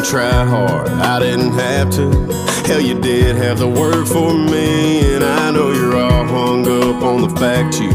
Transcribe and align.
didn't 0.00 0.12
try 0.12 0.44
hard, 0.44 0.88
I 0.88 1.18
didn't 1.20 1.52
have 1.52 1.90
to. 1.90 2.10
Hell, 2.66 2.80
you 2.80 2.98
did 2.98 3.36
have 3.36 3.58
the 3.58 3.68
work 3.68 4.06
for 4.06 4.32
me, 4.32 5.14
and 5.14 5.24
I 5.24 5.50
know 5.50 5.72
you're 5.72 5.96
all 5.96 6.24
hung 6.24 6.66
up 6.66 7.02
on 7.02 7.22
the 7.22 7.40
fact 7.40 7.80
you 7.80 7.90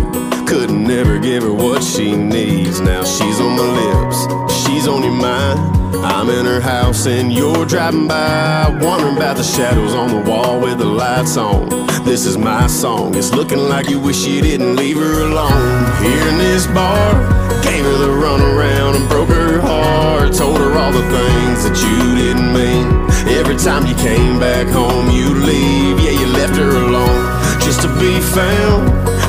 couldn't 0.45 0.83
never 0.83 1.17
give 1.17 1.43
her 1.43 1.53
what 1.53 1.83
she 1.83 2.15
needs. 2.15 2.79
Now 2.79 3.03
she's 3.03 3.39
on 3.39 3.57
my 3.57 3.69
lips, 3.81 4.63
she's 4.65 4.87
on 4.87 5.03
your 5.03 5.13
mind. 5.13 5.59
I'm 6.05 6.29
in 6.29 6.45
her 6.45 6.61
house 6.61 7.07
and 7.07 7.33
you're 7.33 7.65
driving 7.65 8.07
by, 8.07 8.69
wondering 8.81 9.17
about 9.17 9.37
the 9.37 9.43
shadows 9.43 9.95
on 9.95 10.09
the 10.09 10.29
wall 10.29 10.59
with 10.59 10.77
the 10.77 10.85
lights 10.85 11.37
on. 11.37 11.69
This 12.03 12.25
is 12.27 12.37
my 12.37 12.67
song, 12.67 13.15
it's 13.15 13.33
looking 13.33 13.59
like 13.69 13.89
you 13.89 13.99
wish 13.99 14.27
you 14.27 14.41
didn't 14.41 14.75
leave 14.75 14.97
her 14.97 15.21
alone. 15.23 16.03
Here 16.03 16.27
in 16.27 16.37
this 16.37 16.67
bar 16.67 17.44
gave 17.75 17.83
her 17.83 17.97
the 17.97 18.07
runaround 18.07 18.95
and 18.95 19.09
broke 19.09 19.27
her 19.27 19.59
heart. 19.59 20.33
Told 20.33 20.57
her 20.59 20.77
all 20.77 20.93
the 20.93 21.03
things 21.11 21.59
that 21.67 21.75
you 21.83 22.15
didn't 22.15 22.53
mean. 22.53 22.87
Every 23.35 23.57
time 23.57 23.85
you 23.85 23.95
came 23.95 24.39
back 24.39 24.67
home, 24.67 25.09
you 25.11 25.27
leave. 25.33 25.99
Yeah, 25.99 26.11
you 26.11 26.27
left 26.27 26.55
her 26.55 26.69
alone 26.69 27.25
just 27.59 27.81
to 27.81 27.89
be 27.99 28.21
found 28.21 28.87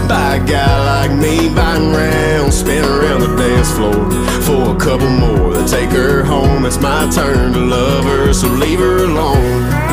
by 0.09 0.37
a 0.37 0.47
guy 0.47 0.75
like 0.93 1.12
me. 1.19 1.53
Buying 1.53 1.91
round, 1.91 2.53
spin 2.53 2.85
around 2.85 3.21
the 3.21 3.35
dance 3.37 3.71
floor 3.73 3.99
for 4.47 4.76
a 4.76 4.79
couple 4.79 5.11
more. 5.11 5.55
Then 5.55 5.67
take 5.67 5.91
her 5.91 6.23
home. 6.23 6.65
It's 6.67 6.79
my 6.79 7.11
turn 7.11 7.53
to 7.53 7.59
love 7.59 8.05
her, 8.05 8.32
so 8.32 8.47
leave 8.47 8.79
her 8.79 8.99
alone. 9.05 9.86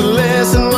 a 0.00 0.02
lesson 0.02 0.69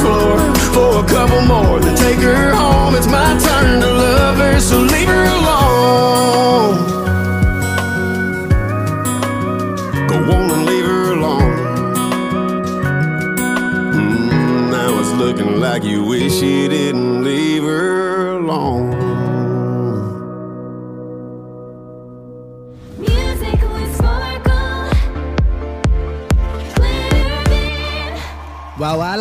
dance 0.00 0.02
floor 0.02 0.54
for 0.72 1.04
a 1.04 1.08
couple 1.08 1.40
more. 1.42 1.80
Then 1.80 1.96
take 1.96 2.18
her 2.18 2.52
home. 2.52 2.94
It's 2.94 3.06
my 3.06 3.38
turn 3.38 3.80
to 3.80 3.86
love 3.86 4.36
her, 4.38 4.60
so 4.60 4.80
leave 4.80 5.08
her 5.08 5.24
alone. 5.24 6.86
Go 10.08 10.16
on 10.16 10.50
and 10.50 10.66
leave 10.66 10.84
her 10.84 11.12
alone. 11.12 11.56
Mm, 13.94 14.70
now 14.70 15.00
it's 15.00 15.12
looking 15.12 15.60
like 15.60 15.84
you 15.84 16.04
wish 16.04 16.40
you 16.40 16.68
didn't 16.68 17.22
leave 17.24 17.62
her 17.62 18.38
alone. 18.38 19.09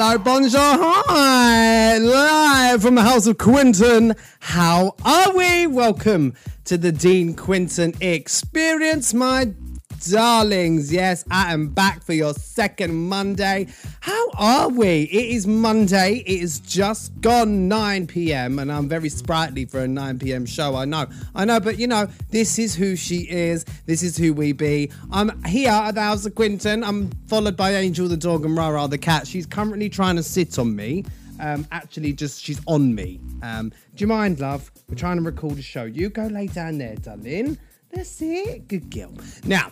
Hello, 0.10 0.24
bonjour, 0.24 0.60
hi, 0.60 2.00
live 2.00 2.82
from 2.82 2.96
the 2.96 3.02
house 3.04 3.28
of 3.28 3.38
Quinton. 3.38 4.16
How 4.40 4.96
are 5.06 5.36
we? 5.36 5.68
Welcome 5.68 6.34
to 6.66 6.80
the 6.80 6.92
Dean 6.92 7.36
Quinton 7.36 7.94
experience, 8.02 9.14
my 9.14 9.54
darlings. 10.08 10.92
Yes, 10.92 11.26
I 11.30 11.54
am 11.54 11.68
back 11.68 12.04
for 12.04 12.14
your 12.14 12.34
second 12.34 12.94
Monday. 12.96 13.68
How 14.02 14.30
are 14.38 14.70
we? 14.70 15.04
It 15.04 15.36
is 15.36 15.46
Monday. 15.48 16.24
It 16.26 16.42
is 16.42 16.60
just 16.60 17.20
gone 17.22 17.68
9 17.68 18.08
p.m. 18.08 18.60
and 18.60 18.72
I'm 18.72 18.88
very 18.88 19.10
sprightly 19.10 19.66
for 19.66 19.82
a 19.82 19.88
9 19.88 20.20
p.m. 20.20 20.46
show. 20.46 20.76
I 20.76 20.86
know, 20.86 21.08
I 21.36 21.46
know, 21.46 21.60
but 21.60 21.80
you 21.80 21.88
know, 21.88 22.08
this 22.30 22.60
is 22.60 22.76
who 22.76 22.96
she 22.96 23.30
is. 23.30 23.66
This 23.86 24.04
is 24.04 24.18
who 24.18 24.34
we 24.34 24.52
be. 24.54 24.92
I'm 25.12 25.44
here 25.46 25.72
at 25.72 25.96
the 25.96 26.02
house 26.02 26.26
of 26.26 26.36
Quinton. 26.36 26.84
I'm 26.84 27.12
followed 27.28 27.58
by 27.58 27.76
Angel 27.76 28.08
the 28.08 28.18
dog 28.18 28.46
and 28.46 28.56
Rara 28.56 28.88
the 28.88 28.98
cat. 28.98 29.28
She's 29.28 29.46
currently 29.46 29.90
trying 29.90 30.16
to 30.16 30.24
sit 30.24 30.58
on 30.58 30.76
me. 30.76 31.06
Um, 31.40 31.66
actually, 31.72 32.14
just 32.14 32.44
she's 32.44 32.62
on 32.68 32.94
me. 32.94 33.20
Um, 33.42 33.70
do 33.70 34.02
you 34.04 34.08
mind, 34.08 34.40
love? 34.40 34.72
We're 34.90 34.96
trying 34.96 35.18
to 35.18 35.24
record 35.24 35.58
a 35.58 35.62
show. 35.62 35.86
You 35.86 36.10
go 36.10 36.28
lay 36.28 36.48
down 36.48 36.78
there, 36.78 36.96
darling. 36.96 37.58
That's 37.92 38.22
it. 38.22 38.68
Good 38.68 38.92
girl. 38.92 39.14
Now, 39.46 39.72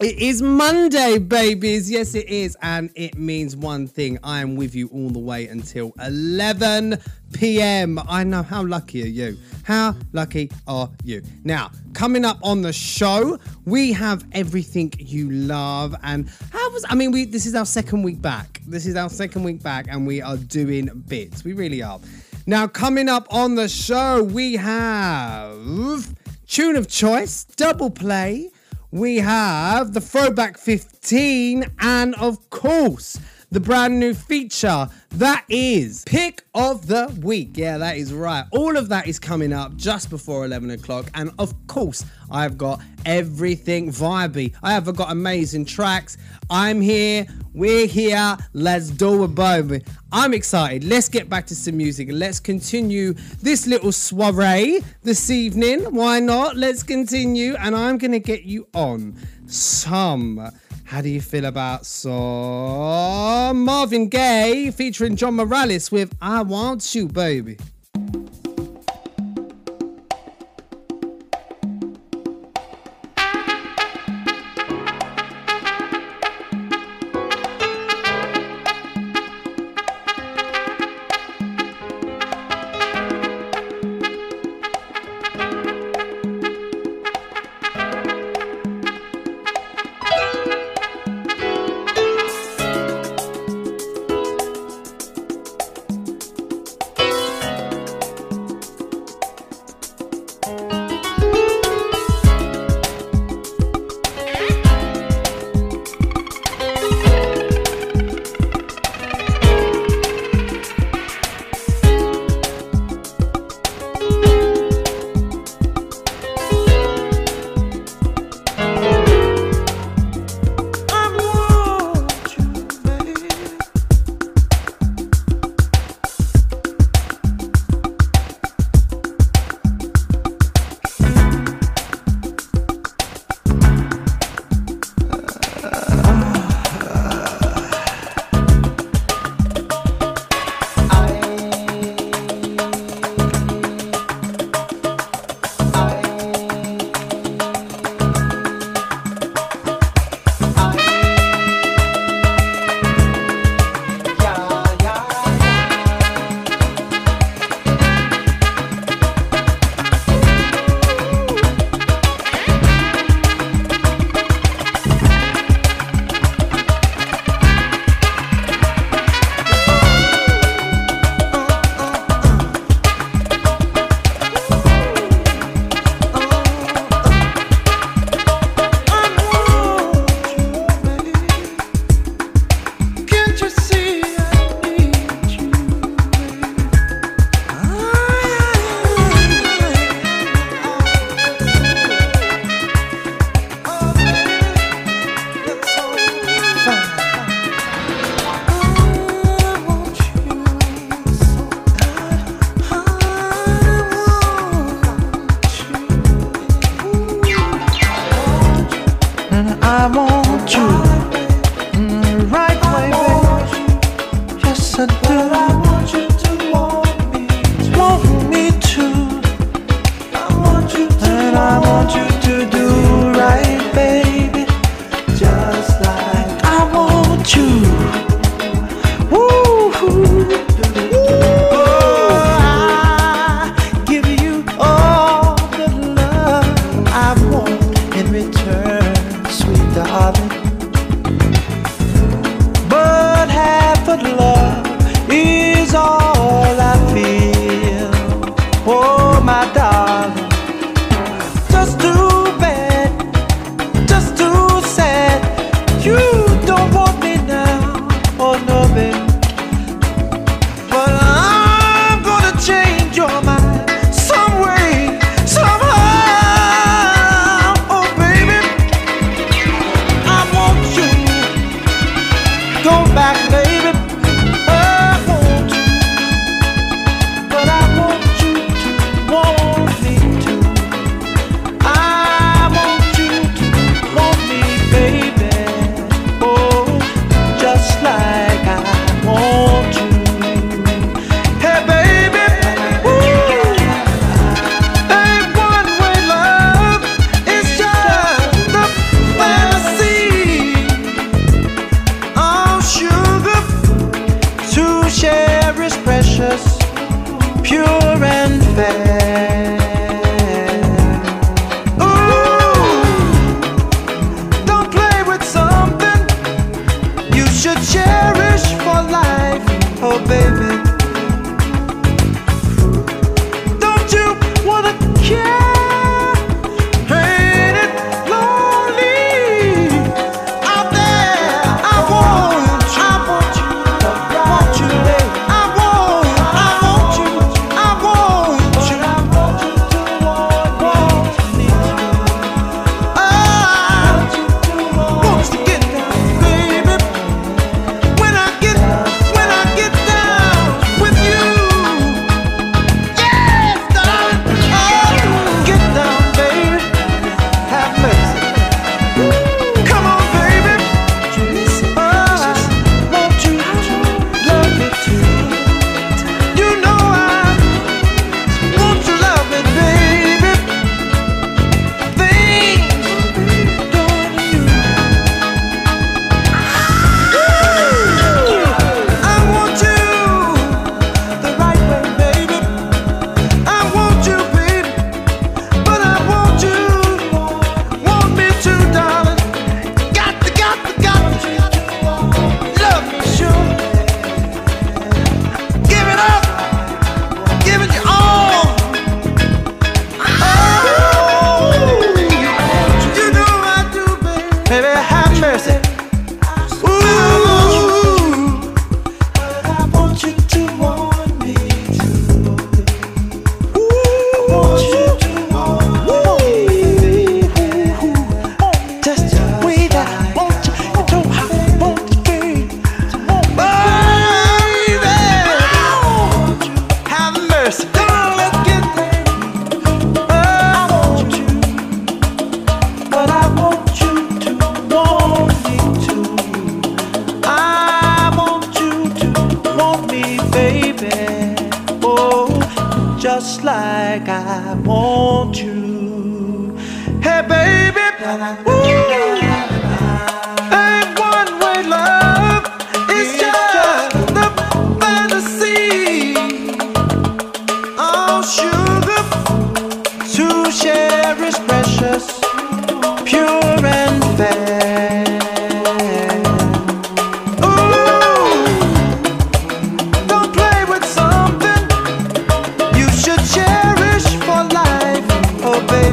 it 0.00 0.18
is 0.18 0.42
Monday, 0.42 1.18
babies. 1.18 1.90
Yes, 1.90 2.14
it 2.14 2.28
is. 2.28 2.56
And 2.60 2.90
it 2.94 3.16
means 3.16 3.56
one 3.56 3.86
thing. 3.86 4.18
I 4.22 4.40
am 4.40 4.54
with 4.54 4.74
you 4.74 4.88
all 4.88 5.08
the 5.08 5.18
way 5.18 5.46
until 5.48 5.94
11 6.04 6.98
p.m. 7.32 7.98
I 8.08 8.22
know. 8.22 8.42
How 8.42 8.62
lucky 8.62 9.02
are 9.04 9.06
you? 9.06 9.38
How 9.64 9.94
lucky 10.12 10.50
are 10.66 10.90
you? 11.02 11.22
Now, 11.44 11.70
coming 11.94 12.24
up 12.24 12.38
on 12.42 12.60
the 12.60 12.72
show, 12.72 13.38
we 13.64 13.92
have 13.92 14.24
everything 14.32 14.92
you 14.98 15.30
love. 15.30 15.94
And 16.02 16.28
how 16.52 16.70
was, 16.72 16.84
I 16.88 16.94
mean, 16.94 17.10
we 17.10 17.24
this 17.24 17.46
is 17.46 17.54
our 17.54 17.66
second 17.66 18.02
week 18.02 18.20
back. 18.20 18.60
This 18.66 18.84
is 18.86 18.96
our 18.96 19.08
second 19.08 19.44
week 19.44 19.62
back, 19.62 19.86
and 19.88 20.06
we 20.06 20.20
are 20.20 20.36
doing 20.36 20.90
bits. 21.08 21.42
We 21.42 21.54
really 21.54 21.82
are. 21.82 22.00
Now, 22.46 22.66
coming 22.66 23.08
up 23.08 23.26
on 23.32 23.54
the 23.54 23.68
show, 23.68 24.22
we 24.22 24.54
have 24.56 26.14
tune 26.46 26.76
of 26.76 26.86
choice, 26.86 27.44
double 27.44 27.90
play 27.90 28.50
we 28.90 29.18
have 29.18 29.92
the 29.92 30.00
Throwback 30.00 30.58
15, 30.58 31.64
and 31.80 32.14
of 32.14 32.50
course, 32.50 33.18
the 33.50 33.60
brand 33.60 33.98
new 33.98 34.12
feature 34.12 34.88
that 35.10 35.44
is 35.48 36.02
Pick 36.04 36.42
of 36.54 36.86
the 36.86 37.16
Week. 37.22 37.56
Yeah, 37.56 37.78
that 37.78 37.96
is 37.96 38.12
right. 38.12 38.44
All 38.50 38.76
of 38.76 38.88
that 38.88 39.06
is 39.06 39.18
coming 39.18 39.52
up 39.52 39.76
just 39.76 40.10
before 40.10 40.44
11 40.44 40.70
o'clock, 40.70 41.06
and 41.14 41.30
of 41.38 41.54
course, 41.66 42.04
I've 42.30 42.58
got 42.58 42.82
everything 43.04 43.90
vibey. 43.90 44.54
I 44.62 44.72
have 44.72 44.94
got 44.96 45.10
amazing 45.10 45.64
tracks. 45.64 46.16
I'm 46.50 46.80
here, 46.80 47.26
we're 47.54 47.86
here, 47.86 48.36
let's 48.52 48.90
do 48.90 49.24
it, 49.24 49.34
baby. 49.34 49.82
I'm 50.12 50.34
excited. 50.34 50.84
Let's 50.84 51.08
get 51.08 51.28
back 51.28 51.46
to 51.48 51.54
some 51.54 51.76
music 51.76 52.08
let's 52.10 52.40
continue 52.40 53.12
this 53.42 53.66
little 53.66 53.92
soiree 53.92 54.80
this 55.02 55.30
evening. 55.30 55.80
Why 55.94 56.20
not? 56.20 56.56
Let's 56.56 56.82
continue, 56.82 57.54
and 57.56 57.76
I'm 57.76 57.98
gonna 57.98 58.18
get 58.18 58.42
you 58.42 58.66
on 58.74 59.16
some. 59.46 60.50
How 60.86 61.00
do 61.00 61.08
you 61.08 61.20
feel 61.20 61.46
about 61.46 61.84
some 61.84 63.64
Marvin 63.64 64.08
Gaye 64.08 64.70
featuring 64.70 65.16
John 65.16 65.34
Morales 65.34 65.90
with 65.90 66.14
I 66.22 66.42
Want 66.42 66.94
You, 66.94 67.08
baby? 67.08 67.58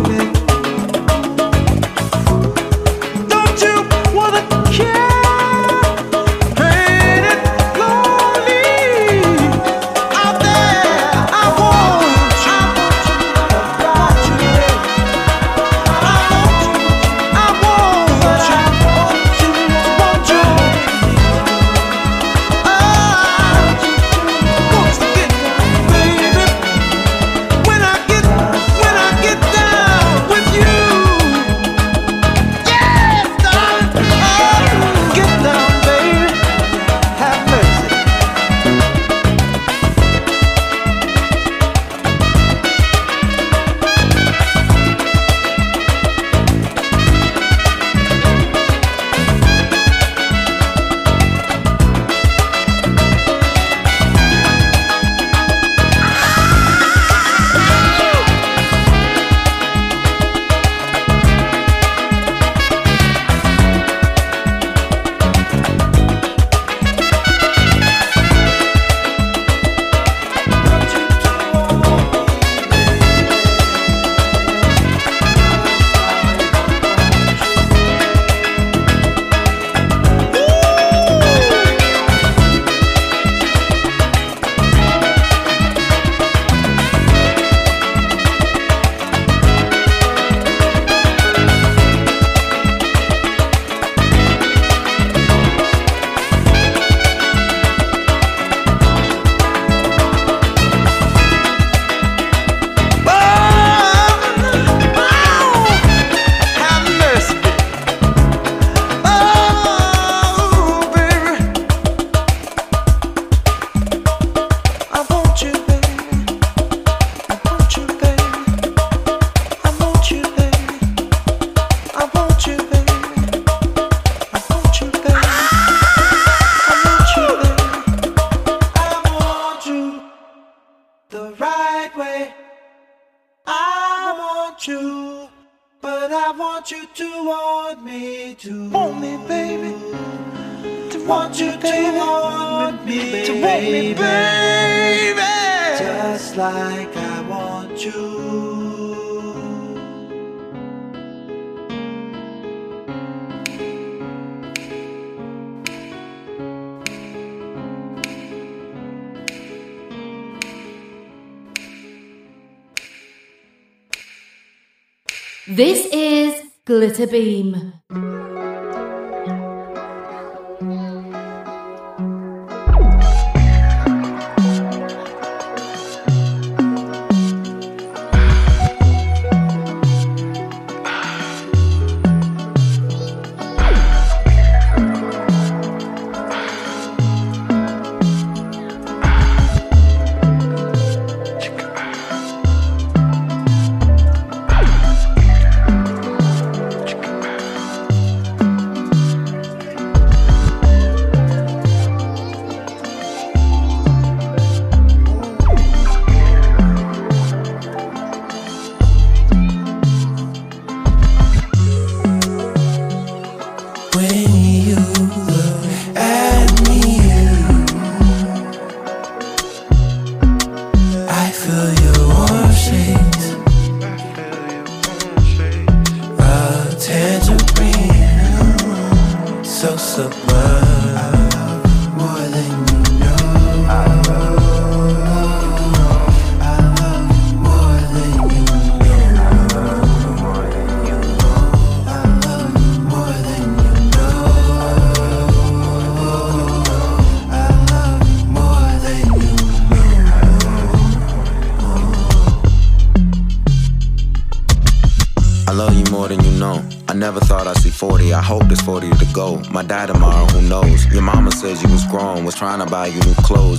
Baby. 0.03 0.42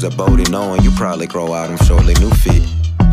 Clothes. 0.04 0.12
At 0.12 0.16
Bodie, 0.16 0.50
knowing 0.50 0.82
you 0.82 0.90
probably 0.92 1.26
grow 1.26 1.52
out 1.52 1.68
them 1.68 1.78
shortly 1.86 2.14
new 2.14 2.30
fit. 2.30 2.62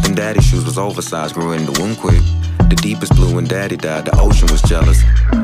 Them 0.04 0.16
daddy 0.16 0.42
shoes 0.42 0.66
was 0.66 0.78
oversized, 0.78 1.36
grew 1.36 1.54
in 1.54 1.66
the 1.66 1.80
womb 1.80 1.96
quick. 1.96 2.22
The 2.70 2.76
deepest 2.82 3.16
blue 3.16 3.36
when 3.36 3.46
daddy 3.46 3.78
died, 3.78 4.06
the 4.06 4.20
ocean 4.20 4.48
was 4.52 4.62
jealous. 4.62 5.02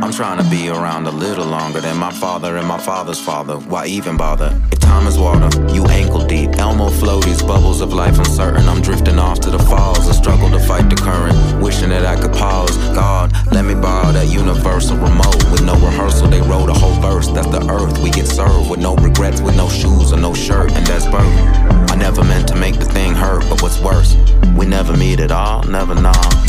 I'm 0.08 0.14
trying 0.14 0.42
to 0.42 0.50
be 0.50 0.70
around 0.70 1.06
a 1.06 1.12
little 1.12 1.46
longer 1.46 1.82
than 1.82 1.98
my 1.98 2.14
father 2.14 2.56
and 2.56 2.66
my 2.66 2.78
father's 2.78 3.20
father. 3.20 3.58
Why 3.58 3.88
even 3.88 4.16
bother? 4.16 4.58
If 4.72 4.80
time 4.80 5.06
is 5.06 5.20
water, 5.20 5.50
you 5.74 5.86
ankle 5.88 6.26
deep. 6.26 6.52
Elmo 6.56 6.88
floaties, 6.88 7.46
bubbles 7.46 7.82
of 7.82 7.92
life 7.92 8.18
uncertain. 8.18 8.70
I'm 8.70 8.82
drifting 8.82 9.20
off 9.20 9.42
to 9.42 9.50
the 9.50 9.60
falls. 9.60 10.08
I 10.08 10.14
struggle 10.14 10.50
to 10.52 10.60
fight 10.62 10.90
the 10.90 10.96
current, 10.96 11.62
wishing 11.62 11.90
that 11.90 12.06
I 12.06 12.16
could 12.16 12.32
pause. 12.32 12.78
God, 12.96 13.34
let 13.52 13.66
me 13.66 13.74
borrow 13.74 14.14
that 14.14 14.30
universal 14.30 14.96
remote. 14.96 15.44
With 15.52 15.66
no 15.66 15.74
rehearsal, 15.74 16.30
they 16.30 16.40
wrote 16.40 16.70
a 16.70 16.74
whole 16.74 16.96
verse. 17.02 17.28
That's 17.28 17.48
the 17.48 17.70
earth 17.70 18.02
we 18.02 18.10
get 18.10 18.28
served 18.28 18.70
with 18.70 18.80
no 18.80 18.96
regrets, 18.96 19.42
with 19.42 19.58
no 19.58 19.68
shoes 19.68 20.14
or 20.14 20.18
no 20.18 20.34
shirt, 20.34 20.72
and 20.72 20.88
that's 20.88 21.06
birth. 21.08 21.92
I 21.92 21.98
never 21.98 22.24
meant 22.24 22.48
to 22.48 22.56
make 22.56 22.80
the 22.80 22.86
thing 22.86 23.14
hurt, 23.14 23.44
but 23.50 23.62
what's 23.62 23.82
worse, 23.82 24.16
we 24.56 24.68
never 24.68 24.96
meet 24.96 25.20
at 25.20 25.34
all, 25.34 25.64
never 25.64 25.96
know. 25.96 26.47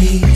The 0.00 0.29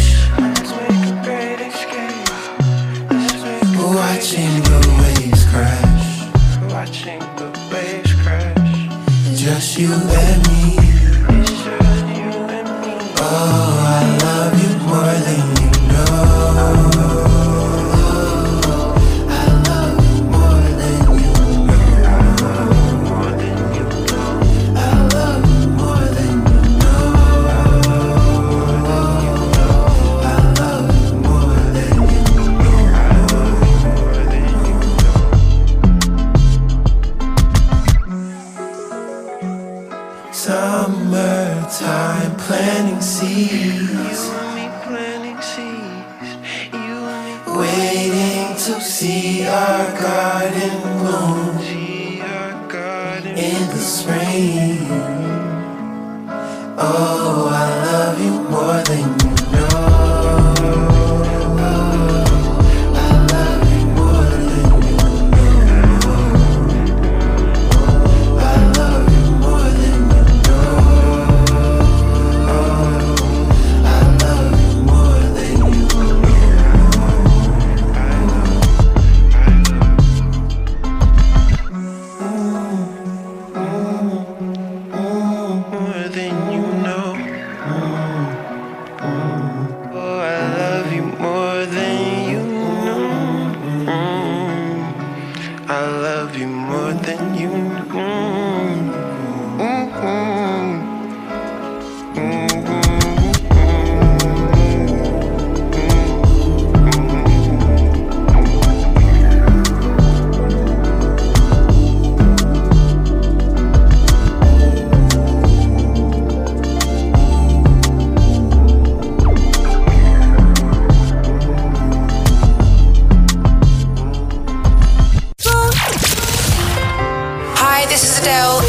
This 127.95 128.11
is 128.11 128.19
Adele. 128.19 128.61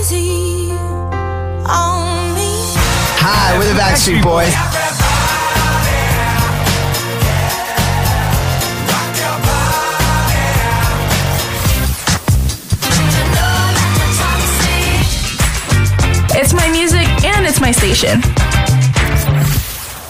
Easy 0.00 0.70
on 0.70 2.34
me. 2.34 2.72
Hi, 3.20 3.52
we're 3.58 3.66
the 3.70 3.78
Backstreet 3.78 4.22
Boys. 4.24 4.54
It's 16.34 16.54
my 16.54 16.70
music 16.70 17.06
and 17.26 17.44
it's 17.44 17.60
my 17.60 17.72
station. 17.72 18.22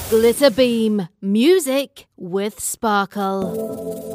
Glitter 0.08 0.50
Beam, 0.50 1.08
music 1.20 2.06
with 2.16 2.60
sparkle. 2.60 4.06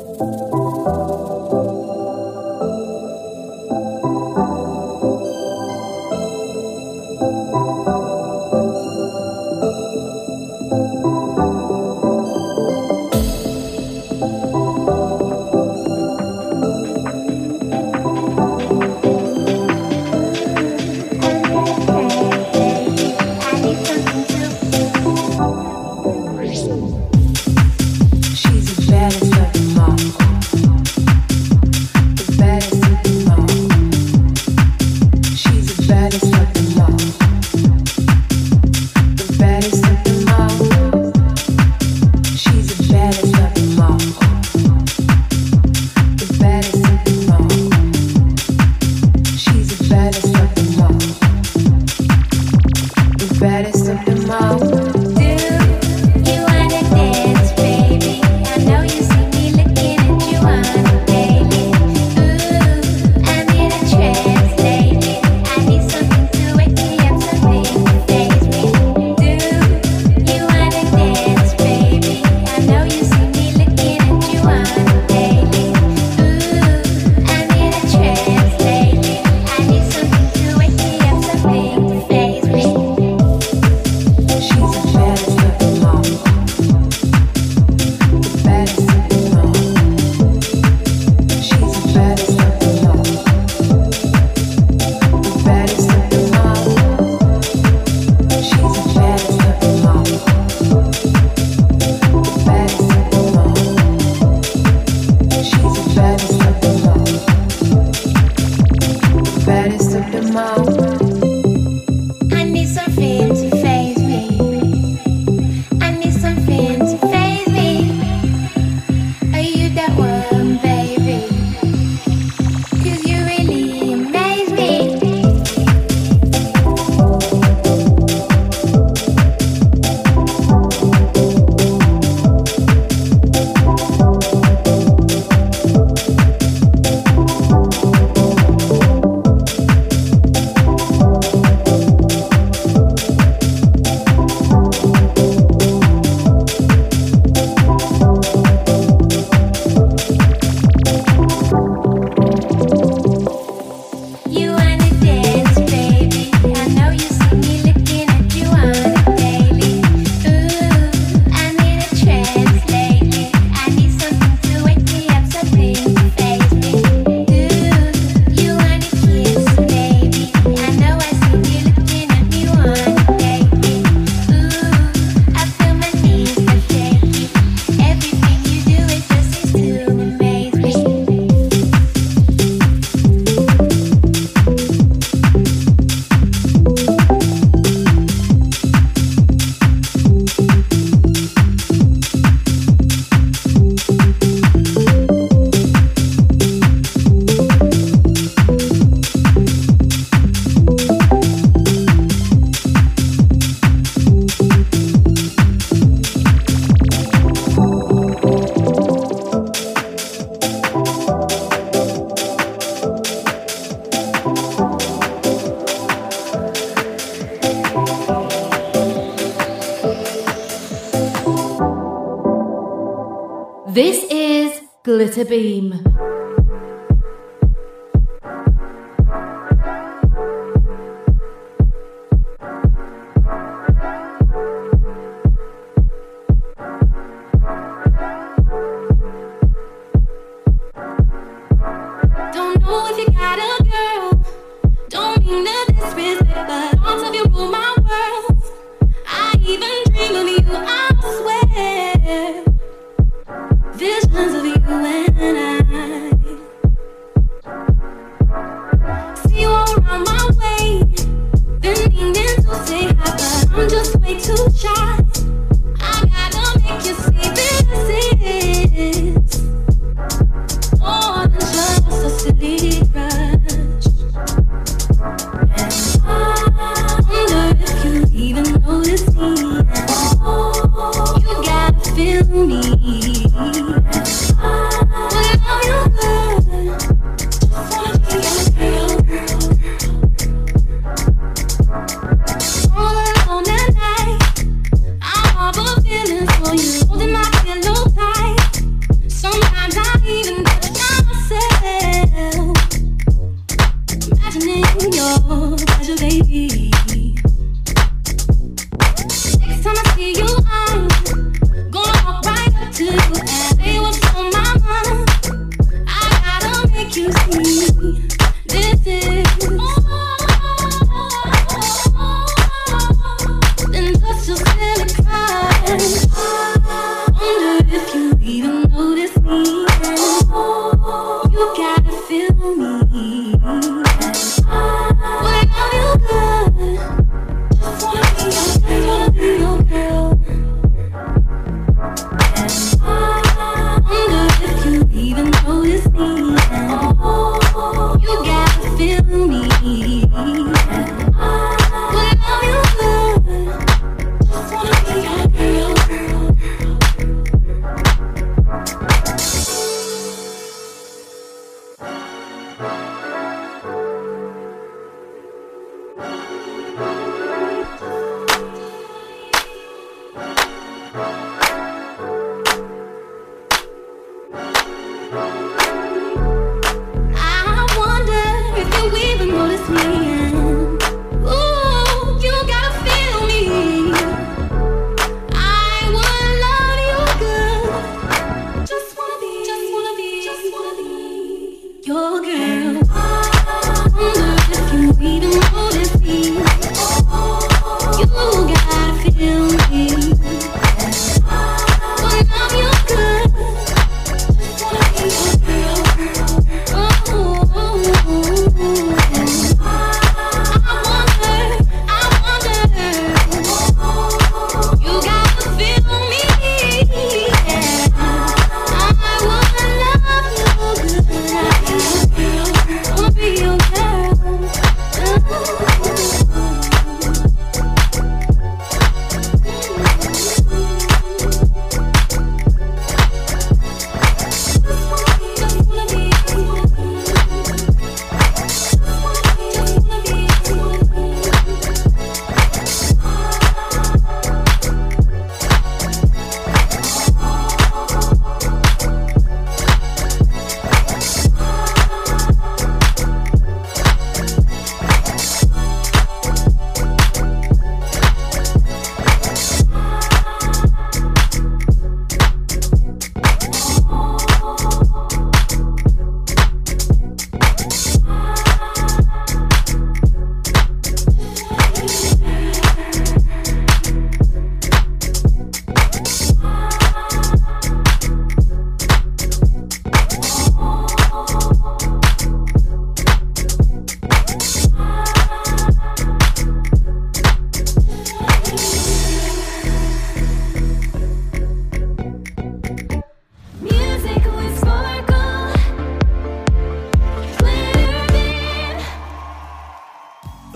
to 225.23 225.29
be 225.29 225.60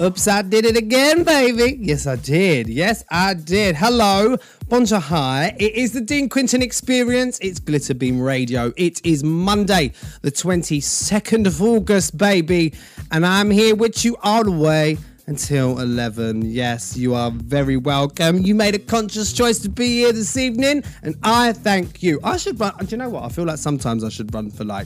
Oops, 0.06 0.28
I 0.28 0.44
did 0.44 0.66
it 0.66 0.78
again, 0.78 1.24
baby. 1.24 1.80
Yes, 1.82 2.06
I 2.06 2.16
did. 2.16 2.68
Yes, 2.68 3.04
I 3.10 3.34
did. 3.34 3.76
Hello, 3.76 4.38
Bonjour, 4.70 5.00
hi. 5.00 5.56
It 5.58 5.74
is 5.74 5.94
the 5.94 6.02
Dean 6.02 6.30
Quinton 6.30 6.62
Experience. 6.62 7.40
It's 7.40 7.60
Glitterbeam 7.60 8.24
Radio. 8.24 8.72
It 8.78 9.04
is 9.04 9.24
Monday, 9.24 9.94
the 10.22 10.32
22nd 10.32 11.48
of 11.48 11.60
August, 11.60 12.20
baby. 12.20 12.76
And 13.10 13.26
I'm 13.26 13.50
here 13.50 13.74
with 13.74 14.06
you 14.06 14.16
all 14.22 14.44
the 14.44 14.52
way 14.52 15.00
until 15.26 15.80
11. 15.80 16.44
Yes, 16.44 16.96
you 16.96 17.16
are 17.16 17.32
very 17.32 17.78
welcome. 17.78 18.38
You 18.44 18.54
made 18.54 18.76
a 18.76 18.80
conscious 18.80 19.34
choice 19.34 19.58
to 19.62 19.70
be 19.70 19.88
here 19.88 20.14
this 20.14 20.38
evening, 20.38 20.84
and 21.02 21.16
I 21.24 21.52
thank 21.52 22.04
you. 22.04 22.20
I 22.24 22.38
should 22.38 22.60
run. 22.60 22.78
Do 22.78 22.86
you 22.92 22.98
know 22.98 23.10
what? 23.10 23.24
I 23.24 23.30
feel 23.30 23.46
like 23.46 23.58
sometimes 23.58 24.04
I 24.04 24.10
should 24.10 24.32
run 24.36 24.52
for 24.52 24.66
like 24.66 24.86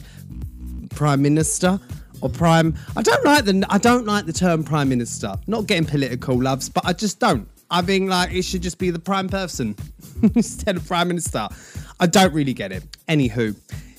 prime 0.88 1.20
minister 1.20 1.78
or 2.22 2.28
prime 2.28 2.74
I 2.96 3.02
don't 3.02 3.24
like 3.24 3.44
the 3.44 3.64
I 3.68 3.78
don't 3.78 4.06
like 4.06 4.26
the 4.26 4.32
term 4.32 4.64
prime 4.64 4.88
minister. 4.88 5.36
Not 5.46 5.66
getting 5.66 5.86
political 5.86 6.40
loves, 6.40 6.68
but 6.68 6.84
I 6.86 6.92
just 6.92 7.20
don't. 7.20 7.48
I 7.70 7.82
think 7.82 8.10
like 8.10 8.32
it 8.32 8.42
should 8.42 8.62
just 8.62 8.78
be 8.78 8.90
the 8.90 8.98
prime 8.98 9.28
person 9.28 9.76
instead 10.34 10.76
of 10.76 10.86
prime 10.86 11.08
minister. 11.08 11.48
I 12.00 12.06
don't 12.06 12.32
really 12.32 12.54
get 12.54 12.72
it. 12.72 12.84
Anywho, 13.08 13.54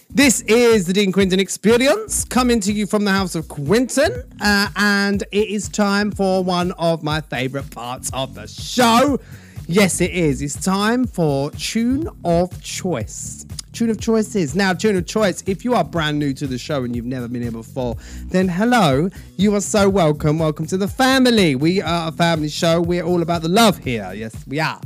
this 0.09 0.41
is 0.41 0.85
the 0.85 0.93
Dean 0.93 1.13
Quinton 1.13 1.39
Experience 1.39 2.25
coming 2.25 2.59
to 2.61 2.73
you 2.73 2.85
from 2.85 3.05
the 3.05 3.11
House 3.11 3.33
of 3.33 3.47
Quinton, 3.47 4.23
uh, 4.41 4.67
and 4.75 5.23
it 5.31 5.47
is 5.47 5.69
time 5.69 6.11
for 6.11 6.43
one 6.43 6.73
of 6.73 7.01
my 7.01 7.21
favourite 7.21 7.71
parts 7.71 8.11
of 8.11 8.35
the 8.35 8.45
show. 8.47 9.19
Yes, 9.67 10.01
it 10.01 10.11
is. 10.11 10.41
It's 10.41 10.61
time 10.61 11.05
for 11.05 11.49
Tune 11.51 12.09
of 12.25 12.61
Choice. 12.61 13.45
Tune 13.73 13.89
of 13.89 13.99
Choice 14.01 14.35
is 14.35 14.53
now 14.53 14.73
Tune 14.73 14.97
of 14.97 15.05
Choice. 15.05 15.43
If 15.47 15.63
you 15.63 15.75
are 15.75 15.83
brand 15.83 16.19
new 16.19 16.33
to 16.33 16.45
the 16.45 16.57
show 16.57 16.83
and 16.83 16.93
you've 16.93 17.05
never 17.05 17.27
been 17.29 17.41
here 17.41 17.51
before, 17.51 17.95
then 18.25 18.49
hello, 18.49 19.09
you 19.37 19.55
are 19.55 19.61
so 19.61 19.89
welcome. 19.89 20.39
Welcome 20.39 20.67
to 20.67 20.77
the 20.77 20.89
family. 20.89 21.55
We 21.55 21.81
are 21.81 22.09
a 22.09 22.11
family 22.11 22.49
show. 22.49 22.81
We're 22.81 23.03
all 23.03 23.21
about 23.21 23.43
the 23.43 23.49
love 23.49 23.77
here. 23.77 24.11
Yes, 24.13 24.35
we 24.45 24.59
are. 24.59 24.81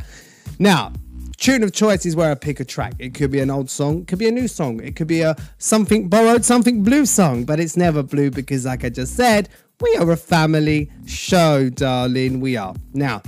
Now, 0.60 0.94
Tune 1.38 1.64
of 1.64 1.74
choice 1.74 2.06
is 2.06 2.16
where 2.16 2.32
I 2.32 2.36
pick 2.36 2.60
a 2.60 2.66
track. 2.66 2.94
It 2.98 3.14
could 3.14 3.30
be 3.30 3.40
an 3.40 3.50
old 3.50 3.70
song, 3.70 4.02
it 4.02 4.08
could 4.08 4.20
be 4.20 4.28
a 4.28 4.32
new 4.32 4.48
song, 4.48 4.80
it 4.82 4.96
could 4.96 5.08
be 5.08 5.22
a 5.22 5.36
something 5.58 6.08
borrowed, 6.08 6.46
something 6.46 6.82
blue 6.82 7.06
song, 7.06 7.44
but 7.44 7.60
it's 7.60 7.76
never 7.76 8.02
blue 8.04 8.32
because, 8.32 8.66
like 8.66 8.86
I 8.86 8.90
just 8.90 9.16
said, 9.16 9.50
we 9.82 9.94
are 10.00 10.10
a 10.12 10.18
family 10.18 10.90
show, 11.06 11.70
darling. 11.70 12.40
We 12.40 12.56
are. 12.56 12.74
Now, 12.94 13.22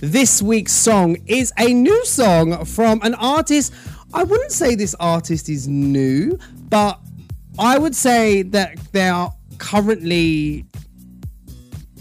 This 0.00 0.42
week's 0.42 0.72
song 0.72 1.16
is 1.26 1.52
a 1.58 1.72
new 1.72 2.04
song 2.04 2.64
from 2.64 3.00
an 3.02 3.14
artist. 3.14 3.72
I 4.12 4.24
wouldn't 4.24 4.52
say 4.52 4.74
this 4.74 4.94
artist 5.00 5.48
is 5.48 5.66
new, 5.66 6.38
but 6.68 7.00
I 7.58 7.78
would 7.78 7.94
say 7.94 8.42
that 8.42 8.76
they 8.92 9.08
are 9.08 9.32
currently 9.58 10.64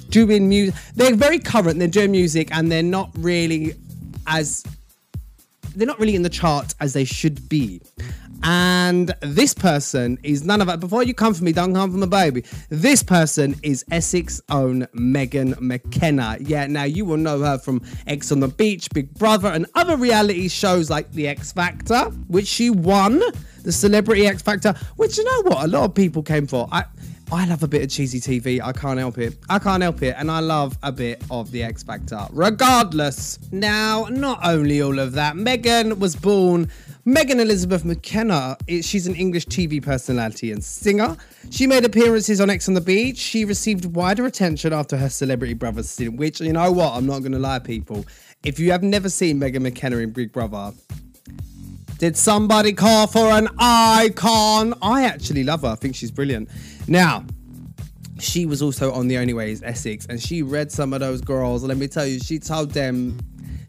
doing 0.10 0.50
music. 0.50 0.76
They're 0.96 1.16
very 1.16 1.40
current. 1.40 1.80
They're 1.80 1.88
doing 1.88 2.12
music, 2.12 2.50
and 2.52 2.72
they're 2.72 2.84
not 2.84 3.10
really 3.18 3.74
as 4.28 4.64
they're 5.76 5.88
not 5.88 6.00
really 6.00 6.16
in 6.16 6.22
the 6.22 6.30
chart 6.30 6.76
as 6.80 6.94
they 6.94 7.04
should 7.04 7.50
be. 7.50 7.82
And 8.44 9.16
this 9.22 9.54
person 9.54 10.20
is 10.22 10.44
none 10.44 10.60
of 10.60 10.68
that. 10.68 10.82
Before 10.82 11.02
you 11.04 11.14
come 11.14 11.34
for 11.34 11.44
me, 11.44 11.54
don't 11.54 11.74
come 11.74 11.92
for 11.92 11.98
my 11.98 12.06
baby. 12.06 12.44
This 12.70 13.02
person 13.02 13.56
is 13.64 13.86
Essex 13.90 14.42
own 14.50 14.88
Megan 14.94 15.56
McKenna. 15.60 16.38
Yeah, 16.42 16.68
now 16.68 16.84
you 16.84 17.06
will 17.06 17.18
know 17.18 17.40
her 17.40 17.58
from 17.58 17.82
Ex 18.06 18.32
on 18.32 18.42
the 18.42 18.50
Beach, 18.50 18.90
Big 18.94 19.14
Brother, 19.14 19.48
and 19.48 19.66
other 19.76 19.96
reality 19.96 20.50
shows 20.50 20.90
like 20.90 21.12
The 21.14 21.28
X 21.28 21.54
Factor, 21.54 22.06
which 22.28 22.48
she 22.48 22.70
won, 22.70 23.22
the 23.64 23.72
Celebrity 23.72 24.28
X 24.28 24.42
Factor, 24.42 24.74
which 24.98 25.18
you 25.18 25.24
know 25.24 25.42
what? 25.44 25.64
A 25.64 25.68
lot 25.68 25.86
of 25.86 25.96
people 25.96 26.22
came 26.22 26.46
for. 26.46 26.68
I 26.72 26.84
I 27.34 27.46
love 27.46 27.64
a 27.64 27.68
bit 27.68 27.82
of 27.82 27.90
cheesy 27.90 28.20
TV. 28.20 28.62
I 28.62 28.72
can't 28.74 29.00
help 29.00 29.18
it. 29.18 29.36
I 29.50 29.58
can't 29.58 29.82
help 29.82 30.04
it. 30.04 30.14
And 30.20 30.30
I 30.30 30.40
love 30.40 30.78
a 30.84 30.92
bit 30.92 31.24
of 31.32 31.50
the 31.50 31.64
X 31.64 31.82
Factor. 31.82 32.28
Regardless. 32.32 33.40
Now, 33.52 34.06
not 34.12 34.40
only 34.44 34.84
all 34.84 35.00
of 35.00 35.14
that, 35.14 35.36
Megan 35.36 35.98
was 35.98 36.16
born. 36.16 36.70
Megan 37.06 37.40
Elizabeth 37.40 37.84
McKenna, 37.86 38.56
she's 38.68 39.08
an 39.08 39.16
English 39.16 39.48
TV 39.48 39.82
personality 39.82 40.52
and 40.52 40.64
singer. 40.64 41.18
She 41.50 41.66
made 41.66 41.84
appearances 41.86 42.40
on 42.40 42.52
Ex 42.52 42.68
on 42.68 42.76
the 42.76 42.82
Beach. 42.82 43.18
She 43.18 43.46
received 43.46 43.86
wider 43.86 44.28
attention 44.28 44.72
after 44.72 44.96
her 44.96 45.10
Celebrity 45.10 45.56
Brothers 45.56 45.90
stint, 45.90 46.18
which, 46.18 46.40
you 46.40 46.54
know 46.54 46.72
what, 46.72 46.94
I'm 46.94 47.08
not 47.08 47.22
going 47.22 47.32
to 47.32 47.40
lie, 47.40 47.58
people. 47.58 48.06
If 48.44 48.60
you 48.60 48.72
have 48.72 48.84
never 48.84 49.10
seen 49.10 49.40
Megan 49.40 49.64
McKenna 49.64 49.98
in 49.98 50.12
Big 50.12 50.32
Brother, 50.32 50.72
did 52.04 52.18
somebody 52.18 52.74
call 52.74 53.08
for 53.08 53.32
an 53.32 53.48
icon? 53.58 54.74
I 54.82 55.06
actually 55.06 55.46
love 55.46 55.62
her. 55.62 55.70
I 55.70 55.76
think 55.76 55.96
she's 55.96 56.12
brilliant. 56.12 56.50
Now, 56.86 57.26
she 58.20 58.46
was 58.46 58.62
also 58.62 58.92
on 58.92 59.08
The 59.08 59.18
Only 59.18 59.34
Way 59.34 59.52
is 59.54 59.64
Essex, 59.64 60.06
and 60.08 60.22
she 60.22 60.42
read 60.42 60.70
some 60.70 60.92
of 60.92 61.00
those 61.00 61.22
girls. 61.22 61.64
Let 61.64 61.78
me 61.78 61.88
tell 61.88 62.06
you, 62.06 62.20
she 62.20 62.40
told 62.40 62.72
them, 62.72 63.18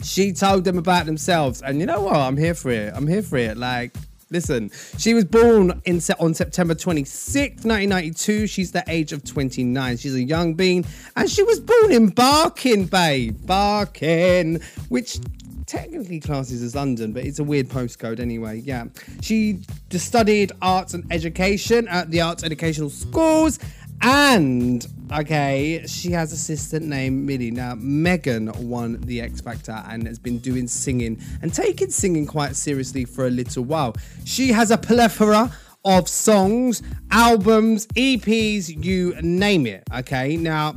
she 0.03 0.33
told 0.33 0.65
them 0.65 0.79
about 0.79 1.07
themselves. 1.07 1.63
And 1.63 1.79
you 1.79 1.87
know 1.87 2.01
what? 2.01 2.17
I'm 2.17 2.37
here 2.37 2.55
for 2.55 2.73
it. 2.73 2.93
I'm 2.93 3.07
here 3.07 3.23
for 3.23 3.37
it. 3.37 3.57
Like, 3.57 3.97
listen, 4.31 4.73
she 4.99 5.15
was 5.15 5.25
born 5.25 5.81
in 5.85 6.01
on 6.19 6.35
September 6.35 6.75
26th, 6.75 7.65
1992. 7.65 8.49
She's 8.49 8.73
the 8.73 8.83
age 8.89 9.13
of 9.13 9.23
29. 9.23 9.97
She's 9.97 10.17
a 10.17 10.21
young 10.21 10.55
bean, 10.55 10.85
and 11.15 11.31
she 11.31 11.45
was 11.45 11.61
born 11.61 11.93
in 11.93 12.09
Barking, 12.09 12.87
babe. 12.87 13.47
Barking, 13.47 14.61
which 14.89 15.21
technically 15.67 16.21
classes 16.21 16.63
as 16.63 16.75
London, 16.75 17.13
but 17.13 17.25
it's 17.25 17.39
a 17.39 17.45
weird 17.45 17.69
postcode 17.69 18.21
anyway. 18.21 18.61
Yeah. 18.61 18.87
She 19.21 19.61
studied 19.91 20.53
arts 20.61 20.95
and 20.95 21.05
education 21.11 21.89
at 21.89 22.11
the 22.11 22.21
arts 22.21 22.45
educational 22.45 22.91
schools. 22.91 23.59
And 24.03 24.87
okay, 25.13 25.85
she 25.87 26.11
has 26.11 26.33
a 26.33 26.37
sister 26.37 26.81
named 26.81 27.25
Millie. 27.25 27.51
Now, 27.51 27.75
Megan 27.77 28.53
won 28.69 29.01
the 29.03 29.21
X 29.21 29.41
Factor 29.41 29.83
and 29.89 30.07
has 30.07 30.19
been 30.19 30.39
doing 30.39 30.67
singing 30.67 31.19
and 31.41 31.55
taking 31.55 31.91
singing 31.91 32.27
quite 32.27 32.57
seriously 32.57 33.05
for 33.05 33.27
a 33.27 33.31
little 33.31 33.65
while. 33.65 33.95
She 34.25 34.49
has 34.49 34.71
a 34.71 34.77
plethora 34.77 35.57
of 35.87 36.09
songs, 36.09 36.83
albums, 37.11 37.87
EPs, 37.89 38.85
you 38.85 39.15
name 39.23 39.67
it. 39.67 39.85
Okay, 39.95 40.37
now 40.37 40.75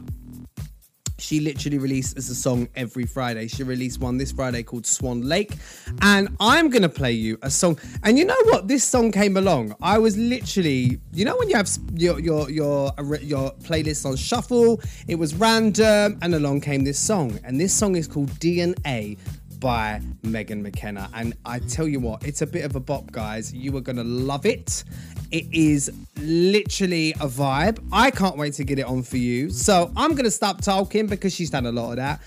she 1.19 1.39
literally 1.39 1.77
releases 1.77 2.29
a 2.29 2.35
song 2.35 2.67
every 2.75 3.05
Friday. 3.05 3.47
She 3.47 3.63
released 3.63 3.99
one 3.99 4.17
this 4.17 4.31
Friday 4.31 4.63
called 4.63 4.85
Swan 4.85 5.21
Lake. 5.21 5.53
And 6.01 6.29
I'm 6.39 6.69
going 6.69 6.83
to 6.83 6.89
play 6.89 7.11
you 7.11 7.37
a 7.41 7.49
song. 7.49 7.79
And 8.03 8.17
you 8.17 8.25
know 8.25 8.37
what? 8.45 8.67
This 8.67 8.83
song 8.83 9.11
came 9.11 9.37
along. 9.37 9.75
I 9.81 9.97
was 9.97 10.17
literally, 10.17 10.99
you 11.13 11.25
know, 11.25 11.35
when 11.37 11.49
you 11.49 11.55
have 11.55 11.69
your, 11.95 12.19
your, 12.19 12.49
your, 12.49 12.91
your 13.21 13.51
playlist 13.63 14.05
on 14.05 14.15
shuffle, 14.15 14.81
it 15.07 15.15
was 15.15 15.35
random, 15.35 16.17
and 16.21 16.35
along 16.35 16.61
came 16.61 16.83
this 16.83 16.99
song. 16.99 17.39
And 17.43 17.59
this 17.59 17.73
song 17.73 17.95
is 17.95 18.07
called 18.07 18.29
DNA 18.39 19.17
by 19.59 20.01
Megan 20.23 20.61
McKenna. 20.61 21.09
And 21.13 21.33
I 21.45 21.59
tell 21.59 21.87
you 21.87 21.99
what, 21.99 22.25
it's 22.25 22.41
a 22.41 22.47
bit 22.47 22.65
of 22.65 22.75
a 22.75 22.79
bop, 22.79 23.11
guys. 23.11 23.53
You 23.53 23.75
are 23.77 23.81
going 23.81 23.97
to 23.97 24.03
love 24.03 24.45
it. 24.45 24.83
It 25.31 25.45
is 25.51 25.91
literally 26.21 27.11
a 27.13 27.27
vibe. 27.27 27.83
I 27.91 28.11
can't 28.11 28.37
wait 28.37 28.53
to 28.53 28.63
get 28.63 28.79
it 28.79 28.85
on 28.85 29.03
for 29.03 29.17
you. 29.17 29.49
So 29.49 29.91
I'm 29.95 30.11
going 30.11 30.25
to 30.25 30.31
stop 30.31 30.61
talking 30.61 31.07
because 31.07 31.33
she's 31.33 31.49
done 31.49 31.65
a 31.65 31.71
lot 31.71 31.91
of 31.91 31.97
that. 31.97 32.21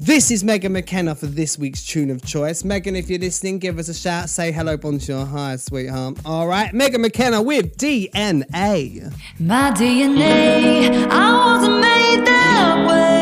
This 0.00 0.30
is 0.30 0.44
Megan 0.44 0.72
McKenna 0.74 1.16
for 1.16 1.26
this 1.26 1.58
week's 1.58 1.84
tune 1.84 2.08
of 2.10 2.24
choice. 2.24 2.62
Megan, 2.62 2.94
if 2.94 3.10
you're 3.10 3.18
listening, 3.18 3.58
give 3.58 3.80
us 3.80 3.88
a 3.88 3.94
shout. 3.94 4.30
Say 4.30 4.52
hello, 4.52 4.76
bonjour, 4.76 5.26
hi, 5.26 5.56
sweetheart. 5.56 6.18
All 6.24 6.46
right, 6.46 6.72
Megan 6.72 7.00
McKenna 7.00 7.42
with 7.42 7.76
DNA. 7.76 9.12
My 9.40 9.72
DNA, 9.72 11.08
I 11.10 11.46
wasn't 11.46 11.80
made 11.80 12.24
that 12.24 12.86
way. 12.88 13.17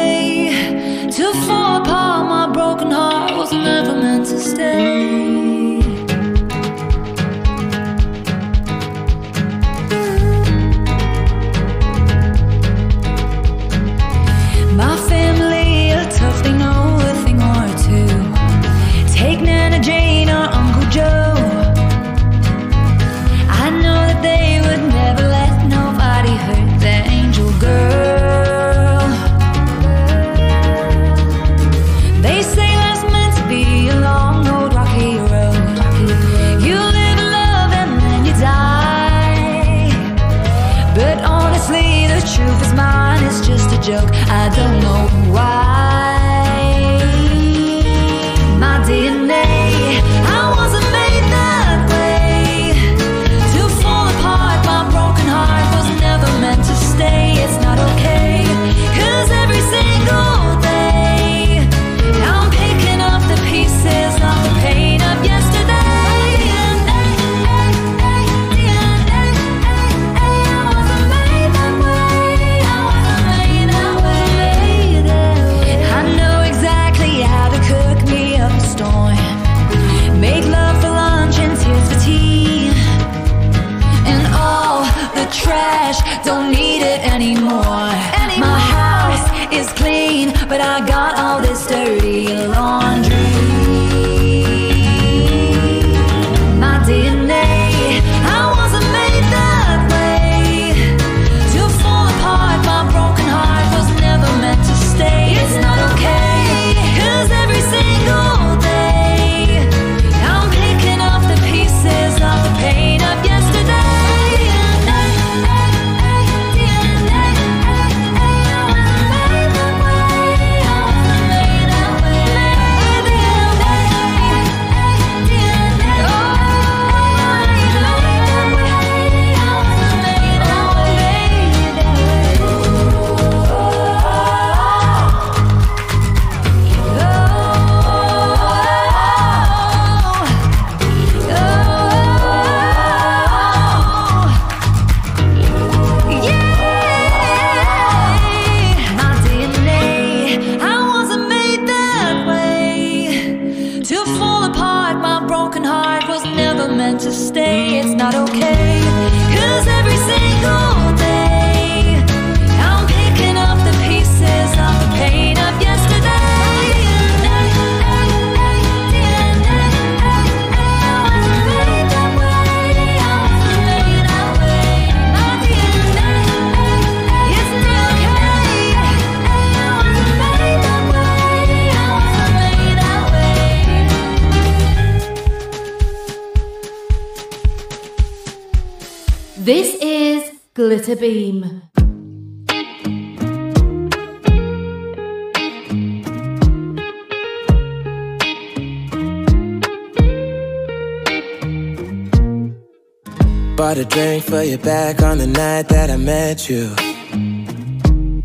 Bought 203.77 203.85
a 203.85 203.89
drink 203.91 204.25
for 204.25 204.43
you 204.43 204.57
back 204.57 205.03
on 205.03 205.19
the 205.19 205.27
night 205.27 205.69
that 205.69 205.91
I 205.91 205.99
met 205.99 206.49
you. 206.49 206.71
Mm. 207.11 208.23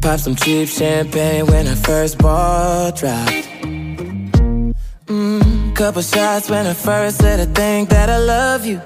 Pop 0.00 0.20
some 0.20 0.36
cheap 0.36 0.68
champagne 0.68 1.46
when 1.46 1.66
I 1.66 1.74
first 1.74 2.18
ball 2.18 2.92
dropped. 2.92 3.48
Mm. 5.06 5.74
Couple 5.74 6.02
shots 6.02 6.48
when 6.48 6.68
I 6.68 6.72
first 6.72 7.18
said 7.18 7.40
I 7.40 7.46
think 7.46 7.88
that 7.88 8.08
I 8.08 8.18
love 8.18 8.64
you. 8.64 8.80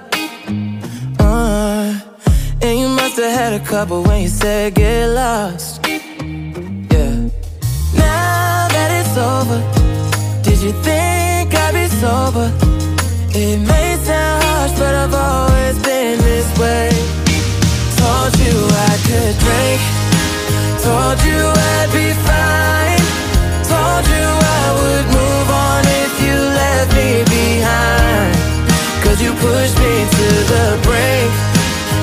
Uh, 1.20 2.00
and 2.62 2.78
you 2.78 2.88
must 2.88 3.18
have 3.18 3.38
had 3.38 3.52
a 3.60 3.62
couple 3.62 4.02
when 4.04 4.22
you 4.22 4.28
said 4.28 4.74
get 4.74 5.08
lost. 5.08 5.86
Yeah. 5.86 7.28
Now 7.94 8.68
that 8.74 8.90
it's 9.00 9.18
over, 9.18 9.60
did 10.42 10.62
you 10.62 10.72
think 10.82 11.54
I'd 11.54 11.74
be 11.74 11.88
sober? 11.88 12.50
It 13.34 13.58
may 13.68 13.87
harsh, 14.68 14.78
but 14.78 14.94
I've 14.94 15.14
always 15.14 15.78
been 15.82 16.18
this 16.18 16.48
way. 16.58 16.90
Told 17.96 18.32
you 18.38 18.54
I 18.68 18.94
could 19.06 19.34
drink, 19.44 19.80
told 20.82 21.18
you 21.24 21.40
I'd 21.74 21.90
be 21.92 22.12
fine. 22.26 23.02
Told 23.64 24.04
you 24.08 24.26
I 24.60 24.66
would 24.78 25.06
move 25.12 25.48
on 25.50 25.82
if 26.04 26.12
you 26.24 26.34
left 26.34 26.90
me 26.96 27.24
behind. 27.24 28.34
Cause 29.04 29.20
you 29.20 29.32
pushed 29.32 29.78
me 29.78 29.94
to 30.18 30.28
the 30.52 30.66
brink, 30.82 31.30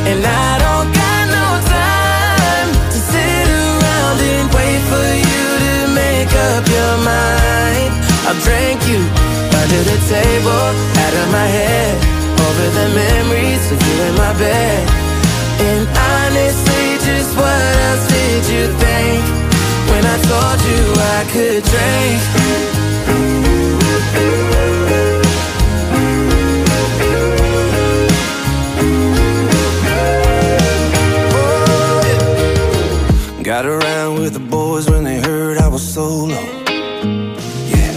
and 0.09 0.21
I 0.25 0.49
don't 0.65 0.89
got 0.93 1.23
no 1.39 1.47
time 1.69 2.69
to 2.91 2.99
sit 3.11 3.47
around 3.47 4.17
and 4.21 4.45
wait 4.53 4.81
for 4.91 5.07
you 5.29 5.45
to 5.65 5.75
make 5.93 6.31
up 6.53 6.63
your 6.67 6.95
mind. 7.03 7.91
I 8.25 8.33
drank 8.43 8.79
you 8.89 9.01
under 9.61 9.81
the 9.91 9.99
table, 10.09 10.65
out 11.03 11.13
of 11.21 11.27
my 11.31 11.47
head, 11.47 12.24
over 12.47 12.67
the 12.79 12.87
memories 12.95 13.65
of 13.71 13.79
you 13.87 13.95
in 14.07 14.15
my 14.15 14.33
bed. 14.37 14.81
And 15.67 15.87
honestly, 15.87 16.85
just 17.07 17.31
what 17.35 17.71
else 17.87 18.05
did 18.07 18.43
you 18.53 18.65
think 18.83 19.23
when 19.89 20.03
I 20.05 20.17
told 20.29 20.59
you 20.69 20.81
I 21.15 21.21
could 21.33 21.63
drink? 21.63 22.21
Got 33.43 33.65
around 33.67 34.19
with 34.19 34.33
the 34.33 34.39
boys 34.39 34.89
when 34.89 35.03
they 35.03 35.19
heard 35.19 35.59
I 35.59 35.67
was 35.67 35.83
solo. 35.83 36.41
Yeah. 37.73 37.93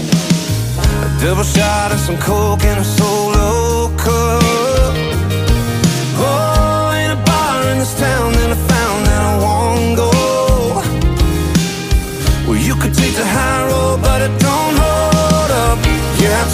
A 1.06 1.18
double 1.22 1.42
shot 1.42 1.90
of 1.90 1.98
some 1.98 2.18
coke 2.18 2.64
and 2.64 2.78
a 2.78 2.84
solo 2.84 3.07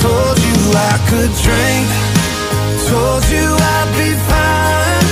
told 0.04 0.36
you 0.48 0.58
I 0.92 0.94
could 1.08 1.32
drink. 1.46 1.88
Told 2.92 3.24
you 3.32 3.46
I'd 3.74 3.90
be 3.96 4.10
fine. 4.28 5.06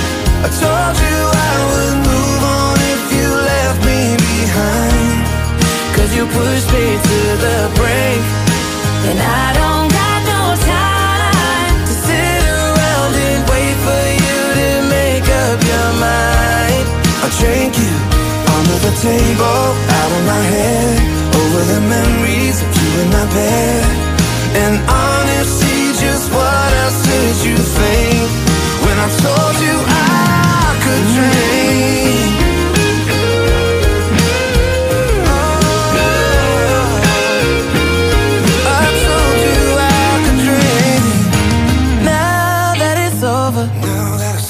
I 0.45 0.49
told 0.61 0.95
you 1.05 1.19
I 1.49 1.55
would 1.71 1.97
move 2.09 2.41
on 2.61 2.75
if 2.93 3.01
you 3.15 3.27
left 3.51 3.79
me 3.89 4.01
behind. 4.29 5.17
Cause 5.95 6.11
you 6.17 6.23
pushed 6.37 6.69
me 6.77 6.85
to 7.09 7.19
the 7.45 7.57
brink. 7.77 8.23
And 9.09 9.17
I 9.41 9.45
don't 9.59 9.89
got 10.01 10.19
no 10.33 10.41
time 10.77 11.75
to 11.89 11.93
sit 12.07 12.41
around 12.61 13.13
and 13.29 13.41
wait 13.49 13.75
for 13.85 14.05
you 14.23 14.39
to 14.61 14.69
make 14.97 15.27
up 15.45 15.57
your 15.73 15.89
mind. 16.05 16.85
I 17.25 17.27
drank 17.41 17.73
you 17.81 17.95
under 18.57 18.77
the 18.87 18.93
table, 19.09 19.61
out 19.97 20.11
of 20.17 20.23
my 20.33 20.43
head, 20.53 20.95
over 21.41 21.61
the 21.73 21.81
memories 21.95 22.57
of 22.61 22.69
you 22.77 22.89
in 23.01 23.07
my 23.17 23.25
bed. 23.33 24.12
And 24.55 24.77
honestly, 24.87 25.93
just 25.99 26.31
what 26.31 26.73
else 26.83 26.99
did 27.03 27.37
you 27.47 27.57
think 27.57 28.29
when 28.85 28.97
I 28.99 29.09
told 29.25 29.55
you 29.65 29.75
I 29.89 30.77
could 30.83 31.05
drink? 31.15 32.33
I 38.65 38.85
told 39.07 39.37
you 39.47 39.63
I 39.79 40.11
could 40.23 40.39
drink. 40.47 41.03
Now 42.05 42.73
that 42.77 42.97
it's 43.07 43.23
over, 43.23 43.65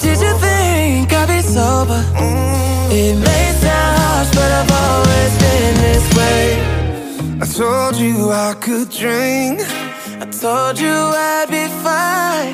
did 0.04 0.20
you 0.20 0.34
think 0.40 1.14
I'd 1.14 1.28
be 1.30 1.42
sober? 1.42 2.04
Mm. 2.20 2.92
It 2.92 3.16
may 3.16 3.46
sound 3.64 3.98
harsh, 4.04 4.32
but 4.36 4.52
I've 4.60 4.72
always 4.84 5.34
been 5.44 5.74
this 5.88 6.06
way. 6.18 6.44
I 7.42 7.46
told 7.46 7.96
you 7.96 8.32
I 8.32 8.54
could 8.60 8.90
drink. 8.90 9.63
I 10.44 10.46
told 10.46 10.78
you 10.78 10.92
I'd 10.92 11.48
be 11.48 11.72
fine. 11.88 12.52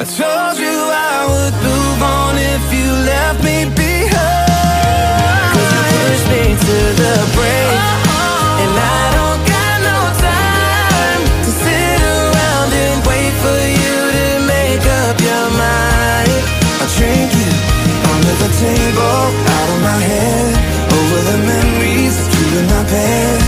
I 0.00 0.04
told 0.08 0.56
you 0.56 0.72
I 0.72 1.16
would 1.28 1.56
move 1.60 2.00
on 2.00 2.32
if 2.32 2.64
you 2.72 2.88
left 3.04 3.44
me 3.44 3.68
behind. 3.76 5.52
Cause 5.52 5.68
you 5.76 5.82
pushed 6.00 6.28
me 6.32 6.44
to 6.56 6.78
the 6.96 7.14
brink. 7.36 7.76
Uh-huh. 7.76 8.62
And 8.64 8.72
I 8.72 9.02
don't 9.20 9.42
got 9.52 9.76
no 9.84 10.00
time 10.16 11.22
to 11.44 11.50
sit 11.60 12.00
around 12.08 12.70
and 12.72 13.04
wait 13.04 13.32
for 13.44 13.60
you 13.84 13.96
to 14.16 14.26
make 14.48 14.84
up 15.04 15.20
your 15.20 15.46
mind. 15.60 16.40
I 16.80 16.88
drink 16.96 17.36
you 17.36 17.52
under 18.16 18.34
the 18.48 18.50
table, 18.64 19.20
out 19.44 19.68
of 19.76 19.80
my 19.84 19.98
head, 20.08 20.52
over 20.88 21.20
the 21.20 21.38
memories 21.44 22.16
in 22.56 22.64
my 22.64 22.82
bed. 22.88 23.45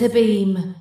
Glitter 0.00 0.14
Beam. 0.14 0.76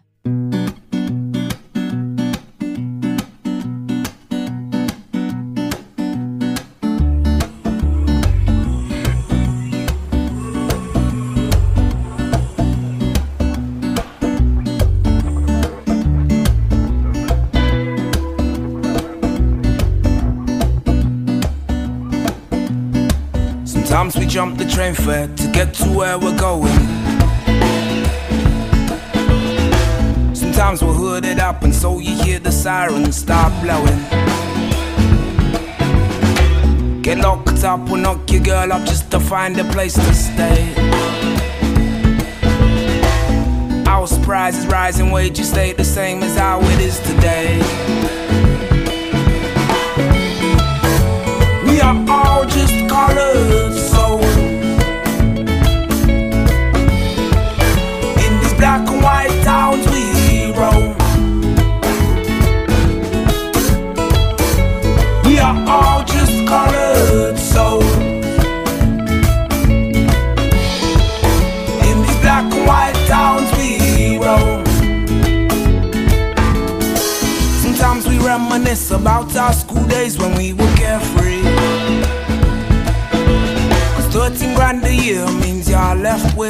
Sometimes 23.65 24.15
we 24.15 24.25
jump 24.27 24.57
the 24.57 24.65
train 24.65 24.93
fare 24.93 25.27
to 25.27 25.51
get 25.51 25.73
to 25.73 25.89
where 25.91 26.17
we're 26.17 26.28
so 31.79 31.99
you 31.99 32.15
hear 32.23 32.39
the 32.39 32.51
sirens 32.51 33.15
start 33.15 33.53
blowing. 33.63 33.99
Get 37.01 37.19
locked 37.19 37.63
up, 37.63 37.79
we'll 37.89 38.01
knock 38.01 38.29
your 38.31 38.43
girl 38.43 38.73
up 38.73 38.85
just 38.85 39.09
to 39.11 39.19
find 39.19 39.57
a 39.59 39.63
place 39.71 39.93
to 39.93 40.13
stay. 40.13 40.61
House 43.85 44.17
prices 44.25 44.67
rising, 44.67 45.11
wages 45.11 45.49
stay 45.49 45.73
the 45.73 45.83
same 45.83 46.21
as 46.23 46.37
how 46.37 46.59
it 46.61 46.79
is 46.79 46.99
today. 46.99 47.57
We 51.67 51.79
are 51.81 52.05
all 52.09 52.45
just 52.45 52.75
colored 52.89 53.68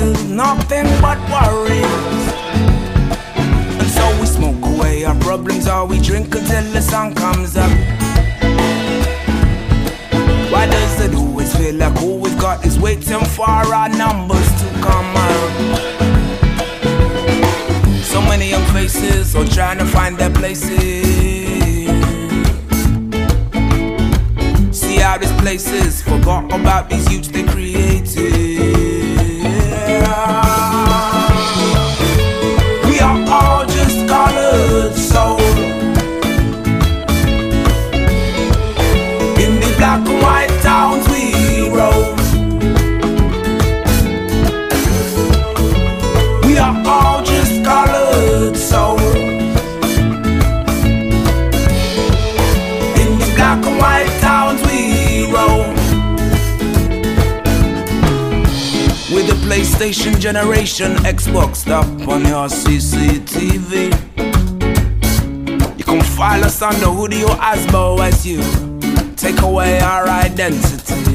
with 0.01 0.29
nothing 0.29 0.85
but 1.01 1.17
worries. 1.29 1.85
And 3.79 3.89
so 3.89 4.19
we 4.19 4.25
smoke 4.25 4.63
away 4.75 5.03
our 5.05 5.15
problems 5.15 5.67
or 5.67 5.85
we 5.85 5.99
drink 5.99 6.33
until 6.35 6.63
the 6.71 6.81
sun 6.81 7.13
comes 7.15 7.57
up. 7.57 7.71
Why 10.51 10.65
does 10.65 11.01
it 11.01 11.15
always 11.15 11.55
feel 11.55 11.75
like 11.75 12.01
all 12.01 12.19
we've 12.19 12.39
got 12.39 12.65
is 12.65 12.79
waiting 12.79 13.23
for 13.35 13.49
our 13.49 13.89
numbers 13.89 14.47
to 14.61 14.67
come 14.81 15.11
out? 15.15 15.51
So 18.03 18.21
many 18.21 18.49
young 18.49 18.65
faces 18.73 19.35
are 19.35 19.45
trying 19.45 19.79
to 19.79 19.85
find 19.85 20.17
their 20.17 20.31
places. 20.31 21.07
See 24.71 24.97
how 24.97 25.17
this 25.17 25.31
place 25.41 25.71
is, 25.71 26.01
forgot 26.01 26.45
about 26.53 26.89
these 26.89 27.11
youths 27.11 27.27
they 27.29 27.43
created. 27.43 28.08
PlayStation 59.79 60.19
generation, 60.19 60.91
Xbox 61.05 61.65
up 61.71 61.85
on 62.09 62.25
your 62.25 62.49
CCTV. 62.49 63.85
You 65.77 65.83
can 65.85 66.01
file 66.01 66.43
us 66.43 66.61
under 66.61 66.87
Hoodie 66.87 67.23
or 67.23 67.29
Asbo 67.37 67.97
as 68.01 68.25
you 68.27 68.41
take 69.15 69.41
away 69.41 69.79
our 69.79 70.05
identity. 70.05 71.08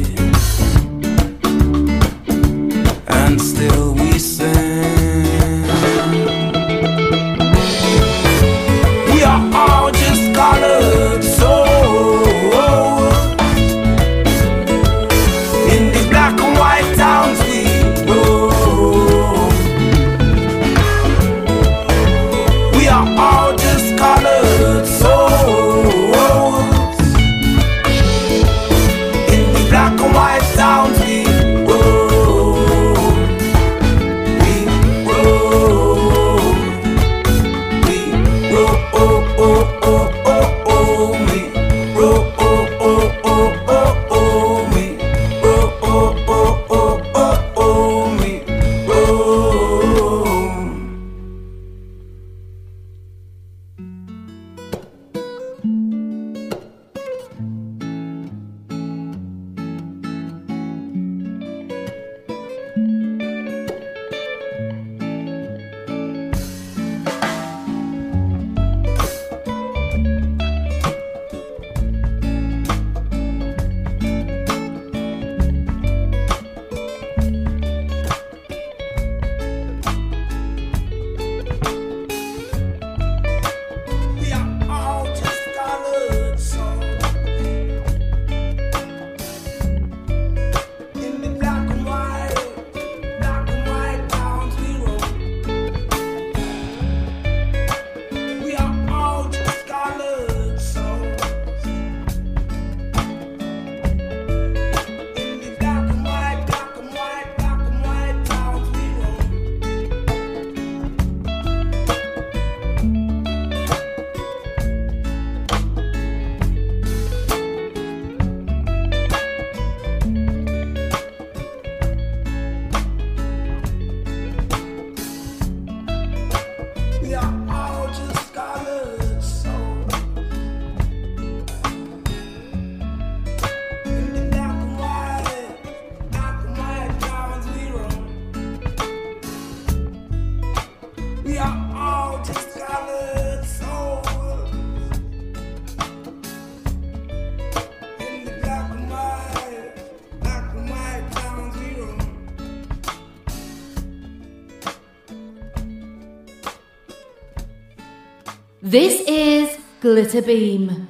Glitter 159.85 160.23
Beam. 160.23 160.89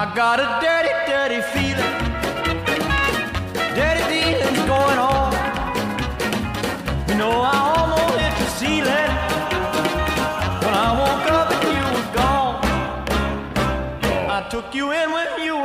I 0.00 0.12
got 0.14 0.38
a 0.38 0.46
dirty, 0.60 0.92
dirty 1.08 1.40
feeling. 1.54 1.94
Dirty 3.74 4.04
feelings 4.12 4.60
going 4.68 4.98
on. 4.98 5.32
You 7.08 7.14
know, 7.16 7.40
I 7.40 7.56
almost 7.78 8.18
hit 8.20 8.34
the 8.36 8.48
ceiling. 8.58 9.12
When 10.60 10.74
I 10.74 10.88
woke 11.00 11.26
up 11.32 11.48
and 11.56 11.62
you 11.72 11.84
were 11.94 12.10
gone. 12.20 12.56
I 14.28 14.46
took 14.50 14.74
you 14.74 14.92
in 14.92 15.10
when 15.12 15.40
you 15.42 15.55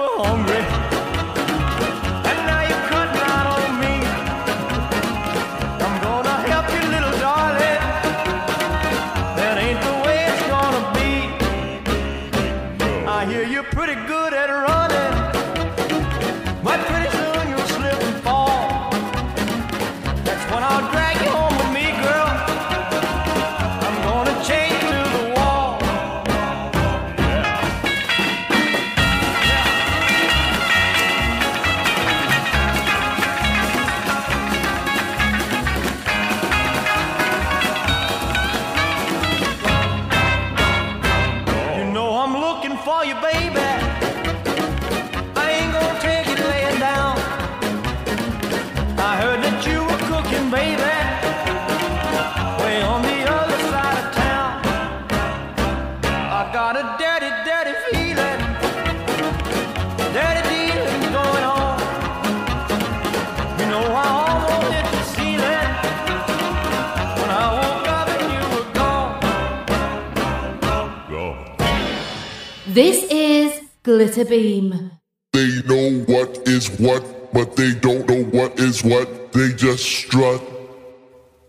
This 72.73 73.03
is 73.11 73.59
Glitter 73.83 74.23
Beam. 74.23 74.91
They 75.33 75.61
know 75.67 76.05
what 76.07 76.47
is 76.47 76.69
what, 76.79 77.03
but 77.33 77.57
they 77.57 77.73
don't 77.73 78.07
know 78.07 78.23
what 78.31 78.57
is 78.61 78.81
what. 78.81 79.33
They 79.33 79.51
just 79.51 79.83
strut. 79.83 80.41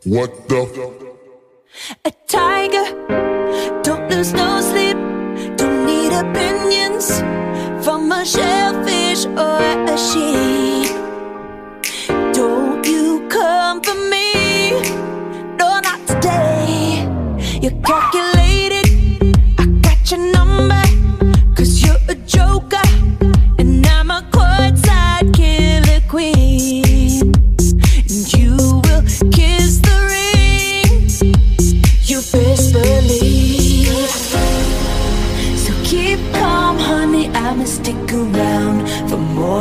What 0.02 0.48
the? 0.48 0.62
A 2.04 2.10
tiger, 2.26 2.86
don't 3.84 4.10
lose 4.10 4.32
no 4.32 4.60
sleep. 4.60 4.96
Don't 5.56 5.86
need 5.86 6.12
opinions 6.12 7.20
from 7.84 8.10
a 8.10 8.24
shellfish 8.24 9.24
or 9.26 9.62
a 9.94 9.96
sheep. 9.96 10.90
Don't 12.34 12.84
you 12.84 13.28
come 13.28 13.80
for 13.80 13.94
me? 13.94 14.72
No, 15.56 15.78
not 15.86 16.00
today. 16.04 17.06
You're 17.62 17.80
calculated. 17.82 18.21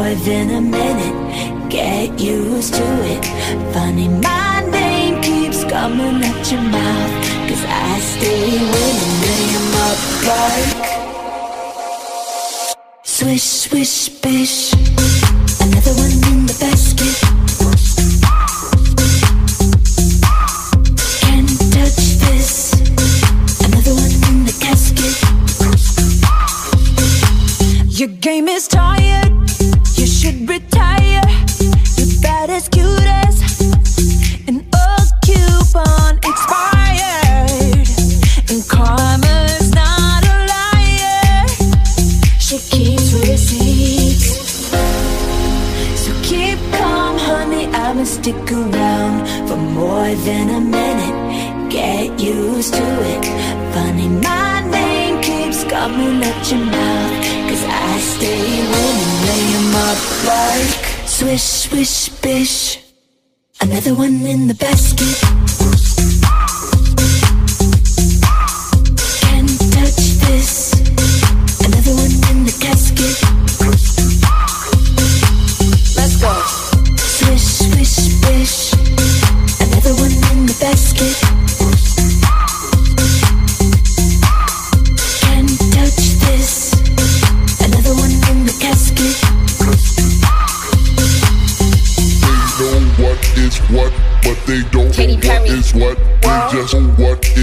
More 0.02 0.16
than 0.16 0.50
a 0.50 0.62
minute. 0.62 1.70
Get 1.70 2.20
used 2.20 2.74
to 2.74 2.88
it. 3.14 3.26
Funny, 3.74 4.08
my 4.08 4.66
name 4.72 5.22
keeps 5.22 5.64
coming 5.64 6.24
at 6.30 6.52
your 6.52 6.62
mouth. 6.62 7.14
Cause 7.48 7.64
I 7.68 8.00
stay 8.14 8.50
winning, 8.74 9.50
'em 9.58 9.76
up 9.88 10.00
like. 10.30 10.88
Swish, 13.04 13.48
swish, 13.64 14.10
bish. 14.24 14.58
Another 15.66 15.94
one 16.04 16.16
in 16.32 16.40
the 16.50 16.58
basket. 16.64 17.16
Can't 21.22 21.54
touch 21.76 22.02
this. 22.24 22.52
Another 23.66 23.94
one 24.04 24.16
in 24.30 24.38
the 24.50 24.56
casket. 24.66 25.16
Your 28.00 28.12
game 28.28 28.48
is 28.48 28.68
tired. 28.68 29.41
Retire. 30.40 31.22
You're 31.98 32.22
bad 32.22 32.50
as 32.50 32.70
cute 32.70 32.88
as 33.04 33.42
an 34.48 34.66
old 34.74 35.10
coupon 35.26 36.18
expired. 36.24 37.88
And 38.50 38.64
karma's 38.68 39.72
not 39.76 40.24
a 40.24 40.36
liar. 40.52 41.48
She 42.40 42.58
keeps 42.58 43.14
receipts. 43.14 44.72
So 46.02 46.12
keep 46.24 46.58
calm, 46.80 47.18
honey. 47.18 47.68
I'ma 47.68 48.06
stick 48.06 48.52
around 48.52 49.28
for 49.48 49.58
more 49.58 50.16
than 50.26 50.50
a 50.50 50.62
minute. 50.62 51.70
Get 51.70 52.20
used 52.20 52.74
to 52.74 52.88
it. 53.14 53.26
Funny, 53.74 54.08
my 54.08 54.62
name 54.72 55.22
keeps 55.22 55.66
coming 55.66 56.24
at 56.24 56.52
your. 56.52 57.01
Like 60.26 61.08
swish, 61.08 61.44
swish, 61.44 62.10
bish. 62.22 62.80
Another 63.60 63.94
one 63.94 64.26
in 64.26 64.48
the 64.48 64.54
basket. 64.54 66.11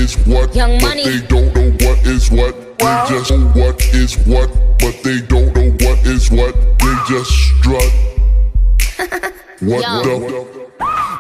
Is 0.09 0.27
what, 0.27 0.55
Young 0.55 0.79
but 0.79 0.89
Money. 0.89 1.05
they 1.05 1.27
don't 1.27 1.55
know 1.55 1.71
what 1.87 2.07
is 2.07 2.31
what. 2.31 2.55
They 2.79 3.05
just 3.09 3.31
know 3.31 3.47
what 3.55 3.83
is 3.95 4.17
what, 4.27 4.49
but 4.79 4.95
they 5.03 5.21
don't 5.21 5.55
know 5.55 5.71
what 5.85 5.99
is 6.07 6.31
what. 6.31 6.55
They 6.79 6.95
just 7.09 7.31
strut. 7.31 7.93
What 9.61 9.83
Yo. 9.83 10.21
the? 10.21 10.69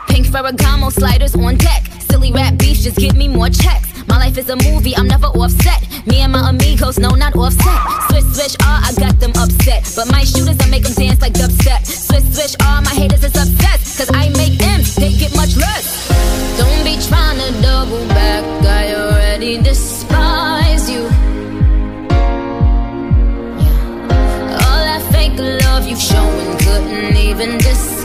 Pink 0.06 0.26
Ferragamo 0.28 0.92
sliders 0.92 1.34
on 1.34 1.56
deck. 1.56 1.82
Silly 2.08 2.30
rap 2.30 2.56
beefs 2.56 2.84
just 2.84 2.96
give 2.96 3.16
me 3.16 3.26
more 3.26 3.50
checks. 3.50 3.88
My 4.06 4.16
life 4.16 4.38
is 4.38 4.48
a 4.48 4.54
movie, 4.56 4.96
I'm 4.96 5.08
never 5.08 5.26
offset. 5.26 5.82
Me 6.06 6.20
and 6.20 6.30
my 6.32 6.48
amigos, 6.48 7.00
no, 7.00 7.10
not 7.10 7.34
offset. 7.34 7.80
Switch, 8.08 8.24
switch, 8.32 8.56
ah, 8.62 8.88
I 8.88 8.94
got 8.94 9.18
them 9.18 9.32
upset. 9.34 9.90
But 9.96 10.12
my 10.12 10.22
shooters, 10.22 10.56
I 10.60 10.70
make 10.70 10.84
them 10.84 10.94
dance 10.94 11.20
like 11.20 11.32
dubstep. 11.32 11.84
Switch, 11.84 12.24
switch, 12.32 12.54
ah, 12.62 12.80
my 12.84 12.94
haters 12.94 13.24
is 13.24 13.34
obsessed. 13.34 13.98
Cause 13.98 14.10
I 14.14 14.28
make 14.30 14.62
M's, 14.62 14.94
they 14.94 15.12
get 15.12 15.34
much 15.34 15.56
already 19.38 19.62
despise 19.62 20.90
you. 20.90 21.04
All 24.64 24.80
that 24.88 25.08
fake 25.12 25.38
love 25.38 25.86
you 25.86 25.94
showing 25.94 26.58
couldn't 26.58 27.16
even 27.16 27.58
disguise 27.58 27.97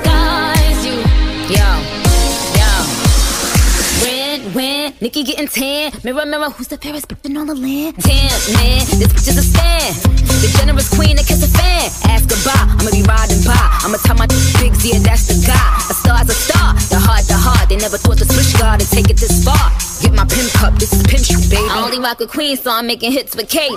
Nicki 5.04 5.24
getting 5.24 5.50
tan. 5.50 5.92
Mirror, 6.06 6.26
mirror, 6.28 6.50
who's 6.56 6.70
the 6.70 6.78
fairest 6.78 7.10
bitch 7.10 7.28
in 7.28 7.36
all 7.36 7.44
the 7.44 7.54
land? 7.54 7.92
Damn, 8.00 8.40
man, 8.56 8.80
this 9.04 9.12
bitch 9.12 9.28
is 9.28 9.36
a 9.36 9.44
fan. 9.52 9.92
The 10.40 10.48
generous 10.56 10.88
queen 10.96 11.20
that 11.20 11.28
kiss 11.28 11.44
a 11.44 11.52
fan. 11.52 11.92
Ask 12.08 12.32
goodbye, 12.32 12.56
I'ma 12.80 12.88
be 12.88 13.04
riding 13.04 13.44
by. 13.44 13.52
I'ma 13.84 14.00
tell 14.08 14.16
my 14.16 14.32
big 14.64 14.72
yeah, 14.80 15.04
that's 15.04 15.28
the 15.28 15.36
guy. 15.44 15.60
A 15.92 15.94
star's 15.94 16.32
a 16.32 16.38
star, 16.48 16.72
the 16.88 16.96
heart, 17.04 17.28
the 17.28 17.36
heart. 17.36 17.68
They 17.68 17.76
never 17.76 18.00
taught 18.00 18.16
the 18.16 18.24
switch 18.24 18.56
guard 18.56 18.80
to 18.80 18.88
take 18.88 19.12
it 19.12 19.20
this 19.20 19.44
far. 19.44 19.60
Get 20.00 20.16
my 20.16 20.24
pimp 20.24 20.48
cup, 20.56 20.80
this 20.80 20.96
is 20.96 21.04
pimp 21.04 21.28
shoe, 21.28 21.44
baby. 21.52 21.68
I 21.68 21.84
only 21.84 22.00
rock 22.00 22.24
with 22.24 22.32
queen, 22.32 22.56
so 22.56 22.72
I'm 22.72 22.88
making 22.88 23.12
hits 23.12 23.36
with 23.36 23.52
Katy. 23.52 23.76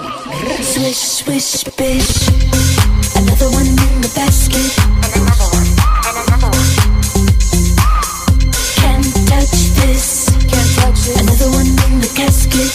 Swish, 0.62 1.26
swish, 1.26 1.66
bitch. 1.74 2.22
Another 3.18 3.50
one 3.50 3.66
in 3.66 3.98
the 3.98 4.12
basket. 4.14 4.62
Can't 8.78 9.10
touch 9.26 9.74
this. 9.74 9.90
Can't 9.90 9.90
touch 9.90 9.90
it. 9.90 10.25
Another 11.06 11.50
one 11.54 11.66
in 11.66 12.00
the 12.00 12.10
casket. 12.18 12.66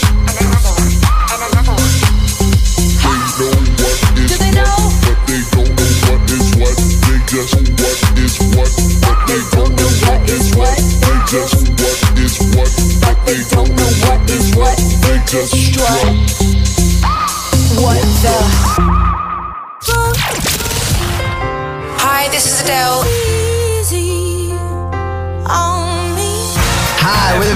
Do 3.36 4.36
they 4.38 4.51
know? 4.51 4.71
What, 5.03 5.19
they 5.27 5.41
don't 5.51 5.75
know 5.75 5.91
what 6.07 6.21
is 6.32 6.55
what. 6.55 6.77
They 7.03 7.19
just 7.27 7.59
what 7.75 7.99
is 8.23 8.39
what. 8.55 8.71
But 13.01 13.17
they 13.27 13.43
don't 13.51 13.75
know 13.75 13.91
what 13.99 14.23
is 14.29 14.55
what. 14.55 14.77
They 15.01 15.19
just 15.27 15.75
what. 15.75 16.07
What 17.84 17.99
the? 18.23 18.38
Hi, 21.99 22.29
this 22.29 22.45
is 22.45 22.61
Adele. 22.61 23.51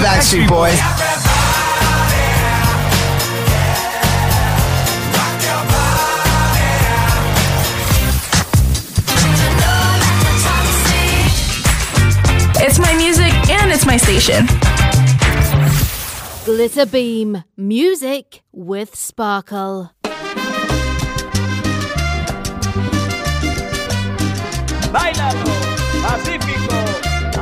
Backstreet 0.06 0.48
Boys. 0.48 0.78
It's 12.64 12.78
my 12.78 12.94
music 12.94 13.32
and 13.50 13.72
it's 13.72 13.84
my 13.84 13.96
station. 13.96 14.46
Glitter 16.44 16.86
Beam 16.86 17.42
Music 17.56 18.42
with 18.52 18.94
Sparkle. 18.94 19.90
Bailalo, 24.92 25.44
Pacífico, 26.00 26.76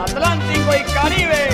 Atlántico 0.01 0.73
y 0.73 0.83
Caribe. 0.95 1.54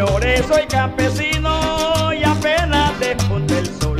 Señores, 0.00 0.46
soy 0.48 0.66
campesino 0.66 2.14
y 2.14 2.24
apenas 2.24 2.98
despunta 2.98 3.58
el 3.58 3.66
sol. 3.66 3.98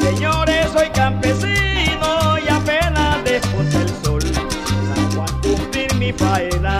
Señores, 0.00 0.70
soy 0.72 0.88
campesino 0.88 2.38
y 2.38 2.48
apenas 2.48 3.22
despunta 3.24 3.76
el 3.82 3.90
sol. 4.02 4.22
Salgo 4.24 5.24
a 5.24 5.26
cumplir 5.42 5.94
mi 5.96 6.14
faena 6.14 6.78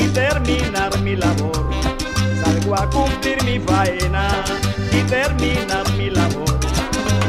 y 0.00 0.08
terminar 0.08 0.98
mi 1.00 1.14
labor. 1.14 1.70
Salgo 2.42 2.74
a 2.74 2.88
cumplir 2.88 3.44
mi 3.44 3.58
faena 3.60 4.28
y 4.90 5.02
terminar 5.02 5.86
mi 5.98 6.08
labor. 6.08 6.58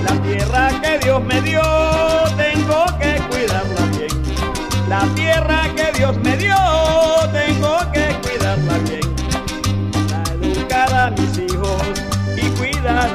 La 0.06 0.16
tierra 0.22 0.70
que 0.82 0.99
Dios 0.99 1.22
me 1.22 1.41
dio, 1.41 1.62
tengo 2.38 2.86
que 2.97 3.22
cuidarla 3.28 3.86
bien. 3.97 4.88
La 4.88 5.01
tierra 5.16 5.64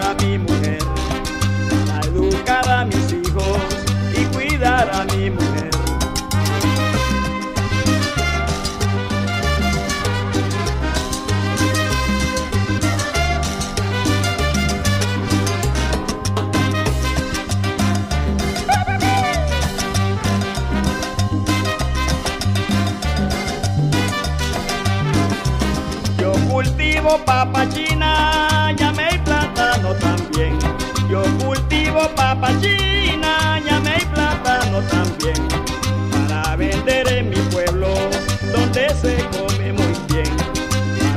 a 0.02 0.14
mi 0.22 0.38
mujer. 0.38 0.78
Para 1.86 2.00
educar 2.06 2.68
a 2.70 2.84
mis 2.84 3.12
hijos 3.12 3.58
y 4.14 4.24
cuidar 4.34 4.90
a 4.92 5.04
mi 5.04 5.30
mujer. 5.30 5.70
Yo 26.18 26.32
cultivo 26.50 27.18
papa 27.24 27.68
china, 27.68 28.08
llame 28.10 28.36
y 28.36 28.39
también. 29.94 30.58
Yo 31.08 31.22
cultivo 31.44 32.08
papa 32.14 32.50
china, 32.60 33.60
y 33.98 34.04
plátano 34.06 34.80
también. 34.82 35.48
Para 36.28 36.56
vender 36.56 37.08
en 37.08 37.30
mi 37.30 37.36
pueblo, 37.50 37.88
donde 38.52 38.88
se 39.00 39.16
come 39.36 39.72
muy 39.72 39.94
bien. 40.08 40.36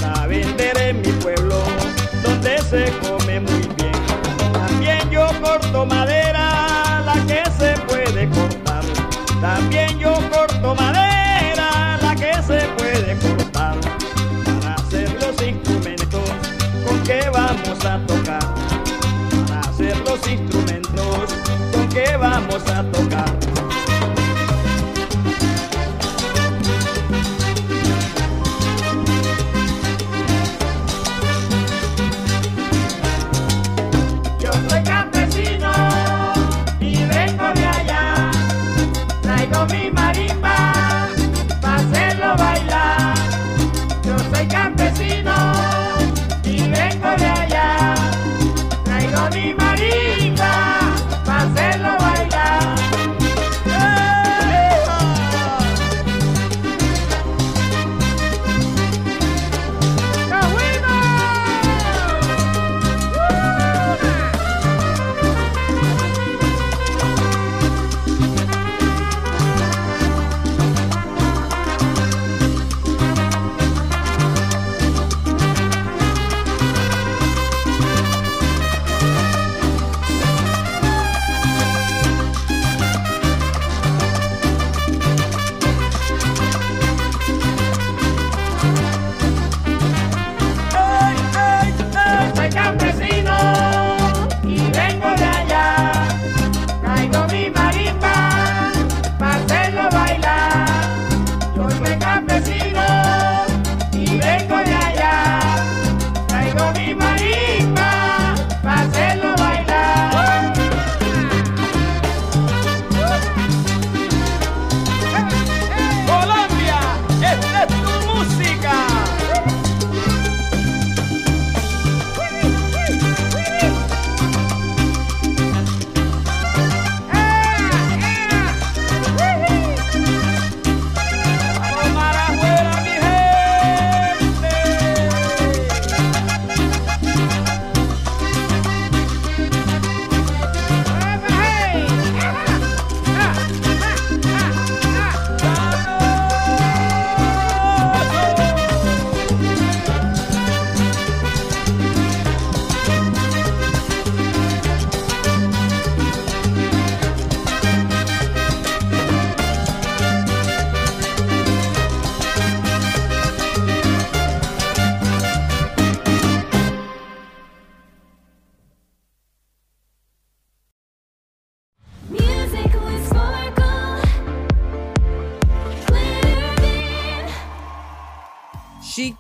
Para 0.01 0.27
vender 0.27 0.77
en 0.77 1.01
mi 1.01 1.11
pueblo, 1.21 1.63
donde 2.23 2.57
se 2.61 2.91
come 2.99 3.39
muy 3.39 3.61
bien. 3.77 3.93
También 4.53 5.09
yo 5.09 5.27
corto 5.41 5.85
madera, 5.85 7.01
la 7.05 7.15
que 7.27 7.43
se 7.57 7.79
puede 7.87 8.29
cortar. 8.29 8.83
También 9.41 9.99
yo 9.99 10.13
corto 10.31 10.75
madera, 10.75 11.97
la 12.01 12.15
que 12.15 12.33
se 12.41 12.67
puede 12.77 13.17
cortar 13.17 13.75
para 14.61 14.75
hacer 14.75 15.09
los 15.21 15.41
instrumentos 15.47 16.29
con 16.85 17.03
que 17.03 17.29
vamos 17.29 17.85
a 17.85 17.99
tocar. 18.07 18.22
Instrumentos 20.29 21.33
con 21.73 21.89
que 21.89 22.17
vamos 22.17 22.67
a 22.69 22.83
tocar. 22.91 23.52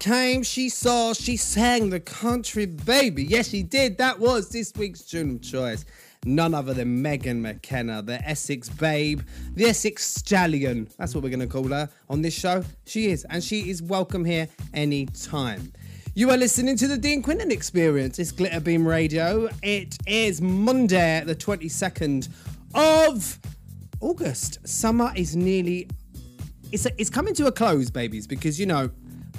Came, 0.03 0.43
she 0.43 0.67
saw, 0.67 1.13
she 1.13 1.37
sang 1.37 1.89
the 1.89 2.01
country 2.01 2.65
baby. 2.65 3.23
Yes, 3.23 3.47
she 3.47 3.63
did. 3.63 3.97
That 3.99 4.19
was 4.19 4.49
this 4.49 4.73
week's 4.75 4.99
tune 5.03 5.35
of 5.35 5.41
choice. 5.41 5.85
None 6.25 6.53
other 6.53 6.73
than 6.73 7.01
Megan 7.01 7.41
McKenna, 7.41 8.01
the 8.01 8.21
Essex 8.27 8.67
babe, 8.67 9.21
the 9.53 9.63
Essex 9.63 10.05
stallion. 10.05 10.89
That's 10.97 11.15
what 11.15 11.23
we're 11.23 11.29
going 11.29 11.39
to 11.39 11.47
call 11.47 11.69
her 11.69 11.89
on 12.09 12.21
this 12.21 12.33
show. 12.33 12.65
She 12.85 13.11
is, 13.11 13.25
and 13.29 13.41
she 13.41 13.69
is 13.69 13.81
welcome 13.81 14.25
here 14.25 14.49
anytime. 14.73 15.71
You 16.15 16.31
are 16.31 16.37
listening 16.37 16.75
to 16.79 16.87
the 16.89 16.97
Dean 16.97 17.23
Quinton 17.23 17.49
Experience. 17.49 18.19
It's 18.19 18.33
Glitterbeam 18.33 18.85
Radio. 18.85 19.47
It 19.61 19.97
is 20.05 20.41
Monday, 20.41 21.23
the 21.25 21.33
22nd 21.33 22.27
of 22.75 23.39
August. 24.01 24.67
Summer 24.67 25.13
is 25.15 25.37
nearly 25.37 25.87
it's 26.73 26.87
it's 26.97 27.09
coming 27.09 27.35
to 27.35 27.45
a 27.45 27.51
close, 27.51 27.89
babies, 27.89 28.27
because 28.27 28.59
you 28.59 28.65
know, 28.65 28.89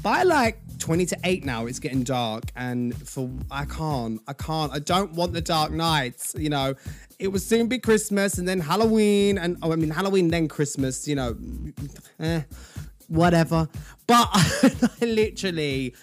by 0.05 0.23
like 0.23 0.59
20 0.79 1.07
to 1.07 1.19
8 1.25 1.45
now, 1.47 1.65
it's 1.65 1.79
getting 1.79 2.05
dark, 2.05 2.45
and 2.55 2.95
for 3.09 3.31
I 3.51 3.65
can't, 3.65 4.21
I 4.29 4.35
can't, 4.35 4.71
I 4.71 4.79
don't 4.79 5.13
want 5.13 5.33
the 5.33 5.41
dark 5.41 5.73
nights, 5.73 6.35
you 6.37 6.51
know. 6.51 6.75
It 7.19 7.29
will 7.29 7.41
soon 7.41 7.69
be 7.69 7.79
Christmas 7.79 8.37
and 8.37 8.47
then 8.47 8.61
Halloween, 8.61 9.39
and 9.39 9.57
oh, 9.63 9.73
I 9.73 9.77
mean 9.77 9.89
Halloween, 9.89 10.29
then 10.29 10.47
Christmas, 10.47 11.09
you 11.09 11.15
know, 11.15 11.37
eh, 12.21 12.43
whatever. 13.09 13.67
But 14.07 14.29
I 14.35 15.05
literally 15.07 15.95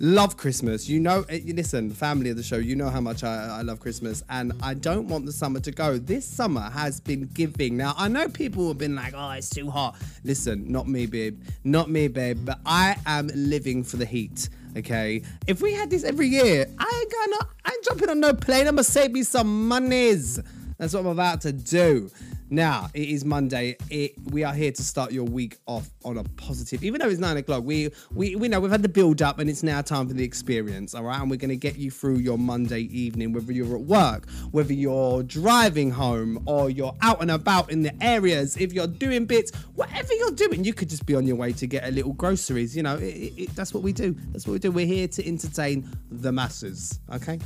love 0.00 0.36
Christmas. 0.36 0.88
You 0.88 1.00
know, 1.00 1.24
eh, 1.28 1.40
listen, 1.46 1.90
family 1.90 2.30
of 2.30 2.36
the 2.36 2.42
show, 2.42 2.56
you 2.56 2.76
know 2.76 2.90
how 2.90 3.00
much 3.00 3.24
I, 3.24 3.58
I 3.58 3.62
love 3.62 3.80
Christmas, 3.80 4.22
and 4.28 4.52
I 4.62 4.74
don't 4.74 5.08
want 5.08 5.26
the 5.26 5.32
summer 5.32 5.60
to 5.60 5.70
go. 5.70 5.98
This 5.98 6.26
summer 6.26 6.68
has 6.70 7.00
been 7.00 7.28
giving. 7.34 7.76
Now, 7.76 7.94
I 7.96 8.08
know 8.08 8.28
people 8.28 8.68
have 8.68 8.78
been 8.78 8.94
like, 8.94 9.14
oh, 9.16 9.30
it's 9.30 9.50
too 9.50 9.70
hot. 9.70 9.96
Listen, 10.24 10.70
not 10.70 10.88
me, 10.88 11.06
babe. 11.06 11.42
Not 11.64 11.90
me, 11.90 12.08
babe, 12.08 12.40
but 12.44 12.58
I 12.66 12.96
am 13.06 13.30
living 13.34 13.84
for 13.84 13.96
the 13.96 14.06
heat. 14.06 14.48
Okay, 14.76 15.22
if 15.46 15.60
we 15.60 15.74
had 15.74 15.90
this 15.90 16.02
every 16.02 16.28
year, 16.28 16.66
I 16.78 17.00
ain't 17.02 17.12
gonna, 17.12 17.50
I 17.64 17.72
ain't 17.72 17.84
jumping 17.84 18.08
on 18.08 18.20
no 18.20 18.32
plane. 18.32 18.66
I'm 18.66 18.74
gonna 18.76 18.84
save 18.84 19.12
me 19.12 19.22
some 19.22 19.68
monies. 19.68 20.40
That's 20.78 20.94
what 20.94 21.00
I'm 21.00 21.06
about 21.08 21.42
to 21.42 21.52
do. 21.52 22.10
Now 22.52 22.90
it 22.92 23.08
is 23.08 23.24
Monday. 23.24 23.78
It, 23.88 24.12
we 24.30 24.44
are 24.44 24.52
here 24.52 24.70
to 24.70 24.82
start 24.82 25.10
your 25.10 25.24
week 25.24 25.56
off 25.64 25.88
on 26.04 26.18
a 26.18 26.24
positive. 26.36 26.84
Even 26.84 27.00
though 27.00 27.08
it's 27.08 27.18
nine 27.18 27.38
o'clock, 27.38 27.64
we 27.64 27.88
we 28.14 28.36
we 28.36 28.46
know 28.46 28.60
we've 28.60 28.70
had 28.70 28.82
the 28.82 28.90
build 28.90 29.22
up, 29.22 29.38
and 29.38 29.48
it's 29.48 29.62
now 29.62 29.80
time 29.80 30.06
for 30.06 30.12
the 30.12 30.22
experience. 30.22 30.94
All 30.94 31.04
right, 31.04 31.18
and 31.18 31.30
we're 31.30 31.38
going 31.38 31.48
to 31.48 31.56
get 31.56 31.76
you 31.76 31.90
through 31.90 32.18
your 32.18 32.36
Monday 32.36 32.80
evening, 32.80 33.32
whether 33.32 33.52
you're 33.52 33.74
at 33.74 33.80
work, 33.84 34.28
whether 34.50 34.74
you're 34.74 35.22
driving 35.22 35.90
home, 35.90 36.42
or 36.44 36.68
you're 36.68 36.94
out 37.00 37.22
and 37.22 37.30
about 37.30 37.70
in 37.72 37.84
the 37.84 38.04
areas. 38.04 38.58
If 38.58 38.74
you're 38.74 38.86
doing 38.86 39.24
bits, 39.24 39.50
whatever 39.74 40.12
you're 40.12 40.32
doing, 40.32 40.62
you 40.62 40.74
could 40.74 40.90
just 40.90 41.06
be 41.06 41.14
on 41.14 41.26
your 41.26 41.36
way 41.36 41.54
to 41.54 41.66
get 41.66 41.88
a 41.88 41.90
little 41.90 42.12
groceries. 42.12 42.76
You 42.76 42.82
know, 42.82 42.96
it, 42.96 43.32
it, 43.34 43.56
that's 43.56 43.72
what 43.72 43.82
we 43.82 43.94
do. 43.94 44.14
That's 44.32 44.46
what 44.46 44.52
we 44.52 44.58
do. 44.58 44.70
We're 44.70 44.84
here 44.84 45.08
to 45.08 45.26
entertain 45.26 45.88
the 46.10 46.32
masses. 46.32 47.00
Okay. 47.14 47.38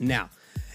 Now, 0.00 0.28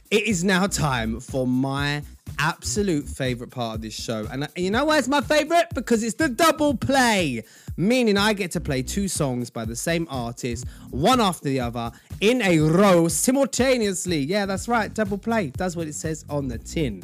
it 0.09 0.27
is 0.27 0.45
now 0.45 0.67
time 0.67 1.19
for 1.19 1.45
my 1.45 2.03
absolute 2.39 3.07
favorite 3.07 3.49
part 3.49 3.75
of 3.75 3.81
this 3.81 3.93
show. 3.93 4.27
And 4.31 4.45
uh, 4.45 4.47
you 4.55 4.71
know 4.71 4.85
why 4.85 4.97
it's 4.97 5.07
my 5.07 5.21
favorite? 5.21 5.67
Because 5.73 6.03
it's 6.03 6.15
the 6.15 6.29
double 6.29 6.75
play, 6.75 7.43
meaning 7.77 8.17
I 8.17 8.33
get 8.33 8.51
to 8.51 8.61
play 8.61 8.81
two 8.81 9.07
songs 9.07 9.49
by 9.49 9.65
the 9.65 9.75
same 9.75 10.07
artist, 10.09 10.65
one 10.91 11.21
after 11.21 11.45
the 11.45 11.59
other, 11.59 11.91
in 12.21 12.41
a 12.41 12.59
row 12.59 13.07
simultaneously. 13.07 14.19
Yeah, 14.19 14.45
that's 14.45 14.67
right, 14.67 14.93
double 14.93 15.17
play. 15.17 15.51
That's 15.57 15.75
what 15.75 15.87
it 15.87 15.95
says 15.95 16.25
on 16.29 16.47
the 16.47 16.57
tin. 16.57 17.03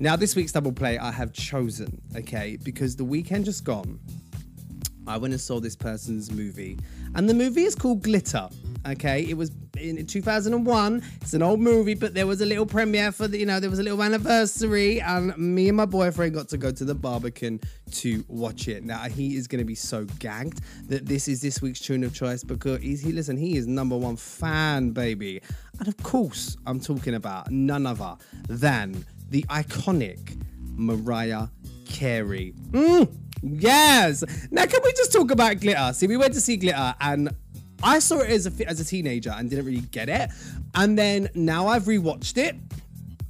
Now, 0.00 0.16
this 0.16 0.34
week's 0.34 0.52
double 0.52 0.72
play 0.72 0.98
I 0.98 1.12
have 1.12 1.32
chosen, 1.32 2.00
okay, 2.16 2.58
because 2.62 2.96
the 2.96 3.04
weekend 3.04 3.44
just 3.44 3.64
gone. 3.64 4.00
I 5.06 5.16
went 5.16 5.32
and 5.32 5.40
saw 5.40 5.60
this 5.60 5.76
person's 5.76 6.30
movie, 6.30 6.78
and 7.14 7.28
the 7.28 7.34
movie 7.34 7.64
is 7.64 7.74
called 7.74 8.02
Glitter. 8.02 8.48
Okay, 8.86 9.24
it 9.28 9.36
was 9.36 9.52
in 9.78 10.04
2001. 10.04 11.02
It's 11.20 11.34
an 11.34 11.42
old 11.42 11.60
movie, 11.60 11.94
but 11.94 12.14
there 12.14 12.26
was 12.26 12.40
a 12.40 12.46
little 12.46 12.66
premiere 12.66 13.12
for 13.12 13.28
the, 13.28 13.38
you 13.38 13.46
know, 13.46 13.60
there 13.60 13.70
was 13.70 13.78
a 13.78 13.82
little 13.82 14.02
anniversary, 14.02 15.00
and 15.00 15.36
me 15.38 15.68
and 15.68 15.76
my 15.76 15.84
boyfriend 15.86 16.34
got 16.34 16.48
to 16.48 16.58
go 16.58 16.72
to 16.72 16.84
the 16.84 16.94
Barbican 16.94 17.60
to 17.92 18.24
watch 18.26 18.66
it. 18.66 18.84
Now 18.84 19.04
he 19.04 19.36
is 19.36 19.46
going 19.46 19.60
to 19.60 19.64
be 19.64 19.76
so 19.76 20.04
gagged 20.18 20.62
that 20.88 21.06
this 21.06 21.28
is 21.28 21.40
this 21.40 21.62
week's 21.62 21.78
tune 21.78 22.02
of 22.02 22.12
choice 22.12 22.42
because 22.42 22.82
he's 22.82 23.02
he 23.02 23.12
listen, 23.12 23.36
he 23.36 23.56
is 23.56 23.68
number 23.68 23.96
one 23.96 24.16
fan, 24.16 24.90
baby, 24.90 25.40
and 25.78 25.86
of 25.86 25.96
course 25.98 26.56
I'm 26.66 26.80
talking 26.80 27.14
about 27.14 27.50
none 27.50 27.86
other 27.86 28.16
than 28.48 29.06
the 29.30 29.42
iconic 29.44 30.36
Mariah 30.74 31.46
Carey. 31.92 32.54
Mm, 32.70 33.14
yes. 33.42 34.24
Now, 34.50 34.66
can 34.66 34.80
we 34.82 34.92
just 34.92 35.12
talk 35.12 35.30
about 35.30 35.60
glitter? 35.60 35.92
See, 35.92 36.06
we 36.06 36.16
went 36.16 36.32
to 36.34 36.40
see 36.40 36.56
glitter, 36.56 36.94
and 37.00 37.30
I 37.82 37.98
saw 37.98 38.20
it 38.20 38.30
as 38.30 38.46
a 38.46 38.68
as 38.68 38.80
a 38.80 38.84
teenager 38.84 39.30
and 39.30 39.50
didn't 39.50 39.66
really 39.66 39.80
get 39.80 40.08
it, 40.08 40.30
and 40.74 40.98
then 40.98 41.28
now 41.34 41.66
I've 41.66 41.84
rewatched 41.84 42.38
it. 42.38 42.56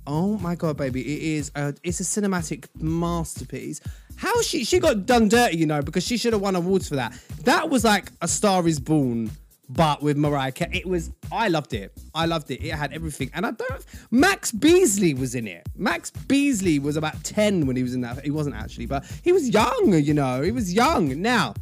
Oh 0.06 0.38
my 0.38 0.54
god, 0.54 0.76
baby! 0.76 1.00
It 1.00 1.38
is 1.38 1.50
a 1.54 1.74
it's 1.82 2.00
a 2.00 2.04
cinematic 2.04 2.66
masterpiece. 2.80 3.80
How 4.16 4.40
she 4.42 4.64
she 4.64 4.78
got 4.78 5.06
done 5.06 5.28
dirty, 5.28 5.56
you 5.56 5.66
know, 5.66 5.82
because 5.82 6.06
she 6.06 6.16
should 6.16 6.32
have 6.32 6.42
won 6.42 6.54
awards 6.54 6.88
for 6.88 6.96
that. 6.96 7.12
That 7.44 7.68
was 7.68 7.84
like 7.84 8.10
a 8.20 8.28
Star 8.28 8.66
Is 8.68 8.78
Born, 8.78 9.30
but 9.74 10.02
with 10.02 10.16
Mariah 10.16 10.52
Carey. 10.52 10.70
It 10.74 10.86
was. 10.86 11.10
I 11.30 11.48
loved 11.48 11.74
it. 11.74 11.92
I 12.14 12.26
loved 12.26 12.50
it. 12.50 12.62
It 12.62 12.74
had 12.74 12.92
everything, 12.92 13.30
and 13.34 13.46
I 13.46 13.52
don't. 13.52 13.84
Max 14.10 14.52
Beesley 14.52 15.18
was 15.18 15.34
in 15.34 15.46
it. 15.46 15.66
Max 15.76 16.10
Beesley 16.10 16.80
was 16.80 16.96
about 16.96 17.22
ten 17.24 17.66
when 17.66 17.76
he 17.76 17.82
was 17.82 17.94
in 17.94 18.00
that. 18.02 18.24
He 18.24 18.30
wasn't 18.30 18.56
actually, 18.56 18.86
but 18.86 19.04
he 19.22 19.32
was 19.32 19.48
young. 19.48 19.94
You 19.94 20.14
know, 20.14 20.42
he 20.42 20.52
was 20.52 20.72
young. 20.72 21.20
Now. 21.20 21.54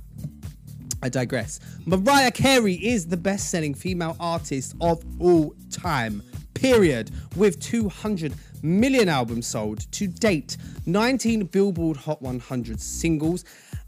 I 1.02 1.08
digress. 1.08 1.60
Mariah 1.86 2.30
Carey 2.30 2.74
is 2.74 3.06
the 3.06 3.16
best 3.16 3.48
selling 3.48 3.72
female 3.72 4.16
artist 4.20 4.74
of 4.82 5.02
all 5.18 5.54
time, 5.70 6.22
period, 6.52 7.10
with 7.36 7.58
200 7.58 8.34
million 8.62 9.08
albums 9.08 9.46
sold 9.46 9.90
to 9.92 10.06
date, 10.06 10.58
19 10.84 11.46
Billboard 11.46 11.96
Hot 11.96 12.20
100 12.20 12.78
singles. 12.78 13.46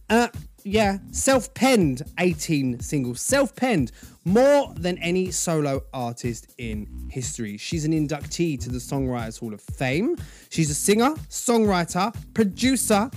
Uh, 0.08 0.28
yeah, 0.64 0.98
self 1.10 1.52
penned 1.54 2.02
18 2.18 2.80
singles, 2.80 3.20
self 3.20 3.54
penned 3.54 3.92
more 4.24 4.72
than 4.76 4.98
any 4.98 5.30
solo 5.30 5.82
artist 5.92 6.54
in 6.58 7.08
history. 7.10 7.56
She's 7.56 7.84
an 7.84 7.92
inductee 7.92 8.60
to 8.60 8.68
the 8.68 8.78
Songwriters 8.78 9.40
Hall 9.40 9.52
of 9.52 9.60
Fame. 9.60 10.16
She's 10.50 10.70
a 10.70 10.74
singer, 10.74 11.14
songwriter, 11.28 12.14
producer, 12.34 13.10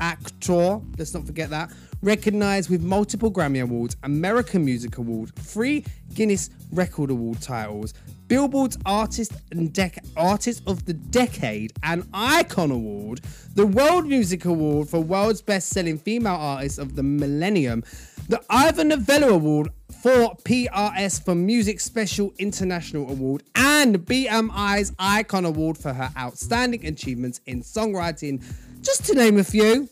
actor, 0.00 0.80
let's 0.98 1.14
not 1.14 1.26
forget 1.26 1.50
that, 1.50 1.72
recognized 2.02 2.70
with 2.70 2.82
multiple 2.82 3.30
Grammy 3.30 3.62
Awards, 3.62 3.96
American 4.02 4.64
Music 4.64 4.98
Award, 4.98 5.34
three 5.36 5.84
Guinness 6.14 6.50
Record 6.72 7.10
Award 7.10 7.40
titles, 7.40 7.94
Billboard's 8.28 8.76
Artist 8.84 9.32
and 9.52 9.72
Dec- 9.72 10.04
Artist 10.16 10.62
of 10.66 10.84
the 10.84 10.92
Decade 10.92 11.72
and 11.82 12.06
Icon 12.12 12.70
Award, 12.70 13.20
the 13.54 13.66
World 13.66 14.06
Music 14.06 14.44
Award 14.44 14.88
for 14.88 15.00
World's 15.00 15.42
Best 15.42 15.68
Selling 15.68 15.98
Female 15.98 16.34
Artist 16.34 16.78
of 16.78 16.96
the 16.96 17.02
Millennium, 17.02 17.84
the 18.28 18.42
Ivor 18.50 18.84
Novello 18.84 19.28
Award 19.28 19.68
for 20.02 20.34
PRS 20.44 21.24
for 21.24 21.34
Music 21.34 21.78
Special 21.78 22.32
International 22.38 23.08
Award, 23.10 23.44
and 23.54 23.98
BMI's 23.98 24.92
Icon 24.98 25.44
Award 25.44 25.78
for 25.78 25.92
her 25.92 26.10
outstanding 26.18 26.86
achievements 26.86 27.40
in 27.46 27.62
songwriting, 27.62 28.42
just 28.82 29.04
to 29.06 29.14
name 29.14 29.38
a 29.38 29.44
few. 29.44 29.88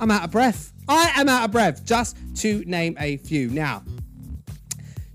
I'm 0.00 0.10
out 0.10 0.24
of 0.24 0.30
breath. 0.30 0.72
I 0.88 1.12
am 1.16 1.28
out 1.28 1.44
of 1.44 1.50
breath, 1.50 1.84
just 1.84 2.16
to 2.36 2.64
name 2.66 2.96
a 2.98 3.18
few. 3.18 3.48
Now, 3.50 3.82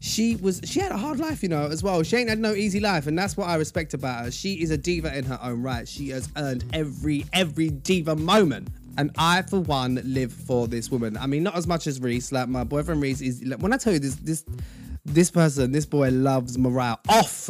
she 0.09 0.35
was 0.37 0.59
she 0.65 0.79
had 0.79 0.91
a 0.91 0.97
hard 0.97 1.19
life, 1.19 1.43
you 1.43 1.49
know, 1.49 1.67
as 1.67 1.83
well. 1.83 2.01
She 2.03 2.17
ain't 2.17 2.29
had 2.29 2.39
no 2.39 2.53
easy 2.53 2.79
life, 2.79 3.07
and 3.07 3.17
that's 3.17 3.37
what 3.37 3.47
I 3.47 3.55
respect 3.55 3.93
about 3.93 4.25
her. 4.25 4.31
She 4.31 4.61
is 4.61 4.71
a 4.71 4.77
diva 4.77 5.15
in 5.15 5.23
her 5.25 5.39
own 5.41 5.61
right. 5.61 5.87
She 5.87 6.09
has 6.09 6.27
earned 6.35 6.65
every 6.73 7.25
every 7.33 7.69
diva 7.69 8.15
moment. 8.15 8.69
And 8.97 9.11
I, 9.17 9.43
for 9.43 9.61
one, 9.61 10.01
live 10.03 10.33
for 10.33 10.67
this 10.67 10.91
woman. 10.91 11.15
I 11.15 11.25
mean, 11.25 11.43
not 11.43 11.55
as 11.55 11.67
much 11.67 11.87
as 11.87 12.01
Reese. 12.01 12.31
Like 12.33 12.49
my 12.49 12.63
boyfriend 12.63 13.01
Reese 13.01 13.21
is. 13.21 13.43
Like, 13.45 13.59
when 13.59 13.71
I 13.71 13.77
tell 13.77 13.93
you 13.93 13.99
this, 13.99 14.15
this, 14.15 14.43
this 15.05 15.31
person, 15.31 15.71
this 15.71 15.85
boy 15.85 16.09
loves 16.09 16.57
Mariah 16.57 16.97
off. 17.07 17.49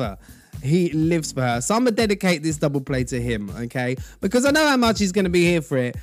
He 0.62 0.92
lives 0.92 1.32
for 1.32 1.42
her. 1.42 1.62
So 1.62 1.74
I'm 1.74 1.86
gonna 1.86 1.96
dedicate 1.96 2.44
this 2.44 2.58
double 2.58 2.82
play 2.82 3.04
to 3.06 3.20
him, 3.20 3.50
okay? 3.62 3.96
Because 4.20 4.46
I 4.46 4.52
know 4.52 4.68
how 4.68 4.78
much 4.78 5.00
he's 5.00 5.14
gonna 5.14 5.30
be 5.30 5.46
here 5.46 5.62
for 5.62 5.78
it. 5.78 5.96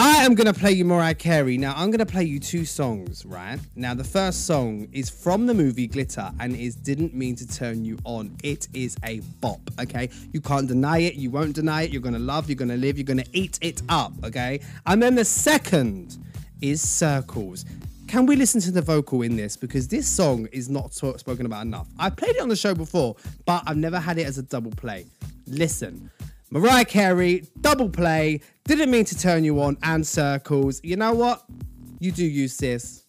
I 0.00 0.24
am 0.24 0.36
gonna 0.36 0.54
play 0.54 0.70
you 0.70 0.84
Mariah 0.84 1.12
Carey. 1.12 1.58
Now 1.58 1.74
I'm 1.76 1.90
gonna 1.90 2.06
play 2.06 2.22
you 2.22 2.38
two 2.38 2.64
songs, 2.64 3.26
right? 3.26 3.58
Now 3.74 3.94
the 3.94 4.04
first 4.04 4.46
song 4.46 4.86
is 4.92 5.10
from 5.10 5.46
the 5.46 5.54
movie 5.54 5.88
Glitter 5.88 6.30
and 6.38 6.54
is 6.54 6.76
Didn't 6.76 7.14
Mean 7.14 7.34
to 7.34 7.44
Turn 7.48 7.84
You 7.84 7.98
On. 8.04 8.32
It 8.44 8.68
is 8.72 8.96
a 9.04 9.18
bop, 9.40 9.60
okay? 9.80 10.08
You 10.32 10.40
can't 10.40 10.68
deny 10.68 10.98
it, 10.98 11.14
you 11.14 11.30
won't 11.30 11.52
deny 11.52 11.82
it, 11.82 11.90
you're 11.90 12.00
gonna 12.00 12.20
love, 12.20 12.48
you're 12.48 12.54
gonna 12.54 12.76
live, 12.76 12.96
you're 12.96 13.06
gonna 13.06 13.24
eat 13.32 13.58
it 13.60 13.82
up, 13.88 14.12
okay? 14.22 14.60
And 14.86 15.02
then 15.02 15.16
the 15.16 15.24
second 15.24 16.16
is 16.60 16.80
Circles. 16.80 17.64
Can 18.06 18.24
we 18.24 18.36
listen 18.36 18.60
to 18.60 18.70
the 18.70 18.82
vocal 18.82 19.22
in 19.22 19.34
this? 19.34 19.56
Because 19.56 19.88
this 19.88 20.06
song 20.06 20.46
is 20.52 20.68
not 20.68 20.94
spoken 20.94 21.44
about 21.44 21.62
enough. 21.62 21.88
I've 21.98 22.14
played 22.14 22.36
it 22.36 22.40
on 22.40 22.48
the 22.48 22.56
show 22.56 22.72
before, 22.72 23.16
but 23.46 23.64
I've 23.66 23.76
never 23.76 23.98
had 23.98 24.16
it 24.18 24.28
as 24.28 24.38
a 24.38 24.42
double 24.42 24.70
play. 24.70 25.06
Listen. 25.48 26.08
Mariah 26.50 26.86
Carey, 26.86 27.44
double 27.60 27.90
play, 27.90 28.40
didn't 28.64 28.90
mean 28.90 29.04
to 29.04 29.18
turn 29.18 29.44
you 29.44 29.60
on, 29.60 29.76
and 29.82 30.06
circles. 30.06 30.80
You 30.82 30.96
know 30.96 31.12
what? 31.12 31.44
You 32.00 32.10
do 32.10 32.24
use 32.24 32.56
this. 32.56 33.04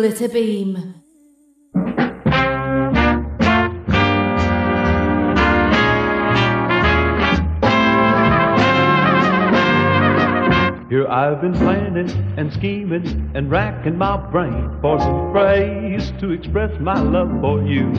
Glitterbeam. 0.00 0.94
Here 10.88 11.06
I've 11.06 11.42
been 11.42 11.52
planning 11.52 12.08
and 12.38 12.50
scheming 12.50 13.30
and 13.34 13.50
racking 13.50 13.98
my 13.98 14.16
brain 14.16 14.70
for 14.80 14.98
some 15.00 15.32
phrase 15.32 16.10
to 16.20 16.30
express 16.30 16.72
my 16.80 16.98
love 16.98 17.38
for 17.42 17.62
you. 17.62 17.92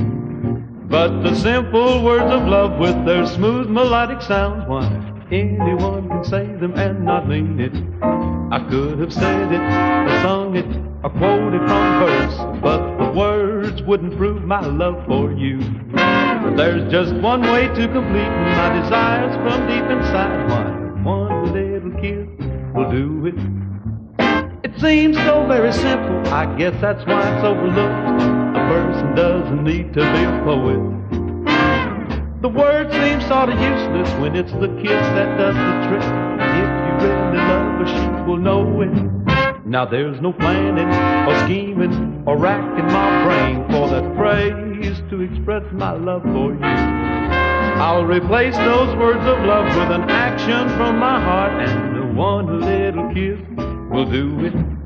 But 0.90 1.22
the 1.22 1.36
simple 1.36 2.04
words 2.04 2.34
of 2.34 2.48
love 2.48 2.80
with 2.80 3.06
their 3.06 3.28
smooth 3.28 3.70
melodic 3.70 4.24
sounds, 4.24 4.68
why 4.68 4.88
anyone 5.32 6.10
can 6.10 6.24
say 6.24 6.48
them 6.48 6.74
and 6.74 7.06
not 7.06 7.28
mean 7.28 7.60
it. 7.60 7.76
I 8.52 8.60
could 8.70 8.98
have 8.98 9.14
said 9.14 9.52
it, 9.54 9.62
or 9.62 10.22
sung 10.22 10.56
it, 10.58 10.66
or 11.04 11.10
quoted 11.12 11.62
from 11.70 11.91
wouldn't 13.92 14.16
prove 14.16 14.42
my 14.46 14.66
love 14.66 15.06
for 15.06 15.34
you. 15.34 15.60
But 15.92 16.56
there's 16.56 16.90
just 16.90 17.14
one 17.16 17.42
way 17.42 17.68
to 17.68 17.88
complete 17.90 18.32
my 18.56 18.80
desires 18.80 19.36
from 19.44 19.68
deep 19.68 19.84
inside. 19.84 20.48
Why, 20.50 20.64
one 21.04 21.52
little 21.52 21.92
kiss 22.00 22.26
will 22.74 22.90
do 22.90 23.26
it. 23.26 23.36
It 24.64 24.80
seems 24.80 25.18
so 25.18 25.46
very 25.46 25.74
simple. 25.74 26.26
I 26.34 26.46
guess 26.58 26.74
that's 26.80 27.06
why 27.06 27.20
it's 27.36 27.44
overlooked. 27.44 28.22
A 28.56 28.64
person 28.72 29.14
doesn't 29.14 29.62
need 29.62 29.94
to 29.96 30.00
be 30.00 30.24
a 30.24 30.42
poet. 30.46 30.80
The 32.42 32.48
word 32.48 32.94
seems 32.94 33.28
sort 33.28 33.50
of 33.50 33.60
useless 33.60 34.10
when 34.22 34.38
it's 34.38 34.54
the 34.54 34.70
kiss 34.82 35.04
that 35.20 35.38
does 35.38 35.54
the 35.54 35.74
trick. 35.90 36.04
If 36.40 36.70
you 36.88 37.10
really 37.10 37.40
love 37.44 37.82
her, 37.82 37.88
she 37.88 38.24
will 38.24 38.38
know 38.38 38.82
it. 38.84 39.22
Now 39.72 39.86
there's 39.86 40.20
no 40.20 40.34
planning 40.34 40.88
or 40.88 41.40
scheming 41.46 42.24
or 42.26 42.38
racking 42.38 42.88
my 42.88 43.24
brain 43.24 43.66
for 43.70 43.81
phrase 44.32 45.02
to 45.10 45.22
express 45.22 45.64
my 45.74 45.92
love 45.92 46.24
for 46.24 46.54
you. 46.54 46.64
I'll 47.84 48.06
replace 48.06 48.56
those 48.56 48.96
words 48.96 49.26
of 49.26 49.44
love 49.44 49.66
with 49.66 49.92
an 49.92 50.10
action 50.10 50.70
from 50.78 51.00
my 51.00 51.20
heart, 51.20 51.68
and 51.68 52.16
one 52.16 52.62
little 52.62 53.14
kiss 53.14 53.40
will 53.90 54.10
do 54.10 54.46
it. 54.46 54.81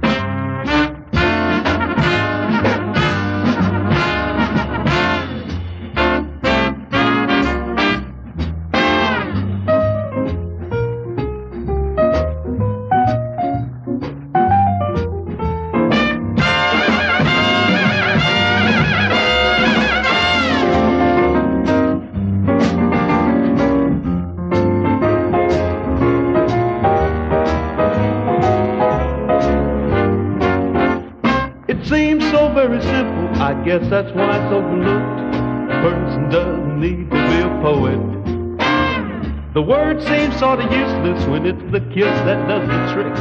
Sort 40.40 40.60
of 40.60 40.72
useless 40.72 41.26
when 41.28 41.45
it's 41.45 41.62
the 41.72 41.80
kiss 41.94 42.16
that 42.28 42.48
does 42.48 42.68
the 42.68 42.94
trick. 42.94 43.14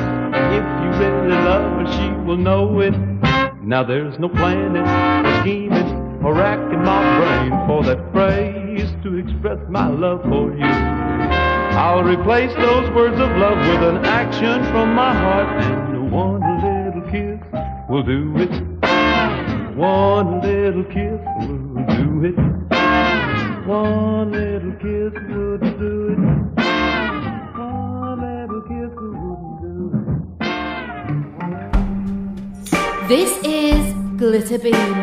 If 0.51 0.65
you 0.82 0.89
really 0.99 1.36
love 1.45 1.78
her, 1.78 1.93
she 1.93 2.11
will 2.27 2.36
know 2.36 2.81
it. 2.81 2.95
Now 3.62 3.85
there's 3.85 4.19
no 4.19 4.28
planning 4.28 4.82
or 4.82 5.41
scheming 5.41 6.23
or 6.24 6.35
racking 6.35 6.82
my 6.82 7.03
brain 7.19 7.66
for 7.66 7.85
that 7.85 8.12
phrase 8.12 8.91
to 9.05 9.16
express 9.16 9.59
my 9.69 9.89
love 9.89 10.23
for 10.23 10.53
you. 10.57 10.65
I'll 10.65 12.03
replace 12.03 12.53
those 12.55 12.91
words 12.95 13.20
of 13.20 13.31
love 13.36 13.59
with 13.59 13.89
an 13.89 14.05
action 14.05 14.65
from 14.73 14.95
my 14.95 15.15
heart, 15.15 15.62
and 15.65 16.11
one 16.11 16.41
little 16.62 17.03
kiss 17.11 17.41
will 17.89 18.03
do 18.03 18.35
it. 18.39 18.51
One 19.77 20.41
little 20.41 20.85
kiss 20.85 21.20
will 21.49 21.85
do 21.97 22.24
it. 22.24 22.36
One 23.66 24.32
Glitterbeam. 34.24 34.96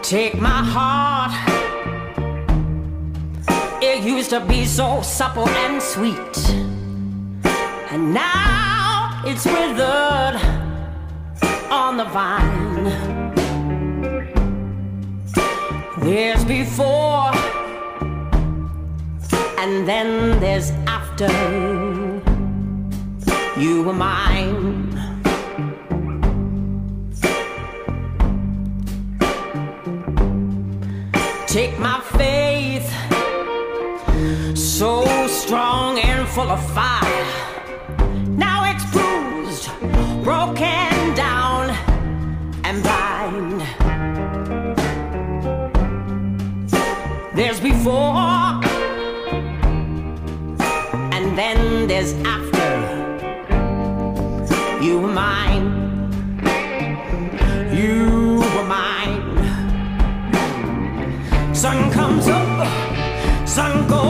Take 0.00 0.40
my 0.40 0.62
heart. 0.74 1.32
It 3.82 4.04
used 4.04 4.30
to 4.30 4.40
be 4.46 4.64
so 4.64 5.02
supple 5.02 5.48
and 5.48 5.82
sweet. 5.82 6.36
And 7.90 8.14
now 8.14 9.22
it's 9.26 9.44
withered 9.44 10.36
on 11.72 11.96
the 11.96 12.04
vine. 12.14 12.84
There's 15.98 16.44
before, 16.44 17.32
and 19.58 19.88
then 19.88 20.38
there's 20.38 20.70
after. 20.86 22.03
You 23.64 23.82
were 23.82 23.94
mine. 23.94 24.92
Take 31.46 31.78
my 31.78 31.98
faith, 32.18 32.86
so 34.54 35.06
strong 35.28 35.98
and 35.98 36.28
full 36.28 36.50
of 36.50 36.62
fire. 36.74 37.26
Now 38.36 38.70
it's 38.70 38.84
bruised, 38.92 39.70
broken 40.22 41.14
down, 41.14 41.70
and 42.64 42.82
blind. 42.82 43.62
There's 47.34 47.60
before, 47.60 48.60
and 51.14 51.38
then 51.38 51.88
there's 51.88 52.12
after. 52.26 52.53
You 54.94 55.00
were 55.00 55.12
mine. 55.12 55.66
You 57.74 58.36
were 58.54 58.68
mine. 58.78 59.22
Sun 61.52 61.90
comes 61.90 62.28
up, 62.28 62.68
sun 63.44 63.88
goes 63.88 64.03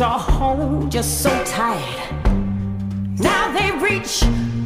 to 0.00 0.08
hold 0.08 0.94
you 0.94 1.02
so 1.02 1.28
tight. 1.44 2.10
Now 3.18 3.52
they 3.52 3.70
reach, 3.84 4.22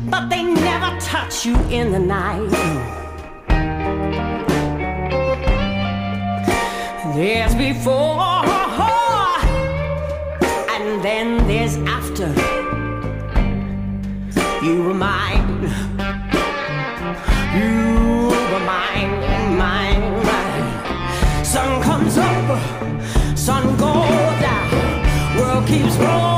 but 0.09 0.28
they 0.28 0.44
never 0.44 0.97
touch 1.01 1.44
you 1.44 1.56
in 1.70 1.90
the 1.90 1.98
night. 1.98 2.51
There's 7.16 7.55
before, 7.56 8.44
and 10.70 11.02
then 11.02 11.27
there's 11.48 11.78
after. 11.78 12.28
You 14.65 14.85
were 14.85 14.94
mine. 14.94 15.62
You 17.59 18.28
were 18.52 18.65
mine, 18.74 19.12
mine, 19.59 20.05
mine. 20.31 21.44
Sun 21.44 21.82
comes 21.82 22.03
keeps 25.74 25.96
rolling 25.96 26.34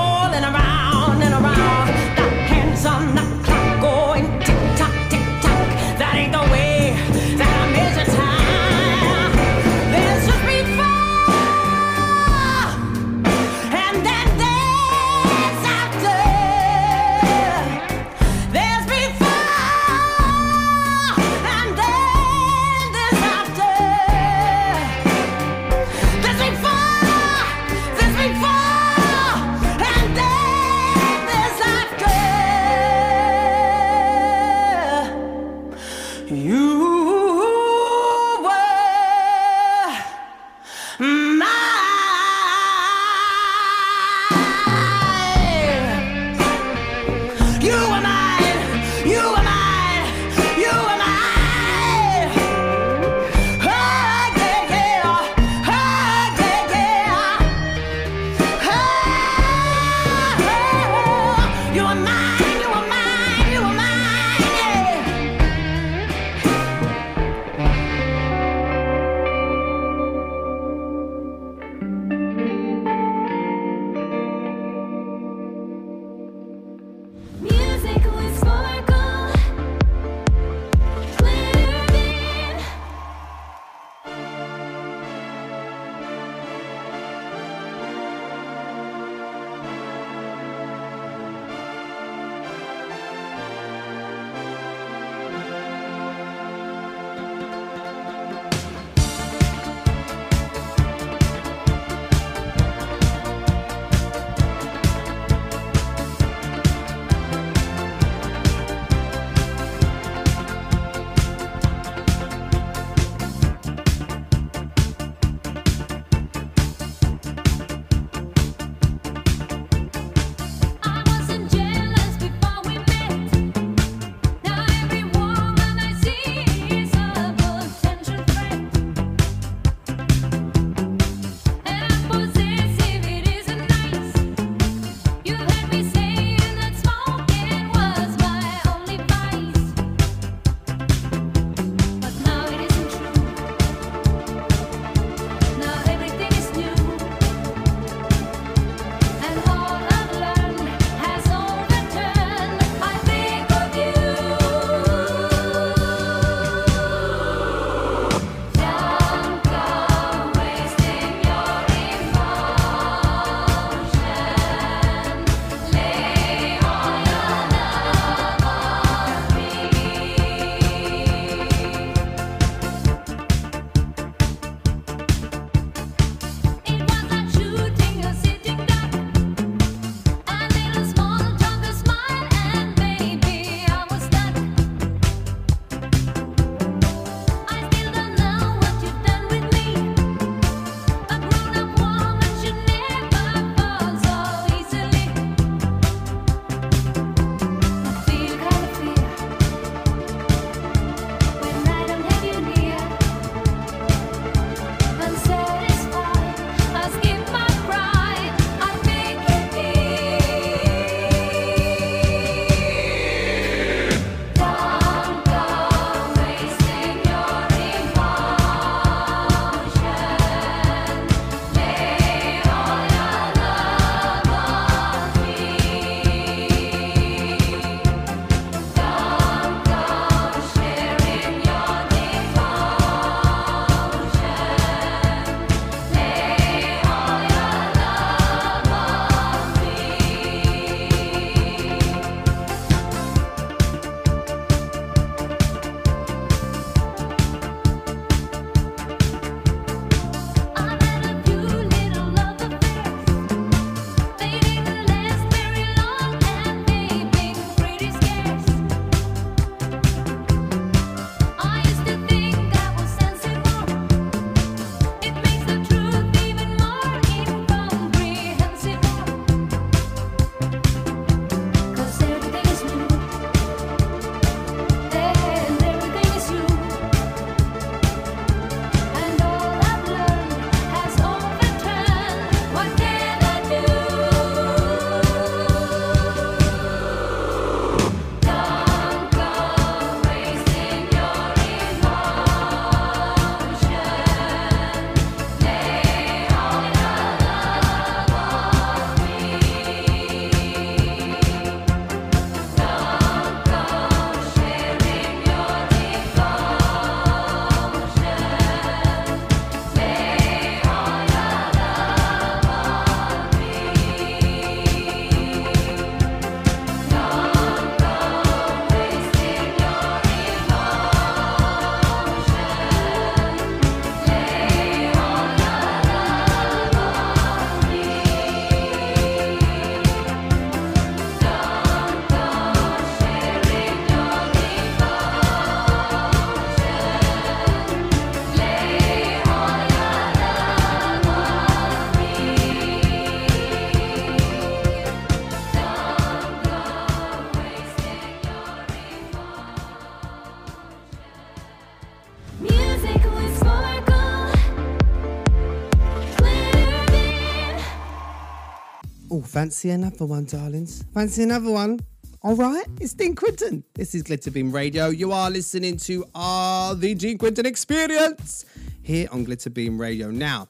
Fancy 359.37 359.69
another 359.69 360.07
one, 360.07 360.25
darlings? 360.25 360.83
Fancy 360.95 361.23
another 361.23 361.51
one? 361.51 361.79
All 362.23 362.37
right, 362.37 362.65
it's 362.81 362.95
Dean 362.95 363.15
Quinton. 363.15 363.65
This 363.75 363.95
is 363.95 364.03
Glitterbeam 364.03 364.51
Radio. 364.51 364.89
You 364.89 365.13
are 365.13 365.31
listening 365.31 365.77
to 365.77 366.07
uh, 366.15 366.73
the 366.73 366.95
Dean 366.95 367.19
Quinton 367.19 367.45
Experience 367.45 368.47
here 368.83 369.09
on 369.13 369.27
Glitterbeam 369.27 369.79
Radio. 369.79 370.11
Now, 370.11 370.49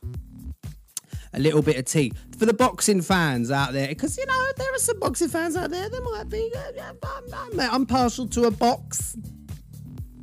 a 1.35 1.41
little 1.41 1.63
bit 1.63 1.79
of 1.79 1.87
tea 1.87 2.13
for 2.39 2.47
the 2.47 2.53
boxing 2.53 3.03
fans 3.03 3.51
out 3.51 3.73
there, 3.73 3.89
because 3.89 4.17
you 4.17 4.25
know 4.25 4.47
there 4.57 4.73
are 4.73 4.79
some 4.79 5.01
boxing 5.01 5.31
fans 5.31 5.57
out 5.57 5.71
there. 5.71 5.89
There 5.89 6.03
might 6.03 6.29
be. 6.29 6.53
uh, 6.57 6.61
yeah, 6.77 6.93
I'm, 7.03 7.35
I'm, 7.35 7.61
I'm 7.61 7.87
partial 7.87 8.29
to 8.29 8.45
a 8.45 8.53
box 8.53 9.17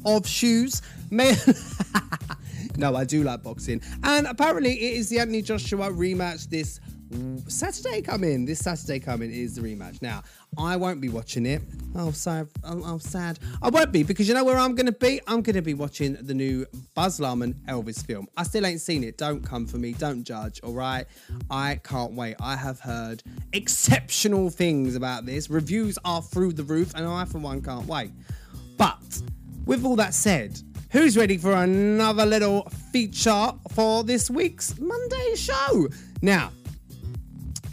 of 0.05 0.25
shoes. 0.25 0.81
May- 1.11 1.35
no, 2.77 2.95
I 2.95 3.03
do 3.03 3.23
like 3.23 3.43
boxing, 3.43 3.81
and 4.03 4.25
apparently 4.25 4.71
it 4.71 4.93
is 4.99 5.09
the 5.09 5.19
Anthony 5.19 5.41
Joshua 5.41 5.89
rematch 5.89 6.49
this 6.49 6.79
Saturday 7.47 8.01
coming. 8.01 8.45
This 8.45 8.59
Saturday 8.59 8.99
coming 8.99 9.31
is 9.31 9.55
the 9.55 9.61
rematch. 9.61 10.01
Now, 10.01 10.23
I 10.57 10.75
won't 10.75 11.01
be 11.01 11.09
watching 11.09 11.45
it. 11.45 11.61
Oh, 11.95 12.11
sorry. 12.11 12.47
I'm, 12.63 12.83
I'm 12.83 12.99
sad. 12.99 13.39
I 13.61 13.69
won't 13.69 13.91
be 13.91 14.03
because 14.03 14.27
you 14.27 14.33
know 14.33 14.43
where 14.43 14.57
I'm 14.57 14.75
going 14.75 14.85
to 14.85 14.91
be? 14.91 15.19
I'm 15.27 15.41
going 15.41 15.55
to 15.55 15.61
be 15.61 15.73
watching 15.73 16.13
the 16.13 16.33
new 16.33 16.65
Baz 16.95 17.19
Luhrmann 17.19 17.53
Elvis 17.65 18.05
film. 18.05 18.27
I 18.37 18.43
still 18.43 18.65
ain't 18.65 18.81
seen 18.81 19.03
it. 19.03 19.17
Don't 19.17 19.41
come 19.41 19.67
for 19.67 19.77
me. 19.77 19.93
Don't 19.93 20.23
judge, 20.23 20.59
all 20.63 20.73
right? 20.73 21.05
I 21.49 21.79
can't 21.83 22.13
wait. 22.13 22.35
I 22.39 22.55
have 22.55 22.79
heard 22.79 23.23
exceptional 23.53 24.49
things 24.49 24.95
about 24.95 25.25
this. 25.25 25.49
Reviews 25.49 25.97
are 26.05 26.21
through 26.21 26.53
the 26.53 26.63
roof, 26.63 26.93
and 26.95 27.05
I, 27.05 27.25
for 27.25 27.39
one, 27.39 27.61
can't 27.61 27.87
wait. 27.87 28.11
But 28.77 29.21
with 29.65 29.85
all 29.85 29.95
that 29.97 30.13
said, 30.13 30.59
who's 30.91 31.17
ready 31.17 31.37
for 31.37 31.53
another 31.53 32.25
little 32.25 32.63
feature 32.91 33.51
for 33.71 34.03
this 34.03 34.29
week's 34.29 34.79
Monday 34.79 35.35
show? 35.35 35.87
Now, 36.21 36.51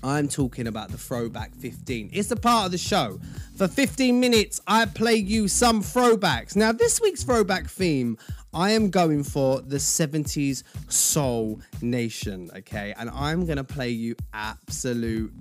I'm 0.03 0.29
talking 0.29 0.67
about 0.67 0.91
the 0.91 0.97
Throwback 0.97 1.55
15. 1.55 2.11
It's 2.13 2.31
a 2.31 2.37
part 2.37 2.67
of 2.67 2.73
the 2.73 2.79
show. 2.79 3.21
For 3.57 3.69
15 3.69 4.19
minutes, 4.19 4.61
I 4.67 4.87
play 4.87 5.17
you 5.17 5.49
some 5.49 5.83
throwbacks. 5.83 6.57
Now, 6.57 6.73
this 6.73 7.01
week's 7.01 7.23
throwback 7.23 7.69
theme, 7.69 8.17
I 8.55 8.71
am 8.71 8.91
going 8.91 9.23
for 9.23 9.61
the 9.61 9.77
70s 9.77 10.63
Soul 10.89 11.61
Nation, 11.83 12.51
okay? 12.57 12.95
And 12.97 13.11
I'm 13.11 13.47
to 13.47 13.65
play 13.65 13.91
you 13.91 14.17
absolute 14.33 15.33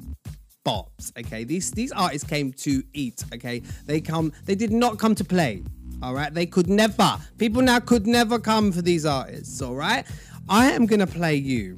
bops, 0.66 1.18
okay? 1.18 1.46
These 1.46 1.72
these 1.72 1.92
artists 1.92 2.28
came 2.28 2.52
to 2.54 2.84
eat, 2.94 3.24
okay? 3.34 3.62
They 3.86 4.02
come 4.02 4.34
they 4.46 4.56
did 4.56 4.72
not 4.72 5.00
come 5.00 5.16
to 5.16 5.24
play. 5.24 5.64
All 6.02 6.14
right? 6.14 6.34
They 6.34 6.46
could 6.46 6.70
never. 6.70 7.18
People 7.38 7.62
now 7.62 7.80
could 7.80 8.08
never 8.08 8.40
come 8.40 8.72
for 8.72 8.82
these 8.82 9.06
artists, 9.06 9.62
all 9.62 9.76
right? 9.76 10.06
I 10.48 10.72
am 10.72 10.86
going 10.86 11.02
to 11.02 11.08
play 11.08 11.36
you 11.36 11.78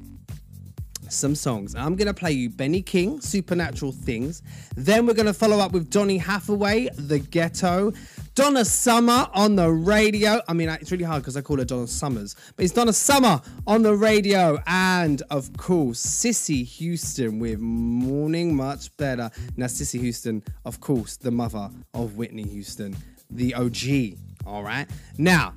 some 1.12 1.34
songs. 1.34 1.74
I'm 1.74 1.96
going 1.96 2.08
to 2.08 2.14
play 2.14 2.32
you 2.32 2.50
Benny 2.50 2.82
King, 2.82 3.20
Supernatural 3.20 3.92
Things. 3.92 4.42
Then 4.76 5.06
we're 5.06 5.14
going 5.14 5.26
to 5.26 5.34
follow 5.34 5.58
up 5.58 5.72
with 5.72 5.90
Donny 5.90 6.18
Hathaway, 6.18 6.88
The 6.96 7.18
Ghetto. 7.18 7.92
Donna 8.34 8.64
Summer 8.64 9.28
on 9.34 9.56
the 9.56 9.70
radio. 9.70 10.40
I 10.48 10.54
mean, 10.54 10.70
it's 10.70 10.90
really 10.90 11.04
hard 11.04 11.22
because 11.22 11.36
I 11.36 11.42
call 11.42 11.58
her 11.58 11.66
Donna 11.66 11.86
Summers, 11.86 12.34
but 12.56 12.64
it's 12.64 12.72
Donna 12.72 12.94
Summer 12.94 13.42
on 13.66 13.82
the 13.82 13.94
radio. 13.94 14.58
And 14.66 15.22
of 15.28 15.54
course, 15.58 16.00
Cissy 16.00 16.64
Houston 16.64 17.38
with 17.38 17.60
Morning 17.60 18.56
Much 18.56 18.96
Better. 18.96 19.30
Now, 19.58 19.66
Cissy 19.66 19.98
Houston, 19.98 20.42
of 20.64 20.80
course, 20.80 21.18
the 21.18 21.30
mother 21.30 21.68
of 21.92 22.16
Whitney 22.16 22.44
Houston, 22.44 22.96
the 23.30 23.54
OG. 23.54 24.18
All 24.46 24.62
right. 24.62 24.88
Now, 25.18 25.52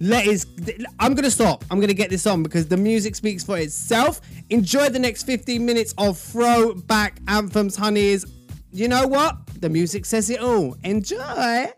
let 0.00 0.26
us 0.26 0.46
i'm 1.00 1.14
gonna 1.14 1.30
stop. 1.30 1.64
I'm 1.70 1.80
gonna 1.80 1.94
get 1.94 2.10
this 2.10 2.26
on 2.26 2.42
because 2.42 2.66
the 2.66 2.76
music 2.76 3.16
speaks 3.16 3.44
for 3.44 3.58
itself. 3.58 4.20
Enjoy 4.50 4.88
the 4.88 4.98
next 4.98 5.24
15 5.24 5.64
minutes 5.64 5.94
of 5.98 6.18
throwback 6.18 7.18
anthems 7.28 7.76
honeys. 7.76 8.24
You 8.70 8.88
know 8.88 9.06
what? 9.06 9.36
The 9.60 9.68
music 9.68 10.04
says 10.04 10.30
it 10.30 10.40
all. 10.40 10.76
Enjoy 10.84 11.68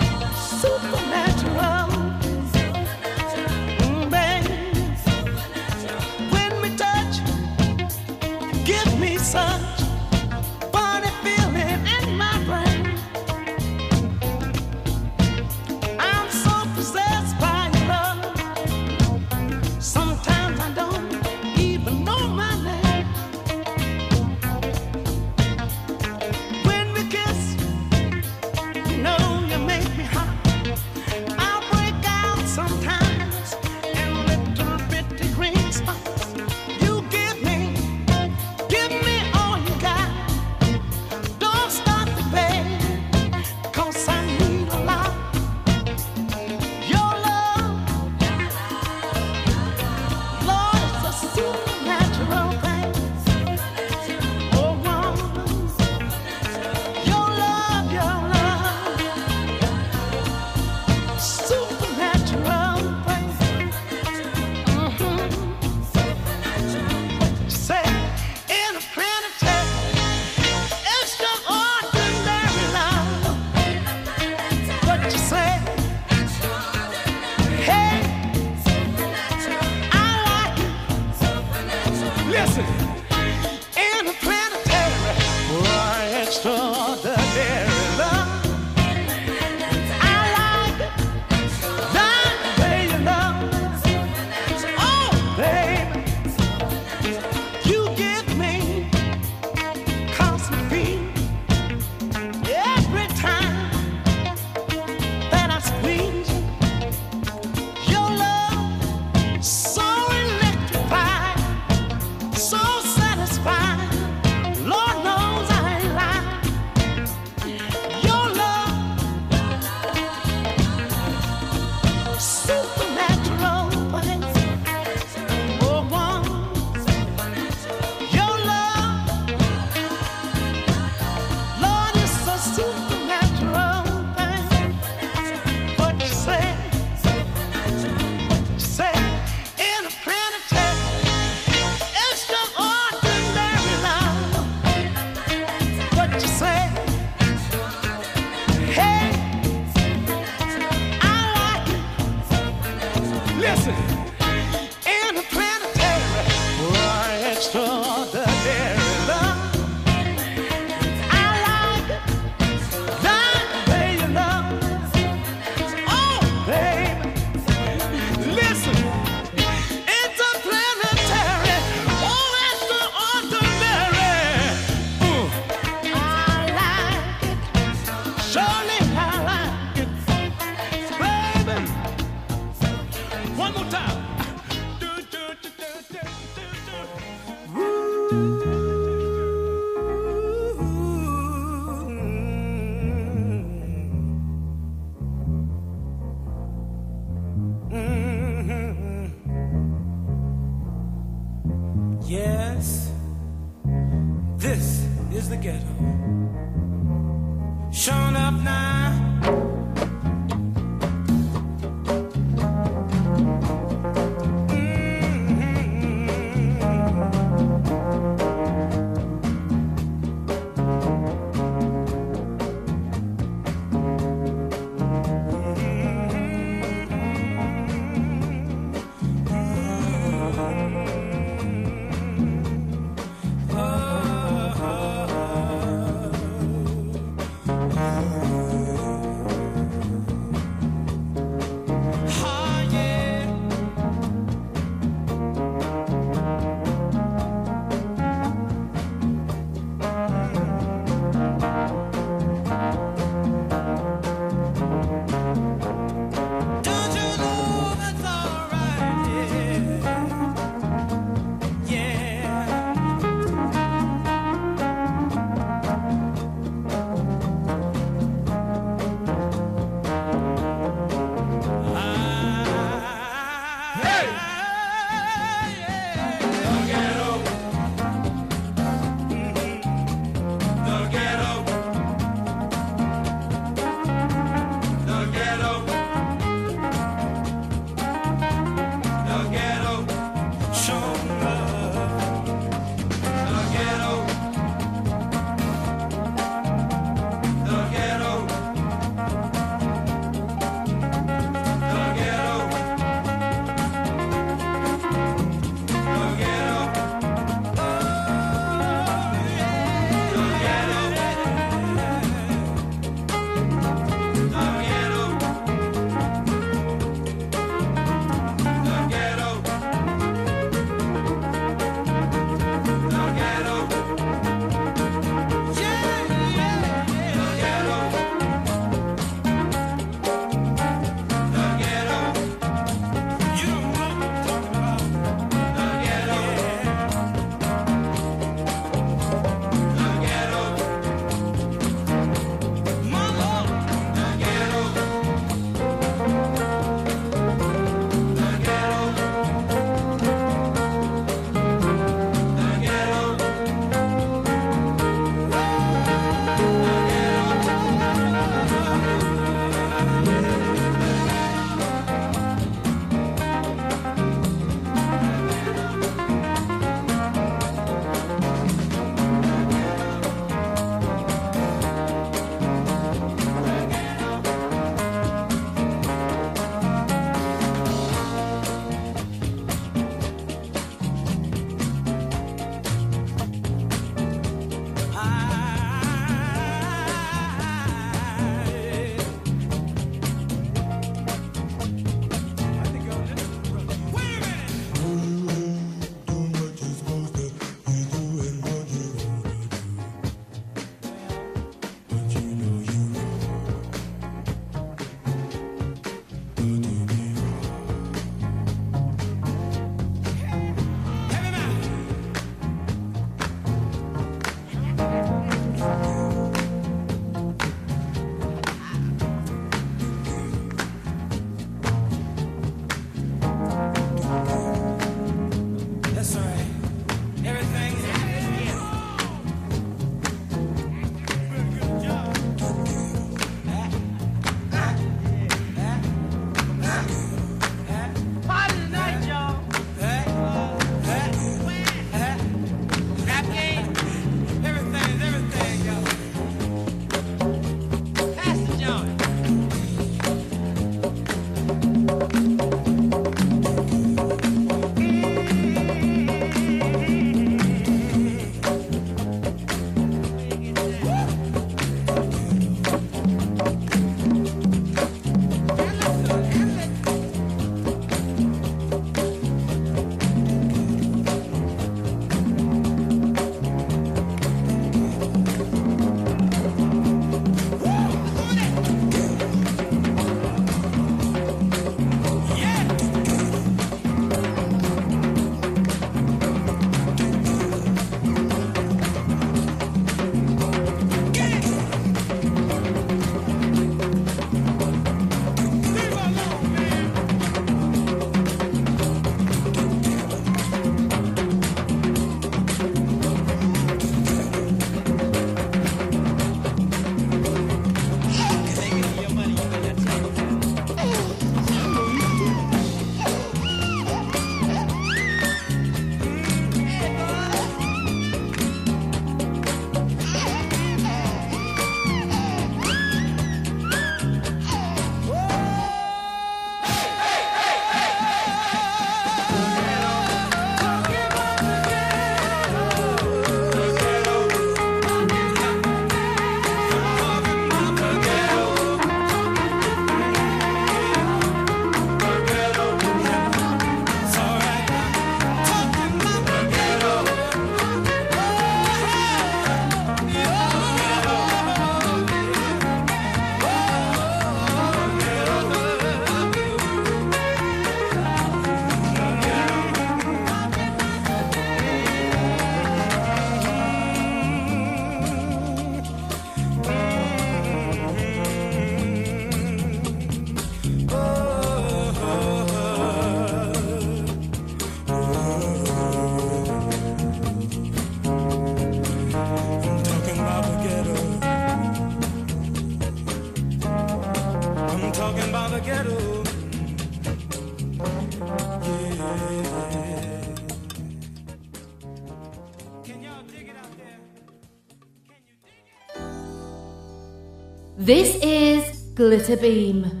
Glitterbeam. 599.01 600.00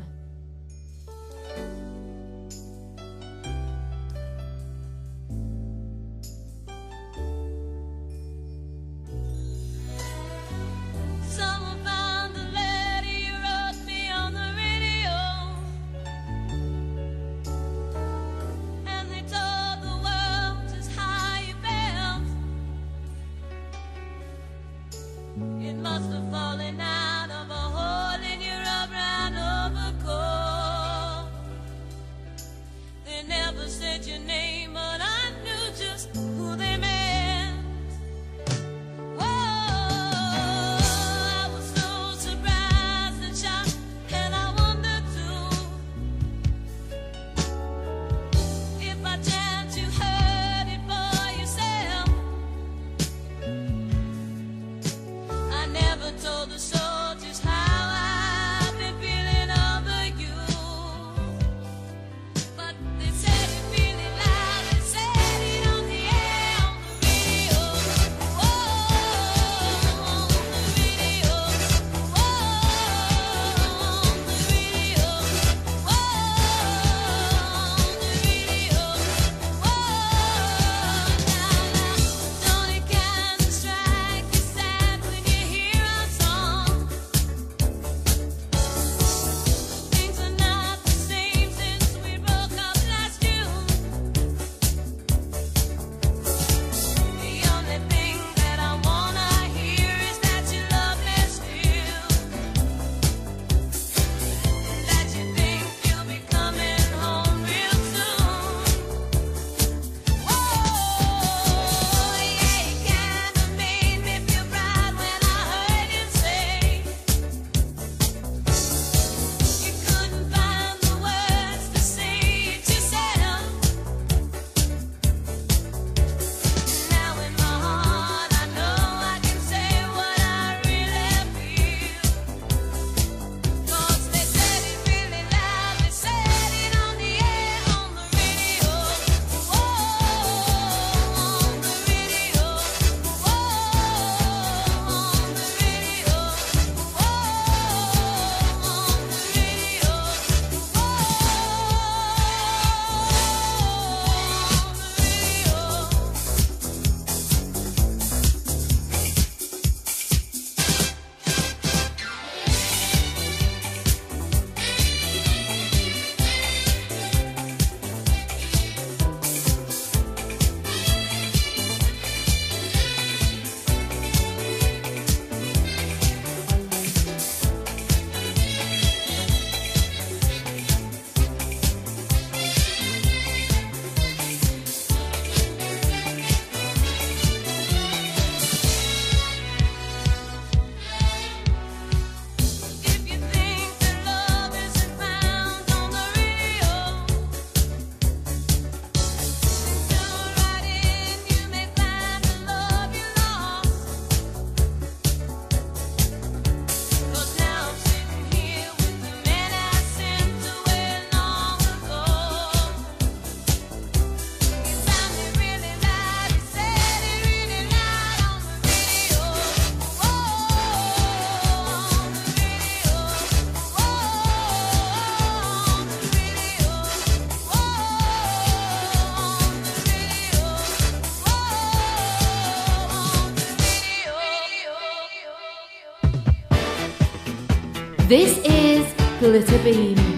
This 238.11 238.39
is 238.39 238.83
Glitterbeam. 239.21 240.10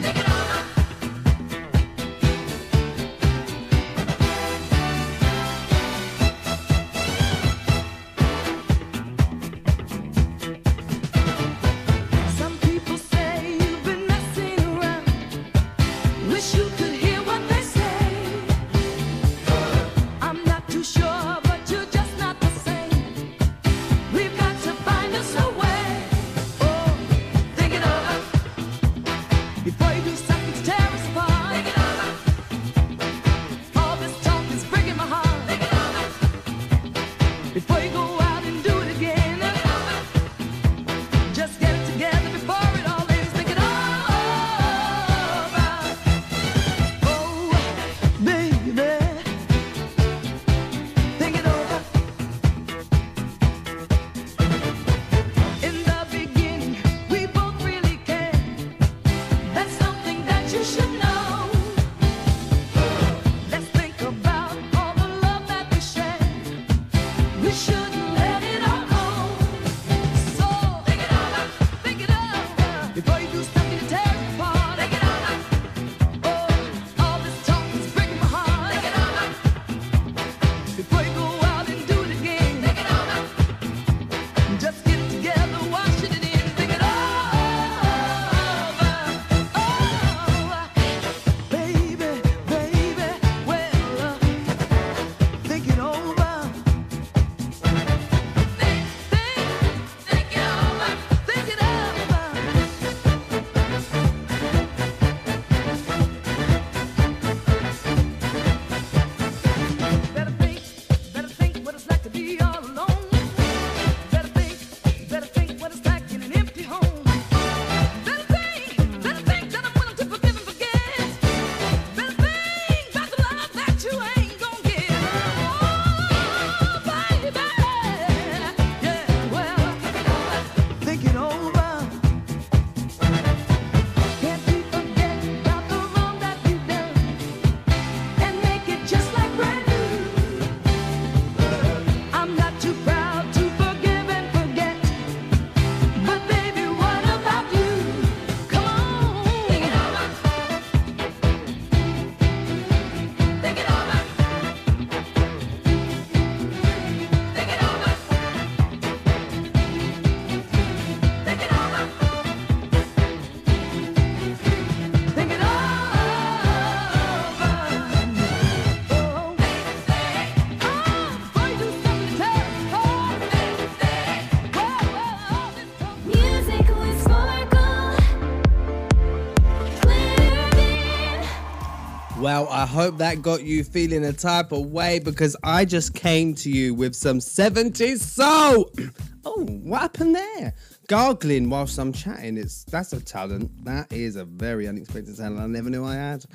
Hope 182.74 182.98
that 182.98 183.22
got 183.22 183.44
you 183.44 183.64
feeling 183.64 184.04
a 184.04 184.12
type 184.12 184.52
of 184.52 184.66
way 184.66 184.98
because 184.98 185.36
I 185.44 185.64
just 185.64 185.94
came 185.94 186.34
to 186.36 186.50
you 186.50 186.74
with 186.74 186.96
some 186.96 187.20
70s 187.20 188.00
soul. 188.00 188.72
oh, 189.26 189.46
what 189.46 189.82
happened 189.82 190.16
there? 190.16 190.56
Gargling 190.88 191.50
whilst 191.50 191.78
I'm 191.78 191.94
chatting. 191.94 192.38
It's 192.38 192.66
that's 192.66 192.92
a 192.94 193.00
talent. 193.00 193.66
That 193.66 193.92
is 193.92 194.16
a 194.16 194.26
very 194.26 194.68
unexpected 194.68 195.16
talent. 195.16 195.40
I 195.40 195.48
never 195.48 195.70
knew 195.70 195.86
I 195.86 195.96
had. 195.96 196.26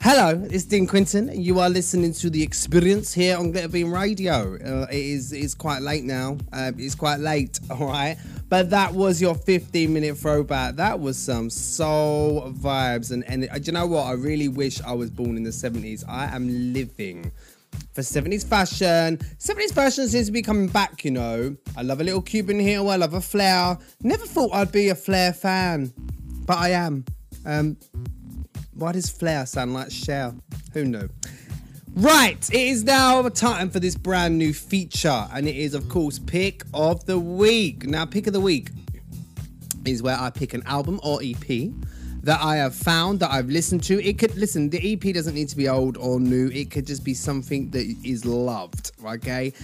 Hello, 0.00 0.46
it's 0.50 0.64
Dean 0.64 0.86
Quinton. 0.86 1.30
You 1.40 1.58
are 1.58 1.68
listening 1.68 2.12
to 2.14 2.30
the 2.30 2.42
experience 2.42 3.12
here 3.12 3.36
on 3.36 3.52
Glitterbeam 3.52 3.92
Radio. 3.92 4.54
Uh, 4.54 4.86
it 4.90 4.96
is 4.96 5.32
it's 5.32 5.54
quite 5.54 5.82
late 5.82 6.04
now. 6.04 6.38
Uh, 6.52 6.70
it's 6.76 6.94
quite 6.94 7.18
late, 7.18 7.58
all 7.70 7.88
right. 7.88 8.16
But 8.48 8.70
that 8.70 8.94
was 8.94 9.20
your 9.20 9.34
15 9.34 9.92
minute 9.92 10.16
throwback. 10.16 10.76
That 10.76 11.00
was 11.00 11.18
some 11.18 11.50
soul 11.50 12.52
vibes. 12.52 13.10
And, 13.10 13.24
and 13.24 13.48
uh, 13.50 13.58
do 13.58 13.64
you 13.64 13.72
know 13.72 13.86
what? 13.86 14.04
I 14.04 14.12
really 14.12 14.48
wish 14.48 14.80
I 14.80 14.92
was 14.92 15.10
born 15.10 15.36
in 15.36 15.42
the 15.42 15.50
70s. 15.50 16.04
I 16.08 16.34
am 16.34 16.72
living 16.72 17.30
for 17.92 18.02
70s 18.02 18.46
fashion. 18.46 19.16
70s 19.38 19.72
fashion 19.72 20.08
seems 20.08 20.26
to 20.26 20.32
be 20.32 20.42
coming 20.42 20.68
back, 20.68 21.04
you 21.04 21.10
know. 21.10 21.56
I 21.76 21.82
love 21.82 22.00
a 22.00 22.04
little 22.04 22.22
Cuban 22.22 22.58
heel. 22.60 22.88
I 22.90 22.96
love 22.96 23.14
a 23.14 23.20
flare. 23.20 23.78
Never 24.02 24.26
thought 24.26 24.54
I'd 24.54 24.72
be 24.72 24.88
a 24.88 24.94
flare 24.94 25.32
fan, 25.32 25.92
but 26.46 26.58
I 26.58 26.70
am. 26.70 27.04
Um, 27.44 27.76
why 28.74 28.92
does 28.92 29.10
flare 29.10 29.46
sound 29.46 29.74
like 29.74 29.90
Cher? 29.90 30.34
Who 30.72 30.84
knew? 30.84 31.08
Right, 31.94 32.38
it 32.50 32.60
is 32.60 32.84
now 32.84 33.28
time 33.30 33.70
for 33.70 33.80
this 33.80 33.96
brand 33.96 34.38
new 34.38 34.54
feature, 34.54 35.26
and 35.32 35.48
it 35.48 35.56
is, 35.56 35.74
of 35.74 35.88
course, 35.88 36.20
pick 36.20 36.62
of 36.72 37.04
the 37.06 37.18
week. 37.18 37.86
Now, 37.86 38.04
pick 38.04 38.28
of 38.28 38.32
the 38.32 38.40
week 38.40 38.70
is 39.84 40.02
where 40.02 40.16
I 40.16 40.30
pick 40.30 40.54
an 40.54 40.62
album 40.66 41.00
or 41.02 41.20
EP 41.20 41.72
that 42.28 42.42
I 42.42 42.56
have 42.56 42.74
found 42.74 43.20
that 43.20 43.30
I've 43.30 43.48
listened 43.48 43.82
to. 43.84 44.06
It 44.06 44.18
could 44.18 44.36
listen, 44.36 44.68
the 44.68 44.92
EP 44.92 45.14
doesn't 45.14 45.34
need 45.34 45.48
to 45.48 45.56
be 45.56 45.66
old 45.66 45.96
or 45.96 46.20
new, 46.20 46.48
it 46.48 46.70
could 46.70 46.86
just 46.86 47.02
be 47.02 47.14
something 47.14 47.70
that 47.70 47.86
is 48.04 48.26
loved, 48.26 48.92
okay? 49.02 49.54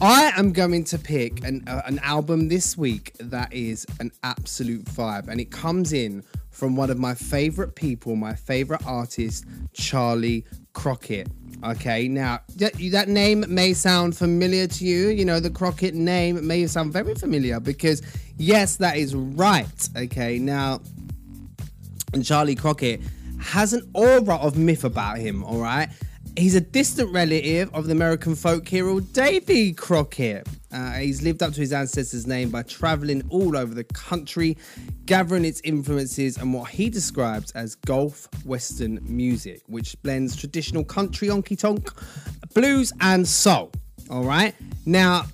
I 0.00 0.32
am 0.36 0.50
going 0.50 0.82
to 0.82 0.98
pick 0.98 1.44
an, 1.44 1.62
uh, 1.68 1.82
an 1.86 2.00
album 2.00 2.48
this 2.48 2.76
week 2.76 3.12
that 3.20 3.52
is 3.52 3.86
an 4.00 4.10
absolute 4.24 4.84
vibe, 4.86 5.28
and 5.28 5.40
it 5.40 5.52
comes 5.52 5.92
in 5.92 6.24
from 6.50 6.74
one 6.74 6.90
of 6.90 6.98
my 6.98 7.14
favorite 7.14 7.76
people, 7.76 8.16
my 8.16 8.34
favorite 8.34 8.84
artist, 8.84 9.44
Charley 9.72 10.44
Crockett. 10.72 11.28
Okay, 11.64 12.08
now 12.08 12.40
that, 12.56 12.72
that 12.90 13.08
name 13.08 13.44
may 13.48 13.72
sound 13.72 14.16
familiar 14.16 14.66
to 14.66 14.84
you. 14.84 15.10
You 15.10 15.24
know, 15.24 15.38
the 15.38 15.50
Crockett 15.50 15.94
name 15.94 16.44
may 16.44 16.66
sound 16.66 16.92
very 16.92 17.14
familiar 17.14 17.60
because, 17.60 18.02
yes, 18.36 18.74
that 18.78 18.96
is 18.96 19.14
right. 19.14 19.88
Okay, 19.96 20.40
now 20.40 20.80
and 22.12 22.24
Charley 22.24 22.54
Crockett 22.54 23.00
has 23.40 23.72
an 23.72 23.88
aura 23.94 24.36
of 24.36 24.56
myth 24.56 24.84
about 24.84 25.18
him, 25.18 25.42
all 25.44 25.58
right? 25.58 25.88
He's 26.36 26.54
a 26.54 26.60
distant 26.60 27.12
relative 27.12 27.74
of 27.74 27.86
the 27.86 27.92
American 27.92 28.34
folk 28.34 28.66
hero 28.66 29.00
Davy 29.00 29.72
Crockett. 29.74 30.48
Uh, 30.72 30.92
he's 30.92 31.20
lived 31.20 31.42
up 31.42 31.52
to 31.52 31.60
his 31.60 31.72
ancestors' 31.74 32.26
name 32.26 32.48
by 32.48 32.62
traveling 32.62 33.22
all 33.28 33.54
over 33.56 33.74
the 33.74 33.84
country, 33.84 34.56
gathering 35.04 35.44
its 35.44 35.60
influences 35.62 36.38
and 36.38 36.54
what 36.54 36.70
he 36.70 36.88
describes 36.88 37.50
as 37.50 37.74
Gulf 37.74 38.28
Western 38.46 38.98
music, 39.02 39.62
which 39.66 40.00
blends 40.02 40.34
traditional 40.34 40.84
country 40.84 41.28
honky 41.28 41.58
tonk, 41.58 41.90
blues, 42.54 42.94
and 43.02 43.28
soul. 43.28 43.70
All 44.08 44.24
right. 44.24 44.54
Now, 44.86 45.26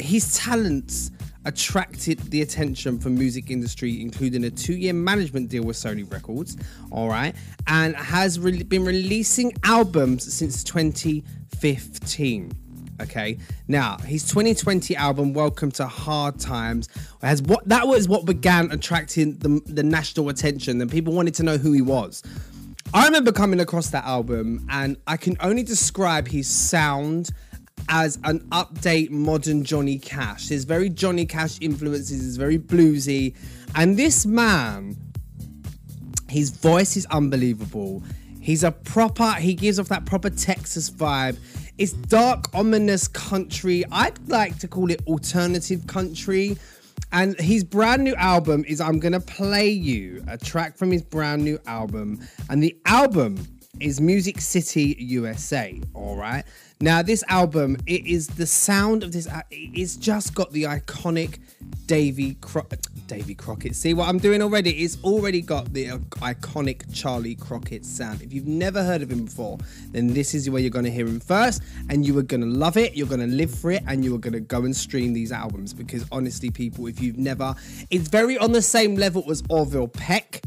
his 0.00 0.36
talents 0.36 1.12
attracted 1.44 2.18
the 2.30 2.42
attention 2.42 2.98
from 2.98 3.16
music 3.16 3.50
industry 3.50 4.00
including 4.00 4.44
a 4.44 4.50
two-year 4.50 4.92
management 4.92 5.48
deal 5.48 5.64
with 5.64 5.76
sony 5.76 6.10
records 6.12 6.56
all 6.90 7.08
right 7.08 7.34
and 7.66 7.94
has 7.96 8.38
re- 8.40 8.62
been 8.62 8.84
releasing 8.84 9.52
albums 9.64 10.32
since 10.32 10.64
2015 10.64 12.52
okay? 13.00 13.38
Now 13.68 13.98
his 13.98 14.24
2020 14.28 14.96
album 14.96 15.32
welcome 15.32 15.70
to 15.72 15.86
hard 15.86 16.38
times 16.38 16.88
has 17.22 17.42
what 17.42 17.66
that 17.68 17.86
was 17.86 18.08
what 18.08 18.24
began 18.24 18.70
attracting 18.70 19.38
the, 19.38 19.60
the 19.66 19.82
national 19.82 20.28
attention 20.28 20.80
and 20.80 20.90
people 20.90 21.12
wanted 21.12 21.34
to 21.34 21.42
know 21.42 21.56
who 21.56 21.72
he 21.72 21.82
was. 21.82 22.22
I 22.92 23.06
remember 23.06 23.32
coming 23.32 23.60
across 23.60 23.90
that 23.90 24.04
album 24.04 24.66
and 24.70 24.96
i 25.06 25.16
can 25.16 25.36
only 25.40 25.62
describe 25.62 26.28
his 26.28 26.46
sound 26.46 27.30
as 27.88 28.18
an 28.24 28.40
update 28.50 29.10
modern 29.10 29.64
Johnny 29.64 29.98
Cash. 29.98 30.48
There's 30.48 30.64
very 30.64 30.88
Johnny 30.88 31.26
Cash 31.26 31.58
influences, 31.60 32.26
it's 32.26 32.36
very 32.36 32.58
bluesy. 32.58 33.34
And 33.74 33.96
this 33.96 34.26
man, 34.26 34.96
his 36.28 36.50
voice 36.50 36.96
is 36.96 37.06
unbelievable. 37.06 38.02
He's 38.40 38.62
a 38.62 38.70
proper, 38.70 39.32
he 39.32 39.54
gives 39.54 39.78
off 39.78 39.88
that 39.88 40.04
proper 40.04 40.30
Texas 40.30 40.90
vibe. 40.90 41.38
It's 41.78 41.92
dark, 41.92 42.54
ominous 42.54 43.08
country. 43.08 43.84
I'd 43.90 44.28
like 44.28 44.58
to 44.58 44.68
call 44.68 44.90
it 44.90 45.02
alternative 45.06 45.86
country. 45.86 46.56
And 47.12 47.38
his 47.40 47.64
brand 47.64 48.04
new 48.04 48.14
album 48.16 48.64
is 48.66 48.80
I'm 48.80 48.98
gonna 48.98 49.20
play 49.20 49.70
you 49.70 50.24
a 50.28 50.36
track 50.36 50.76
from 50.76 50.90
his 50.90 51.02
brand 51.02 51.44
new 51.44 51.58
album. 51.66 52.20
And 52.50 52.62
the 52.62 52.76
album 52.86 53.36
is 53.80 54.00
Music 54.00 54.40
City 54.40 54.96
USA. 54.98 55.80
All 55.94 56.16
right. 56.16 56.44
Now, 56.80 57.02
this 57.02 57.22
album, 57.28 57.76
it 57.86 58.06
is 58.06 58.26
the 58.26 58.46
sound 58.46 59.02
of 59.02 59.12
this. 59.12 59.26
uh, 59.28 59.42
It's 59.50 59.96
just 59.96 60.34
got 60.34 60.52
the 60.52 60.64
iconic 60.64 61.38
Davy 61.86 62.34
Cro- 62.40 62.66
Davy 63.06 63.34
Crockett. 63.34 63.74
See 63.76 63.94
what 63.94 64.08
I'm 64.08 64.18
doing 64.18 64.42
already? 64.42 64.70
It's 64.82 64.98
already 65.04 65.40
got 65.40 65.72
the 65.72 65.90
uh, 65.90 65.98
iconic 65.98 66.92
Charlie 66.92 67.34
Crockett 67.36 67.84
sound. 67.84 68.22
If 68.22 68.32
you've 68.32 68.46
never 68.46 68.82
heard 68.82 69.02
of 69.02 69.10
him 69.10 69.24
before, 69.24 69.58
then 69.92 70.08
this 70.08 70.34
is 70.34 70.50
where 70.50 70.60
you're 70.60 70.70
going 70.70 70.84
to 70.84 70.90
hear 70.90 71.06
him 71.06 71.20
first, 71.20 71.62
and 71.88 72.04
you 72.06 72.18
are 72.18 72.22
going 72.22 72.40
to 72.42 72.46
love 72.46 72.76
it. 72.76 72.94
You're 72.96 73.06
going 73.06 73.20
to 73.20 73.26
live 73.26 73.54
for 73.54 73.70
it, 73.70 73.82
and 73.86 74.04
you 74.04 74.14
are 74.14 74.18
going 74.18 74.32
to 74.34 74.40
go 74.40 74.64
and 74.64 74.74
stream 74.76 75.12
these 75.12 75.32
albums 75.32 75.72
because 75.72 76.04
honestly, 76.12 76.50
people, 76.50 76.86
if 76.86 77.00
you've 77.00 77.18
never, 77.18 77.54
it's 77.90 78.08
very 78.08 78.36
on 78.38 78.52
the 78.52 78.62
same 78.62 78.94
level 78.96 79.24
as 79.30 79.42
Orville 79.48 79.88
Peck. 79.88 80.42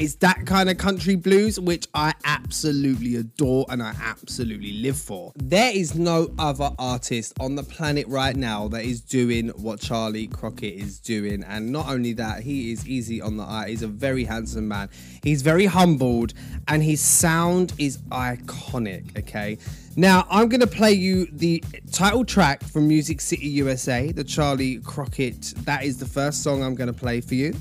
It's 0.00 0.14
that 0.14 0.46
kind 0.46 0.70
of 0.70 0.78
country 0.78 1.14
blues, 1.14 1.60
which 1.60 1.86
I 1.92 2.14
absolutely 2.24 3.16
adore 3.16 3.66
and 3.68 3.82
I 3.82 3.94
absolutely 4.02 4.72
live 4.80 4.96
for. 4.96 5.30
There 5.36 5.70
is 5.76 5.94
no 5.94 6.30
other 6.38 6.70
artist 6.78 7.34
on 7.38 7.54
the 7.54 7.62
planet 7.62 8.06
right 8.08 8.34
now 8.34 8.66
that 8.68 8.82
is 8.82 9.02
doing 9.02 9.50
what 9.50 9.78
Charley 9.78 10.26
Crockett 10.26 10.72
is 10.72 10.98
doing. 11.00 11.44
And 11.44 11.70
not 11.70 11.90
only 11.90 12.14
that, 12.14 12.42
he 12.42 12.72
is 12.72 12.88
easy 12.88 13.20
on 13.20 13.36
the 13.36 13.42
eye. 13.42 13.66
He's 13.68 13.82
a 13.82 13.88
very 13.88 14.24
handsome 14.24 14.68
man. 14.68 14.88
He's 15.22 15.42
very 15.42 15.66
humbled 15.66 16.32
and 16.66 16.82
his 16.82 17.02
sound 17.02 17.74
is 17.76 17.98
iconic, 18.08 19.18
okay? 19.18 19.58
Now, 19.96 20.26
I'm 20.30 20.48
going 20.48 20.60
to 20.60 20.66
play 20.66 20.92
you 20.92 21.26
the 21.32 21.62
title 21.90 22.24
track 22.24 22.62
from 22.62 22.86
Music 22.86 23.20
City 23.20 23.48
USA, 23.48 24.12
the 24.12 24.22
Charley 24.22 24.78
Crockett. 24.78 25.52
That 25.64 25.82
is 25.82 25.98
the 25.98 26.06
first 26.06 26.42
song 26.42 26.62
I'm 26.62 26.76
going 26.76 26.92
to 26.92 26.98
play 26.98 27.20
for 27.20 27.34
you. 27.34 27.54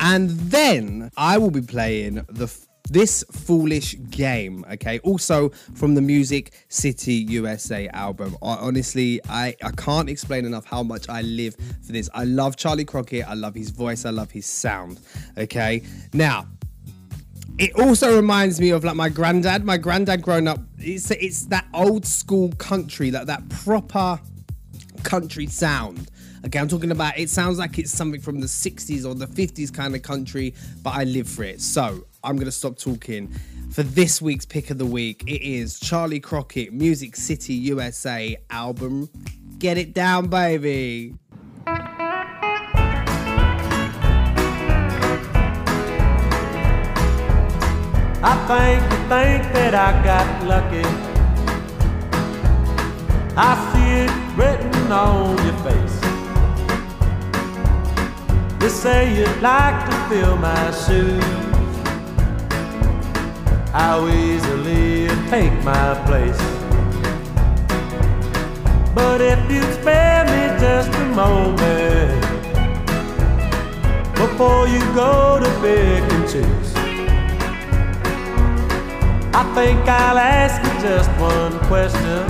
And 0.00 0.30
then 0.30 1.10
I 1.16 1.36
will 1.38 1.50
be 1.50 1.60
playing 1.60 2.24
the 2.28 2.48
this 2.88 3.24
foolish 3.32 3.96
game 4.10 4.64
okay 4.70 5.00
also 5.00 5.48
from 5.74 5.96
the 5.96 6.00
music 6.00 6.52
city 6.68 7.14
usa 7.14 7.88
album 7.88 8.36
I, 8.40 8.54
honestly 8.54 9.20
I, 9.28 9.56
I 9.60 9.72
can't 9.72 10.08
explain 10.08 10.44
enough 10.44 10.64
how 10.66 10.84
much 10.84 11.08
i 11.08 11.22
live 11.22 11.56
for 11.84 11.90
this 11.90 12.08
i 12.14 12.22
love 12.22 12.54
charley 12.56 12.84
crockett 12.84 13.26
i 13.26 13.34
love 13.34 13.56
his 13.56 13.70
voice 13.70 14.04
i 14.04 14.10
love 14.10 14.30
his 14.30 14.46
sound 14.46 15.00
okay 15.36 15.82
now 16.12 16.46
it 17.58 17.74
also 17.78 18.14
reminds 18.16 18.60
me 18.60 18.70
of 18.70 18.84
like 18.84 18.96
my 18.96 19.08
granddad. 19.08 19.64
My 19.64 19.76
granddad 19.76 20.22
growing 20.22 20.48
up, 20.48 20.60
it's 20.78 21.10
it's 21.10 21.46
that 21.46 21.66
old 21.72 22.06
school 22.06 22.52
country, 22.52 23.10
like 23.10 23.26
that 23.26 23.48
proper 23.48 24.20
country 25.02 25.46
sound. 25.46 26.10
Okay, 26.44 26.58
I'm 26.58 26.68
talking 26.68 26.90
about 26.90 27.18
it 27.18 27.30
sounds 27.30 27.58
like 27.58 27.78
it's 27.78 27.90
something 27.90 28.20
from 28.20 28.40
the 28.40 28.46
60s 28.46 29.04
or 29.04 29.14
the 29.14 29.26
50s 29.26 29.72
kind 29.72 29.94
of 29.96 30.02
country, 30.02 30.54
but 30.82 30.94
I 30.94 31.04
live 31.04 31.28
for 31.28 31.44
it. 31.44 31.60
So 31.60 32.06
I'm 32.22 32.36
gonna 32.36 32.52
stop 32.52 32.78
talking. 32.78 33.34
For 33.70 33.82
this 33.82 34.22
week's 34.22 34.46
pick 34.46 34.70
of 34.70 34.78
the 34.78 34.86
week, 34.86 35.24
it 35.26 35.42
is 35.42 35.80
Charley 35.80 36.20
Crockett 36.20 36.72
Music 36.72 37.16
City 37.16 37.54
USA 37.54 38.36
album. 38.50 39.08
Get 39.58 39.76
it 39.76 39.92
down, 39.92 40.28
baby. 40.28 41.14
I 48.28 48.34
think 48.48 48.82
you 48.90 48.98
think 49.08 49.42
that 49.54 49.72
I 49.72 49.90
got 50.02 50.26
lucky. 50.52 50.82
I 53.36 53.52
see 53.70 53.90
it 54.02 54.14
written 54.36 54.90
on 54.90 55.36
your 55.46 55.58
face. 55.62 55.96
You 58.60 58.68
say 58.68 59.16
you'd 59.16 59.40
like 59.40 59.78
to 59.88 59.94
fill 60.08 60.36
my 60.38 60.64
shoes. 60.72 61.22
How 63.70 64.08
easily 64.08 65.02
you 65.02 65.14
take 65.30 65.54
my 65.62 65.94
place. 66.08 66.42
But 68.92 69.20
if 69.20 69.38
you'd 69.48 69.72
spare 69.80 70.24
me 70.24 70.58
just 70.58 70.90
a 70.98 71.04
moment 71.14 72.22
before 74.16 74.66
you 74.66 74.80
go 74.96 75.38
to 75.38 75.50
pick 75.60 76.02
and 76.12 76.28
choose. 76.28 76.75
I 79.38 79.44
think 79.54 79.80
I'll 79.80 80.16
ask 80.16 80.56
you 80.64 80.80
just 80.80 81.10
one 81.20 81.58
question. 81.68 82.26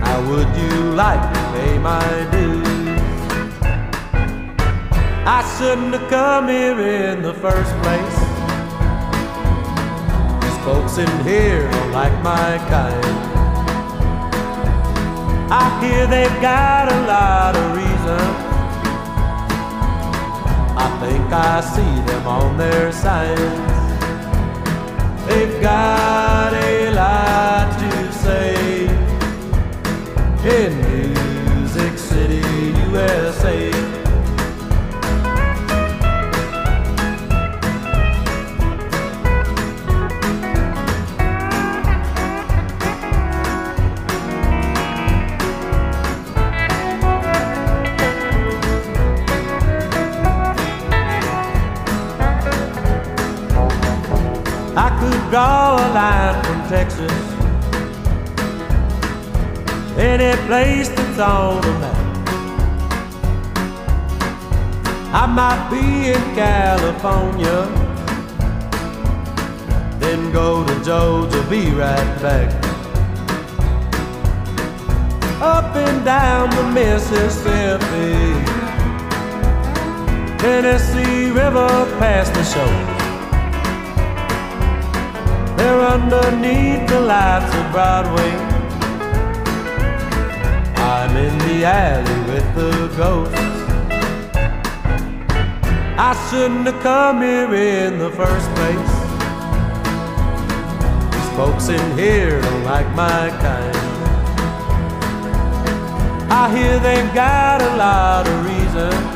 How 0.00 0.18
would 0.30 0.48
you 0.56 0.94
like 0.94 1.20
to 1.34 1.40
pay 1.52 1.76
my 1.76 2.08
dues? 2.32 2.66
I 5.28 5.40
shouldn't 5.58 5.92
have 5.92 6.08
come 6.08 6.48
here 6.48 6.80
in 6.80 7.20
the 7.20 7.34
first 7.34 7.70
place. 7.84 8.18
These 10.40 10.58
folks 10.64 10.96
in 10.96 11.12
here 11.22 11.70
don't 11.70 11.92
like 11.92 12.16
my 12.24 12.56
kind. 12.72 13.04
I 15.52 15.64
hear 15.82 16.06
they've 16.06 16.40
got 16.40 16.90
a 16.90 17.00
lot 17.06 17.54
of 17.54 17.76
reason. 17.76 18.24
I 20.80 20.88
think 21.02 21.30
I 21.30 21.60
see 21.60 21.94
them 22.10 22.26
on 22.26 22.56
their 22.56 22.90
signs. 22.90 23.77
They've 25.28 25.60
got 25.60 26.54
a 26.54 26.90
lot 26.90 27.78
to 27.78 28.12
say 28.12 28.86
in 30.44 30.70
Music 31.60 31.98
City, 31.98 32.40
USA. 32.90 33.77
I 54.80 54.90
could 55.00 55.30
draw 55.30 55.74
a 55.74 55.86
line 55.92 56.44
from 56.44 56.60
Texas, 56.68 57.10
any 59.98 60.36
place 60.46 60.88
that's 60.88 61.18
on 61.18 61.60
the 61.62 61.72
map. 61.80 61.96
I 65.12 65.26
might 65.26 65.68
be 65.68 66.12
in 66.14 66.22
California, 66.36 67.66
then 69.98 70.30
go 70.30 70.64
to 70.64 70.84
Georgia, 70.84 71.42
be 71.50 71.70
right 71.70 72.22
back. 72.22 72.48
Up 75.42 75.74
and 75.74 76.04
down 76.04 76.50
the 76.50 76.62
Mississippi, 76.70 78.14
Tennessee 80.38 81.32
River 81.32 81.68
past 81.98 82.32
the 82.32 82.44
shore. 82.44 82.87
They're 85.58 85.80
underneath 85.80 86.88
the 86.88 87.00
lights 87.00 87.52
of 87.52 87.72
Broadway. 87.72 88.32
I'm 90.76 91.16
in 91.16 91.36
the 91.46 91.64
alley 91.64 92.20
with 92.32 92.48
the 92.54 92.72
ghosts. 92.96 93.48
I 95.98 96.12
shouldn't 96.30 96.64
have 96.66 96.80
come 96.80 97.22
here 97.22 97.52
in 97.52 97.98
the 97.98 98.10
first 98.10 98.48
place. 98.54 98.92
These 101.12 101.30
folks 101.36 101.68
in 101.68 101.98
here 101.98 102.40
don't 102.40 102.64
like 102.64 102.88
my 102.94 103.28
kind. 103.42 103.76
I 106.30 106.56
hear 106.56 106.78
they've 106.78 107.12
got 107.14 107.60
a 107.62 107.76
lot 107.76 108.28
of 108.28 108.46
reasons. 108.46 109.06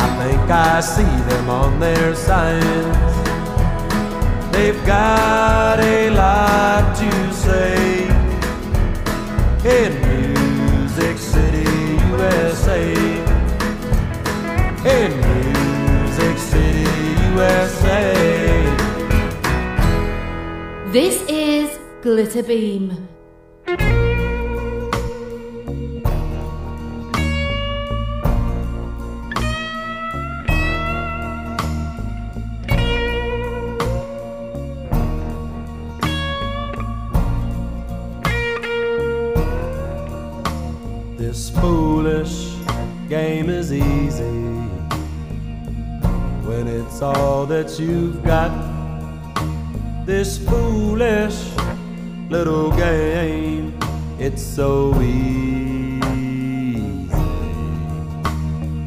I 0.00 0.08
think 0.20 0.50
I 0.50 0.80
see 0.80 1.14
them 1.28 1.50
on 1.50 1.78
their 1.78 2.14
signs. 2.14 3.07
They've 4.58 4.84
got 4.84 5.78
a 5.78 6.10
lot 6.10 6.96
to 6.96 7.32
say 7.32 8.08
in 9.76 9.92
Music 10.10 11.16
City, 11.16 11.70
USA. 12.10 12.82
In 14.96 15.10
Music 15.30 16.38
City, 16.38 16.90
USA. 17.34 18.02
This 20.90 21.22
is 21.28 21.78
Glitterbeam. 22.02 23.17
That 47.48 47.80
you've 47.80 48.22
got. 48.22 48.52
This 50.04 50.36
foolish 50.36 51.48
little 52.28 52.70
game, 52.72 53.72
it's 54.18 54.42
so 54.42 54.94
easy. 55.00 56.02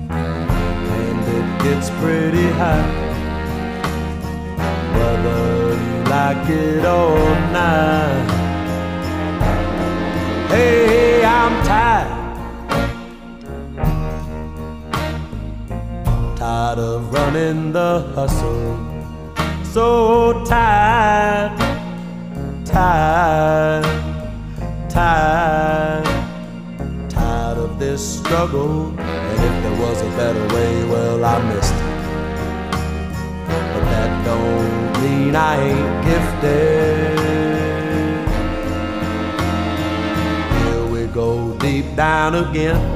And 0.10 1.22
it 1.38 1.64
gets 1.64 1.90
pretty 2.02 2.48
hot, 2.62 2.86
whether 4.96 5.74
you 5.84 6.04
like 6.04 6.50
it 6.50 6.86
or 6.86 7.18
not. 7.52 8.30
Hey, 10.50 11.26
I'm 11.26 11.64
tired. 11.66 12.01
Tired 16.52 16.80
of 16.80 17.14
running 17.14 17.72
the 17.72 18.11
hustle. 18.14 18.76
So 19.64 20.44
tired, 20.44 21.57
tired, 22.65 23.86
tired, 24.90 26.03
tired 27.10 27.57
of 27.57 27.80
this 27.80 28.02
struggle. 28.18 28.90
And 28.99 29.38
if 29.48 29.56
there 29.64 29.78
was 29.80 30.02
a 30.02 30.10
better 30.19 30.45
way, 30.53 30.84
well, 30.91 31.23
I 31.23 31.41
missed 31.53 31.73
it. 31.73 31.80
But 33.73 33.84
that 33.91 34.11
don't 34.26 34.91
mean 35.02 35.34
I 35.34 35.56
ain't 35.69 36.06
gifted. 36.06 37.18
Here 40.57 40.86
we 40.94 41.02
go 41.14 41.57
deep 41.60 41.95
down 41.95 42.36
again. 42.36 42.90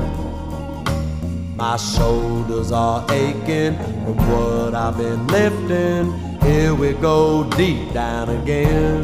My 1.68 1.78
shoulders 1.78 2.72
are 2.72 3.04
aching 3.12 3.76
from 3.76 4.18
what 4.30 4.76
I've 4.76 4.96
been 4.98 5.26
lifting. 5.26 6.14
Here 6.42 6.76
we 6.76 6.94
go 6.94 7.50
deep 7.58 7.92
down 7.92 8.30
again. 8.30 9.02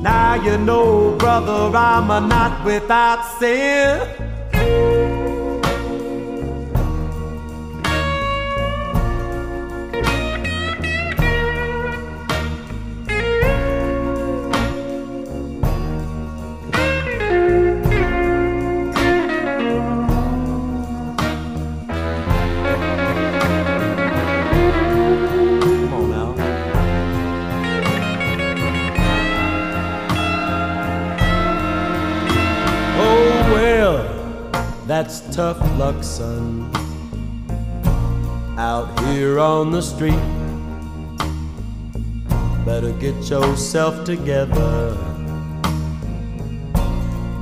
Now 0.00 0.34
you 0.36 0.56
know, 0.58 1.16
brother, 1.18 1.76
I'm 1.76 2.28
not 2.28 2.64
without 2.64 3.24
sin. 3.40 4.35
Son. 36.16 36.70
Out 38.56 38.88
here 39.00 39.38
on 39.38 39.70
the 39.70 39.82
street, 39.82 40.24
better 42.64 42.92
get 42.92 43.16
yourself 43.28 44.02
together. 44.06 44.96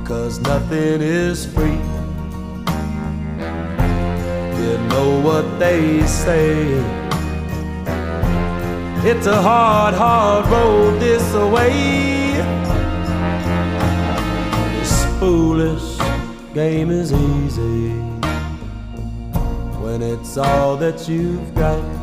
Cause 0.03 0.39
nothing 0.39 0.99
is 1.01 1.45
free. 1.45 1.79
You 4.61 4.73
know 4.91 5.21
what 5.23 5.45
they 5.57 6.05
say. 6.05 6.51
It's 9.09 9.27
a 9.27 9.41
hard, 9.41 9.93
hard 9.93 10.45
road 10.47 10.99
this 10.99 11.25
way. 11.55 11.71
This 14.75 15.05
foolish 15.19 15.97
game 16.53 16.91
is 16.91 17.13
easy 17.13 18.04
when 19.97 20.03
it's 20.03 20.35
all 20.35 20.75
that 20.75 21.07
you've 21.07 21.55
got. 21.55 21.94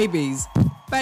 Babies. 0.00 0.49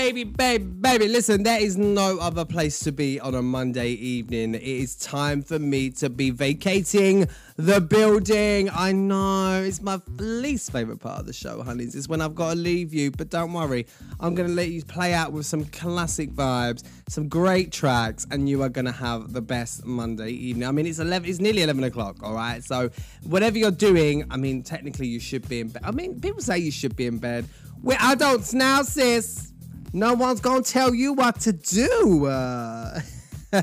Baby, 0.08 0.24
baby, 0.24 0.64
baby. 0.64 1.06
Listen, 1.06 1.42
there 1.42 1.60
is 1.60 1.76
no 1.76 2.16
other 2.18 2.46
place 2.46 2.80
to 2.80 2.92
be 2.92 3.20
on 3.20 3.34
a 3.34 3.42
Monday 3.42 3.90
evening. 3.90 4.54
It 4.54 4.62
is 4.62 4.96
time 4.96 5.42
for 5.42 5.58
me 5.58 5.90
to 5.90 6.08
be 6.08 6.30
vacating 6.30 7.28
the 7.56 7.82
building. 7.82 8.70
I 8.70 8.92
know 8.92 9.62
it's 9.62 9.82
my 9.82 10.00
least 10.16 10.72
favorite 10.72 11.00
part 11.00 11.20
of 11.20 11.26
the 11.26 11.34
show, 11.34 11.62
honeys. 11.62 11.94
It's 11.94 12.08
when 12.08 12.22
I've 12.22 12.34
got 12.34 12.54
to 12.54 12.58
leave 12.58 12.94
you, 12.94 13.10
but 13.10 13.28
don't 13.28 13.52
worry. 13.52 13.86
I'm 14.18 14.34
going 14.34 14.48
to 14.48 14.54
let 14.54 14.70
you 14.70 14.82
play 14.82 15.12
out 15.12 15.32
with 15.32 15.44
some 15.44 15.66
classic 15.66 16.30
vibes, 16.30 16.84
some 17.06 17.28
great 17.28 17.70
tracks, 17.70 18.26
and 18.30 18.48
you 18.48 18.62
are 18.62 18.70
going 18.70 18.86
to 18.86 18.92
have 18.92 19.34
the 19.34 19.42
best 19.42 19.84
Monday 19.84 20.30
evening. 20.30 20.66
I 20.66 20.72
mean, 20.72 20.86
it's 20.86 21.00
11, 21.00 21.28
it's 21.28 21.38
nearly 21.38 21.64
11 21.64 21.84
o'clock, 21.84 22.22
all 22.22 22.32
right? 22.32 22.64
So, 22.64 22.88
whatever 23.24 23.58
you're 23.58 23.70
doing, 23.70 24.24
I 24.30 24.38
mean, 24.38 24.62
technically 24.62 25.06
you 25.06 25.20
should 25.20 25.46
be 25.50 25.60
in 25.60 25.68
bed. 25.68 25.82
I 25.84 25.90
mean, 25.90 26.18
people 26.18 26.40
say 26.40 26.56
you 26.56 26.70
should 26.70 26.96
be 26.96 27.04
in 27.04 27.18
bed. 27.18 27.46
We're 27.82 27.98
adults 28.00 28.54
now, 28.54 28.80
sis. 28.80 29.52
No 29.92 30.12
one's 30.14 30.40
gonna 30.40 30.62
tell 30.62 30.94
you 30.94 31.14
what 31.14 31.40
to 31.40 31.52
do. 31.52 32.26
Uh, 32.26 33.00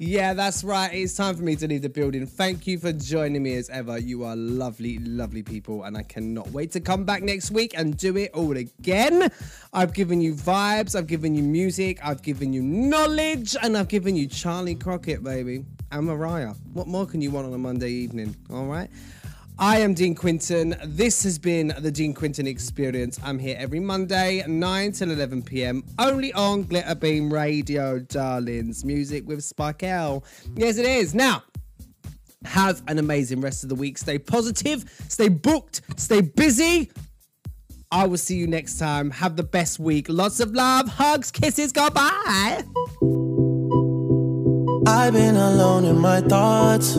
yeah, 0.00 0.34
that's 0.34 0.64
right. 0.64 0.92
It's 0.92 1.14
time 1.14 1.36
for 1.36 1.42
me 1.44 1.54
to 1.56 1.68
leave 1.68 1.82
the 1.82 1.88
building. 1.88 2.26
Thank 2.26 2.66
you 2.66 2.78
for 2.78 2.92
joining 2.92 3.44
me 3.44 3.54
as 3.54 3.70
ever. 3.70 3.96
You 3.98 4.24
are 4.24 4.34
lovely, 4.34 4.98
lovely 4.98 5.44
people, 5.44 5.84
and 5.84 5.96
I 5.96 6.02
cannot 6.02 6.50
wait 6.50 6.72
to 6.72 6.80
come 6.80 7.04
back 7.04 7.22
next 7.22 7.52
week 7.52 7.74
and 7.76 7.96
do 7.96 8.16
it 8.16 8.32
all 8.34 8.56
again. 8.56 9.30
I've 9.72 9.92
given 9.92 10.20
you 10.20 10.34
vibes, 10.34 10.96
I've 10.96 11.06
given 11.06 11.36
you 11.36 11.44
music, 11.44 12.00
I've 12.02 12.22
given 12.22 12.52
you 12.52 12.62
knowledge, 12.62 13.54
and 13.62 13.76
I've 13.76 13.88
given 13.88 14.16
you 14.16 14.26
Charley 14.26 14.74
Crockett, 14.74 15.22
baby, 15.22 15.64
and 15.92 16.06
Mariah. 16.06 16.54
What 16.72 16.88
more 16.88 17.06
can 17.06 17.20
you 17.20 17.30
want 17.30 17.46
on 17.46 17.54
a 17.54 17.58
Monday 17.58 17.90
evening? 17.90 18.34
All 18.50 18.66
right. 18.66 18.90
I 19.58 19.78
am 19.78 19.94
Dean 19.94 20.16
Quinton. 20.16 20.74
This 20.84 21.22
has 21.22 21.38
been 21.38 21.72
the 21.78 21.90
Dean 21.90 22.12
Quinton 22.12 22.44
Experience. 22.44 23.20
I'm 23.22 23.38
here 23.38 23.56
every 23.56 23.78
Monday, 23.78 24.42
9 24.48 24.92
till 24.92 25.12
11 25.12 25.42
pm, 25.42 25.84
only 26.00 26.32
on 26.32 26.64
Glitterbeam 26.64 27.30
Radio, 27.30 28.00
darlings. 28.00 28.84
Music 28.84 29.24
with 29.28 29.44
Spike 29.44 29.84
L. 29.84 30.24
Yes, 30.56 30.76
it 30.76 30.86
is. 30.86 31.14
Now, 31.14 31.44
have 32.44 32.82
an 32.88 32.98
amazing 32.98 33.40
rest 33.40 33.62
of 33.62 33.68
the 33.68 33.76
week. 33.76 33.96
Stay 33.96 34.18
positive, 34.18 34.84
stay 35.08 35.28
booked, 35.28 35.82
stay 35.96 36.20
busy. 36.20 36.90
I 37.92 38.08
will 38.08 38.18
see 38.18 38.36
you 38.36 38.48
next 38.48 38.78
time. 38.78 39.08
Have 39.12 39.36
the 39.36 39.44
best 39.44 39.78
week. 39.78 40.06
Lots 40.08 40.40
of 40.40 40.50
love, 40.50 40.88
hugs, 40.88 41.30
kisses. 41.30 41.70
Goodbye. 41.70 42.64
I've 44.86 45.12
been 45.12 45.36
alone 45.36 45.84
in 45.84 45.98
my 45.98 46.22
thoughts. 46.22 46.98